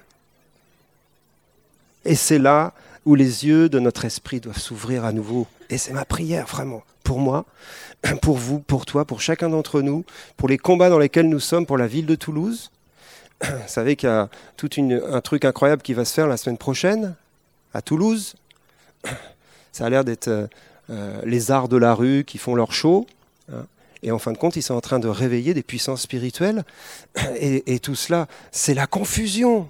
Et 2.06 2.16
c'est 2.16 2.40
là 2.40 2.74
où 3.06 3.16
les 3.16 3.46
yeux 3.46 3.70
de 3.70 3.80
notre 3.80 4.06
esprit 4.06 4.40
doivent 4.40 4.60
s'ouvrir 4.60 5.06
à 5.06 5.12
nouveau. 5.12 5.48
Et 5.70 5.78
c'est 5.78 5.94
ma 5.94 6.06
prière 6.06 6.46
vraiment, 6.46 6.84
pour 7.04 7.20
moi, 7.20 7.46
pour 8.22 8.38
vous, 8.38 8.60
pour 8.60 8.86
toi, 8.86 9.06
pour 9.06 9.22
chacun 9.22 9.50
d'entre 9.50 9.82
nous, 9.82 10.06
pour 10.38 10.48
les 10.48 10.58
combats 10.58 10.90
dans 10.90 11.00
lesquels 11.00 11.30
nous 11.30 11.40
sommes, 11.40 11.66
pour 11.66 11.78
la 11.78 11.88
ville 11.88 12.06
de 12.06 12.16
Toulouse. 12.16 12.72
Vous 13.42 13.50
savez 13.68 13.96
qu'il 13.96 14.10
y 14.10 14.12
a 14.12 14.30
tout 14.56 14.70
un 14.80 15.22
truc 15.22 15.46
incroyable 15.46 15.82
qui 15.82 15.94
va 15.94 16.06
se 16.06 16.14
faire 16.14 16.28
la 16.28 16.38
semaine 16.38 16.58
prochaine 16.58 17.16
à 17.74 17.82
Toulouse. 17.82 18.36
Ça 19.72 19.86
a 19.86 19.90
l'air 19.90 20.04
d'être 20.04 20.28
euh, 20.90 21.22
les 21.24 21.52
arts 21.52 21.68
de 21.68 21.78
la 21.78 21.94
rue 21.94 22.24
qui 22.26 22.38
font 22.38 22.56
leur 22.56 22.72
show. 22.72 23.06
Hein. 23.52 23.66
Et 24.04 24.12
en 24.12 24.20
fin 24.20 24.32
de 24.32 24.38
compte, 24.38 24.56
ils 24.56 24.62
sont 24.62 24.76
en 24.76 24.82
train 24.82 25.00
de 25.00 25.08
réveiller 25.08 25.54
des 25.54 25.64
puissances 25.64 26.02
spirituelles. 26.04 26.64
Et, 27.40 27.74
et 27.74 27.80
tout 27.80 27.96
cela, 27.96 28.28
c'est 28.52 28.74
la 28.74 28.88
confusion. 28.88 29.68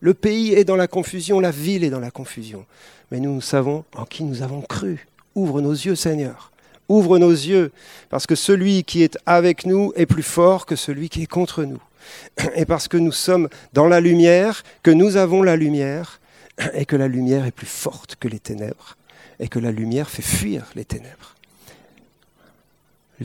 Le 0.00 0.14
pays 0.14 0.52
est 0.52 0.64
dans 0.64 0.76
la 0.76 0.86
confusion, 0.86 1.40
la 1.40 1.50
ville 1.50 1.84
est 1.84 1.90
dans 1.90 2.00
la 2.00 2.10
confusion. 2.10 2.66
Mais 3.10 3.20
nous, 3.20 3.34
nous 3.34 3.40
savons 3.40 3.84
en 3.96 4.04
qui 4.04 4.24
nous 4.24 4.42
avons 4.42 4.60
cru. 4.60 5.06
Ouvre 5.34 5.60
nos 5.60 5.72
yeux, 5.72 5.94
Seigneur. 5.94 6.52
Ouvre 6.88 7.18
nos 7.18 7.30
yeux, 7.30 7.72
parce 8.10 8.26
que 8.26 8.34
celui 8.34 8.84
qui 8.84 9.02
est 9.02 9.16
avec 9.24 9.64
nous 9.64 9.92
est 9.96 10.04
plus 10.04 10.22
fort 10.22 10.66
que 10.66 10.76
celui 10.76 11.08
qui 11.08 11.22
est 11.22 11.26
contre 11.26 11.64
nous. 11.64 11.80
Et 12.56 12.66
parce 12.66 12.88
que 12.88 12.98
nous 12.98 13.12
sommes 13.12 13.48
dans 13.72 13.86
la 13.86 14.00
lumière, 14.00 14.62
que 14.82 14.90
nous 14.90 15.16
avons 15.16 15.42
la 15.42 15.56
lumière, 15.56 16.20
et 16.74 16.84
que 16.84 16.96
la 16.96 17.08
lumière 17.08 17.46
est 17.46 17.50
plus 17.50 17.66
forte 17.66 18.16
que 18.16 18.28
les 18.28 18.38
ténèbres, 18.38 18.96
et 19.40 19.48
que 19.48 19.58
la 19.58 19.70
lumière 19.70 20.10
fait 20.10 20.22
fuir 20.22 20.66
les 20.74 20.84
ténèbres 20.84 21.33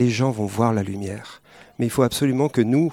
les 0.00 0.10
gens 0.10 0.30
vont 0.30 0.46
voir 0.46 0.72
la 0.72 0.82
lumière. 0.82 1.42
Mais 1.78 1.86
il 1.86 1.90
faut 1.90 2.02
absolument 2.02 2.48
que 2.48 2.62
nous, 2.62 2.92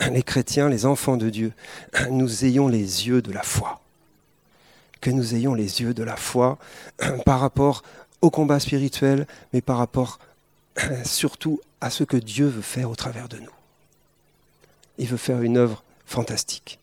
les 0.10 0.22
chrétiens, 0.22 0.68
les 0.68 0.84
enfants 0.84 1.16
de 1.16 1.30
Dieu, 1.30 1.52
nous 2.10 2.44
ayons 2.44 2.68
les 2.68 3.06
yeux 3.06 3.22
de 3.22 3.32
la 3.32 3.42
foi. 3.42 3.80
Que 5.00 5.10
nous 5.10 5.34
ayons 5.34 5.54
les 5.54 5.80
yeux 5.80 5.94
de 5.94 6.02
la 6.02 6.16
foi 6.16 6.58
par 7.24 7.40
rapport 7.40 7.82
au 8.20 8.30
combat 8.30 8.60
spirituel, 8.60 9.26
mais 9.52 9.60
par 9.60 9.78
rapport 9.78 10.18
surtout 11.04 11.60
à 11.80 11.90
ce 11.90 12.02
que 12.02 12.16
Dieu 12.16 12.46
veut 12.46 12.62
faire 12.62 12.90
au 12.90 12.96
travers 12.96 13.28
de 13.28 13.38
nous. 13.38 13.52
Il 14.98 15.06
veut 15.06 15.16
faire 15.16 15.42
une 15.42 15.58
œuvre 15.58 15.82
fantastique. 16.06 16.78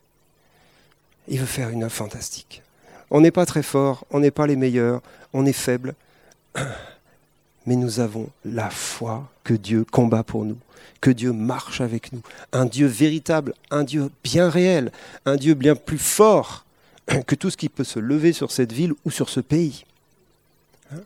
Il 1.28 1.40
veut 1.40 1.46
faire 1.46 1.70
une 1.70 1.82
œuvre 1.84 1.92
fantastique. 1.92 2.62
On 3.10 3.20
n'est 3.20 3.30
pas 3.30 3.46
très 3.46 3.62
fort, 3.62 4.06
on 4.10 4.20
n'est 4.20 4.30
pas 4.30 4.46
les 4.46 4.56
meilleurs, 4.56 5.02
on 5.32 5.44
est 5.44 5.52
faible, 5.52 5.94
mais 7.66 7.76
nous 7.76 8.00
avons 8.00 8.28
la 8.44 8.70
foi 8.70 9.28
que 9.44 9.54
Dieu 9.54 9.84
combat 9.90 10.22
pour 10.22 10.44
nous, 10.44 10.58
que 11.00 11.10
Dieu 11.10 11.32
marche 11.32 11.80
avec 11.80 12.12
nous. 12.12 12.22
Un 12.52 12.66
Dieu 12.66 12.86
véritable, 12.86 13.54
un 13.70 13.84
Dieu 13.84 14.10
bien 14.24 14.48
réel, 14.48 14.92
un 15.26 15.36
Dieu 15.36 15.54
bien 15.54 15.76
plus 15.76 15.98
fort 15.98 16.64
que 17.26 17.34
tout 17.34 17.50
ce 17.50 17.56
qui 17.56 17.68
peut 17.68 17.84
se 17.84 17.98
lever 17.98 18.32
sur 18.32 18.50
cette 18.50 18.72
ville 18.72 18.94
ou 19.04 19.10
sur 19.10 19.28
ce 19.28 19.40
pays. 19.40 19.84
Hein? 20.92 21.00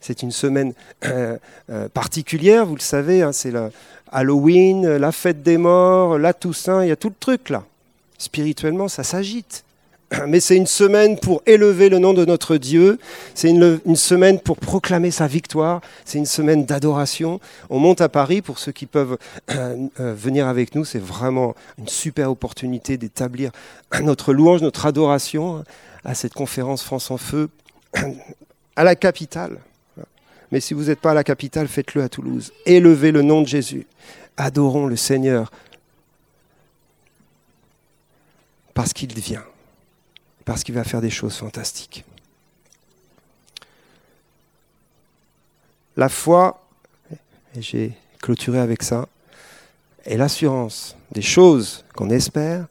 C'est 0.00 0.22
une 0.22 0.32
semaine 0.32 0.74
euh, 1.04 1.38
euh, 1.70 1.88
particulière, 1.88 2.66
vous 2.66 2.76
le 2.76 2.80
savez, 2.80 3.22
hein, 3.22 3.32
c'est 3.32 3.52
Halloween, 4.10 4.96
la 4.96 5.12
fête 5.12 5.42
des 5.42 5.58
morts, 5.58 6.18
la 6.18 6.32
Toussaint, 6.32 6.84
il 6.84 6.88
y 6.88 6.92
a 6.92 6.96
tout 6.96 7.10
le 7.10 7.14
truc 7.18 7.50
là. 7.50 7.64
Spirituellement, 8.18 8.88
ça 8.88 9.04
s'agite 9.04 9.64
mais 10.26 10.40
c'est 10.40 10.56
une 10.56 10.66
semaine 10.66 11.18
pour 11.18 11.42
élever 11.46 11.88
le 11.88 11.98
nom 11.98 12.14
de 12.14 12.24
notre 12.24 12.56
Dieu, 12.56 12.98
c'est 13.34 13.50
une, 13.50 13.96
semaine 13.96 14.40
pour 14.40 14.56
proclamer 14.56 15.10
sa 15.10 15.26
victoire, 15.26 15.80
c'est 16.04 16.18
une 16.18 16.26
semaine 16.26 16.64
d'adoration. 16.64 17.40
On 17.70 17.78
monte 17.78 18.00
à 18.00 18.08
Paris 18.08 18.42
pour 18.42 18.58
ceux 18.58 18.72
qui 18.72 18.86
peuvent 18.86 19.18
euh, 19.50 19.76
euh, 20.00 20.14
venir 20.14 20.46
avec 20.46 20.74
nous, 20.74 20.84
c'est 20.84 21.02
vraiment 21.02 21.54
une 21.78 21.88
super 21.88 22.30
opportunité 22.30 22.96
d'établir 22.96 23.50
notre 24.02 24.32
louange, 24.32 24.62
notre 24.62 24.86
adoration 24.86 25.64
à 26.04 26.14
cette 26.14 26.34
conférence 26.34 26.82
France 26.82 27.10
en 27.10 27.18
Feu 27.18 27.48
à 28.76 28.84
la 28.84 28.94
capitale. 28.94 29.58
Mais 30.50 30.60
si 30.60 30.72
vous 30.72 30.84
n'êtes 30.84 31.00
pas 31.00 31.10
à 31.10 31.14
la 31.14 31.24
capitale, 31.24 31.68
faites-le 31.68 32.02
à 32.02 32.08
Toulouse. 32.08 32.52
Élevez 32.64 33.12
le 33.12 33.22
nom 33.22 33.42
de 33.42 33.46
Jésus. 33.46 33.86
Adorons 34.38 34.86
le 34.86 34.96
Seigneur 34.96 35.50
parce 38.72 38.92
qu'il 38.92 39.12
vient, 39.12 39.42
parce 40.48 40.64
qu'il 40.64 40.74
va 40.74 40.82
faire 40.82 41.02
des 41.02 41.10
choses 41.10 41.36
fantastiques. 41.36 42.06
La 45.94 46.08
foi, 46.08 46.66
j'ai 47.58 47.92
clôturé 48.22 48.58
avec 48.58 48.82
ça, 48.82 49.08
est 50.06 50.16
l'assurance 50.16 50.96
des 51.12 51.20
choses 51.20 51.84
qu'on 51.94 52.08
espère, 52.08 52.66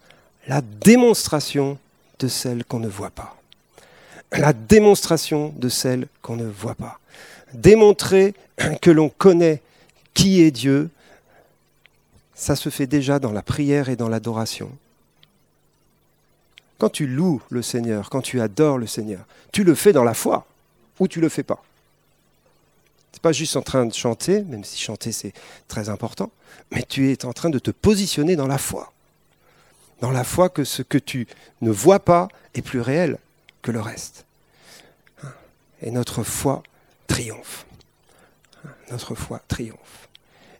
la 0.48 0.62
démonstration 0.62 1.78
de 2.18 2.28
celles 2.28 2.66
qu'on 2.66 2.80
ne 2.80 2.88
voit 2.88 3.12
pas. 3.12 3.38
La 4.32 4.54
démonstration 4.54 5.54
de 5.56 5.70
celles 5.70 6.08
qu'on 6.24 6.36
ne 6.36 6.48
voit 6.48 6.74
pas. 6.74 7.00
Démontrer 7.54 8.34
que 8.82 8.90
l'on 8.90 9.10
connaît 9.10 9.62
qui 10.16 10.42
est 10.42 10.50
Dieu, 10.50 10.90
ça 12.34 12.56
se 12.56 12.70
fait 12.70 12.88
déjà 12.88 13.20
dans 13.20 13.32
la 13.32 13.44
prière 13.44 13.88
et 13.90 13.96
dans 13.96 14.10
l'adoration. 14.10 14.72
Quand 16.78 16.90
tu 16.90 17.08
loues 17.08 17.42
le 17.50 17.62
Seigneur, 17.62 18.10
quand 18.10 18.22
tu 18.22 18.40
adores 18.40 18.78
le 18.78 18.88
Seigneur, 18.88 19.26
tu 19.52 19.64
le 19.64 19.74
fais 19.76 19.94
dans 19.94 20.04
la 20.04 20.14
foi 20.14 20.46
ou 21.00 21.08
tu 21.08 21.20
le 21.20 21.30
fais 21.30 21.44
pas. 21.44 21.64
C'est 23.12 23.22
pas 23.22 23.32
juste 23.32 23.56
en 23.56 23.64
train 23.64 23.86
de 23.86 23.94
chanter, 23.94 24.44
même 24.44 24.64
si 24.64 24.80
chanter 24.80 25.12
c'est 25.12 25.34
très 25.68 25.90
important, 25.90 26.32
mais 26.72 26.84
tu 26.84 27.12
es 27.12 27.26
en 27.26 27.34
train 27.34 27.50
de 27.50 27.58
te 27.58 27.72
positionner 27.72 28.36
dans 28.36 28.48
la 28.48 28.60
foi. 28.60 28.94
Dans 30.02 30.12
la 30.12 30.24
foi 30.24 30.50
que 30.50 30.64
ce 30.64 30.84
que 30.84 31.00
tu 31.00 31.28
ne 31.62 31.72
vois 31.72 32.00
pas 32.00 32.28
est 32.54 32.62
plus 32.62 32.82
réel 32.82 33.18
que 33.64 33.72
le 33.72 33.82
reste. 33.82 34.26
Et 35.82 35.90
notre 35.90 36.24
foi 36.24 36.62
triomphe. 37.08 37.66
Notre 38.92 39.16
foi 39.16 39.42
triomphe. 39.48 40.10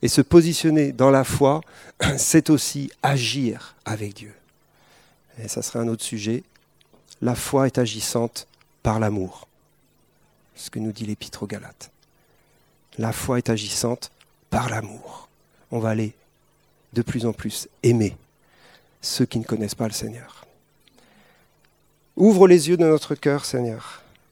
Et 0.02 0.08
se 0.08 0.22
positionner 0.22 0.92
dans 0.92 1.12
la 1.12 1.24
foi, 1.24 1.62
c'est 2.18 2.50
aussi 2.50 2.92
agir 3.04 3.76
avec 3.86 4.16
Dieu 4.16 4.34
et 5.42 5.48
ça 5.48 5.62
serait 5.62 5.80
un 5.80 5.88
autre 5.88 6.04
sujet, 6.04 6.44
la 7.22 7.36
foi 7.36 7.68
est 7.68 7.78
agissante 7.78 8.48
par 8.84 9.00
l'amour. 9.00 9.48
Ce 10.56 10.70
que 10.70 10.80
nous 10.80 10.92
dit 10.92 11.06
l'Épître 11.06 11.44
aux 11.44 11.48
Galates. 11.48 11.92
La 12.98 13.12
foi 13.12 13.38
est 13.38 13.50
agissante 13.50 14.12
par 14.50 14.70
l'amour. 14.70 15.30
On 15.72 15.80
va 15.80 15.90
aller 15.90 16.14
de 16.94 17.02
plus 17.02 17.26
en 17.26 17.34
plus 17.34 17.68
aimer 17.84 18.18
ceux 19.02 19.26
qui 19.26 19.40
ne 19.40 19.44
connaissent 19.44 19.76
pas 19.76 19.88
le 19.88 19.94
Seigneur. 19.94 20.46
Ouvre 22.16 22.48
les 22.48 22.70
yeux 22.70 22.78
de 22.78 22.86
notre 22.86 23.14
cœur, 23.14 23.46
Seigneur, 23.46 24.02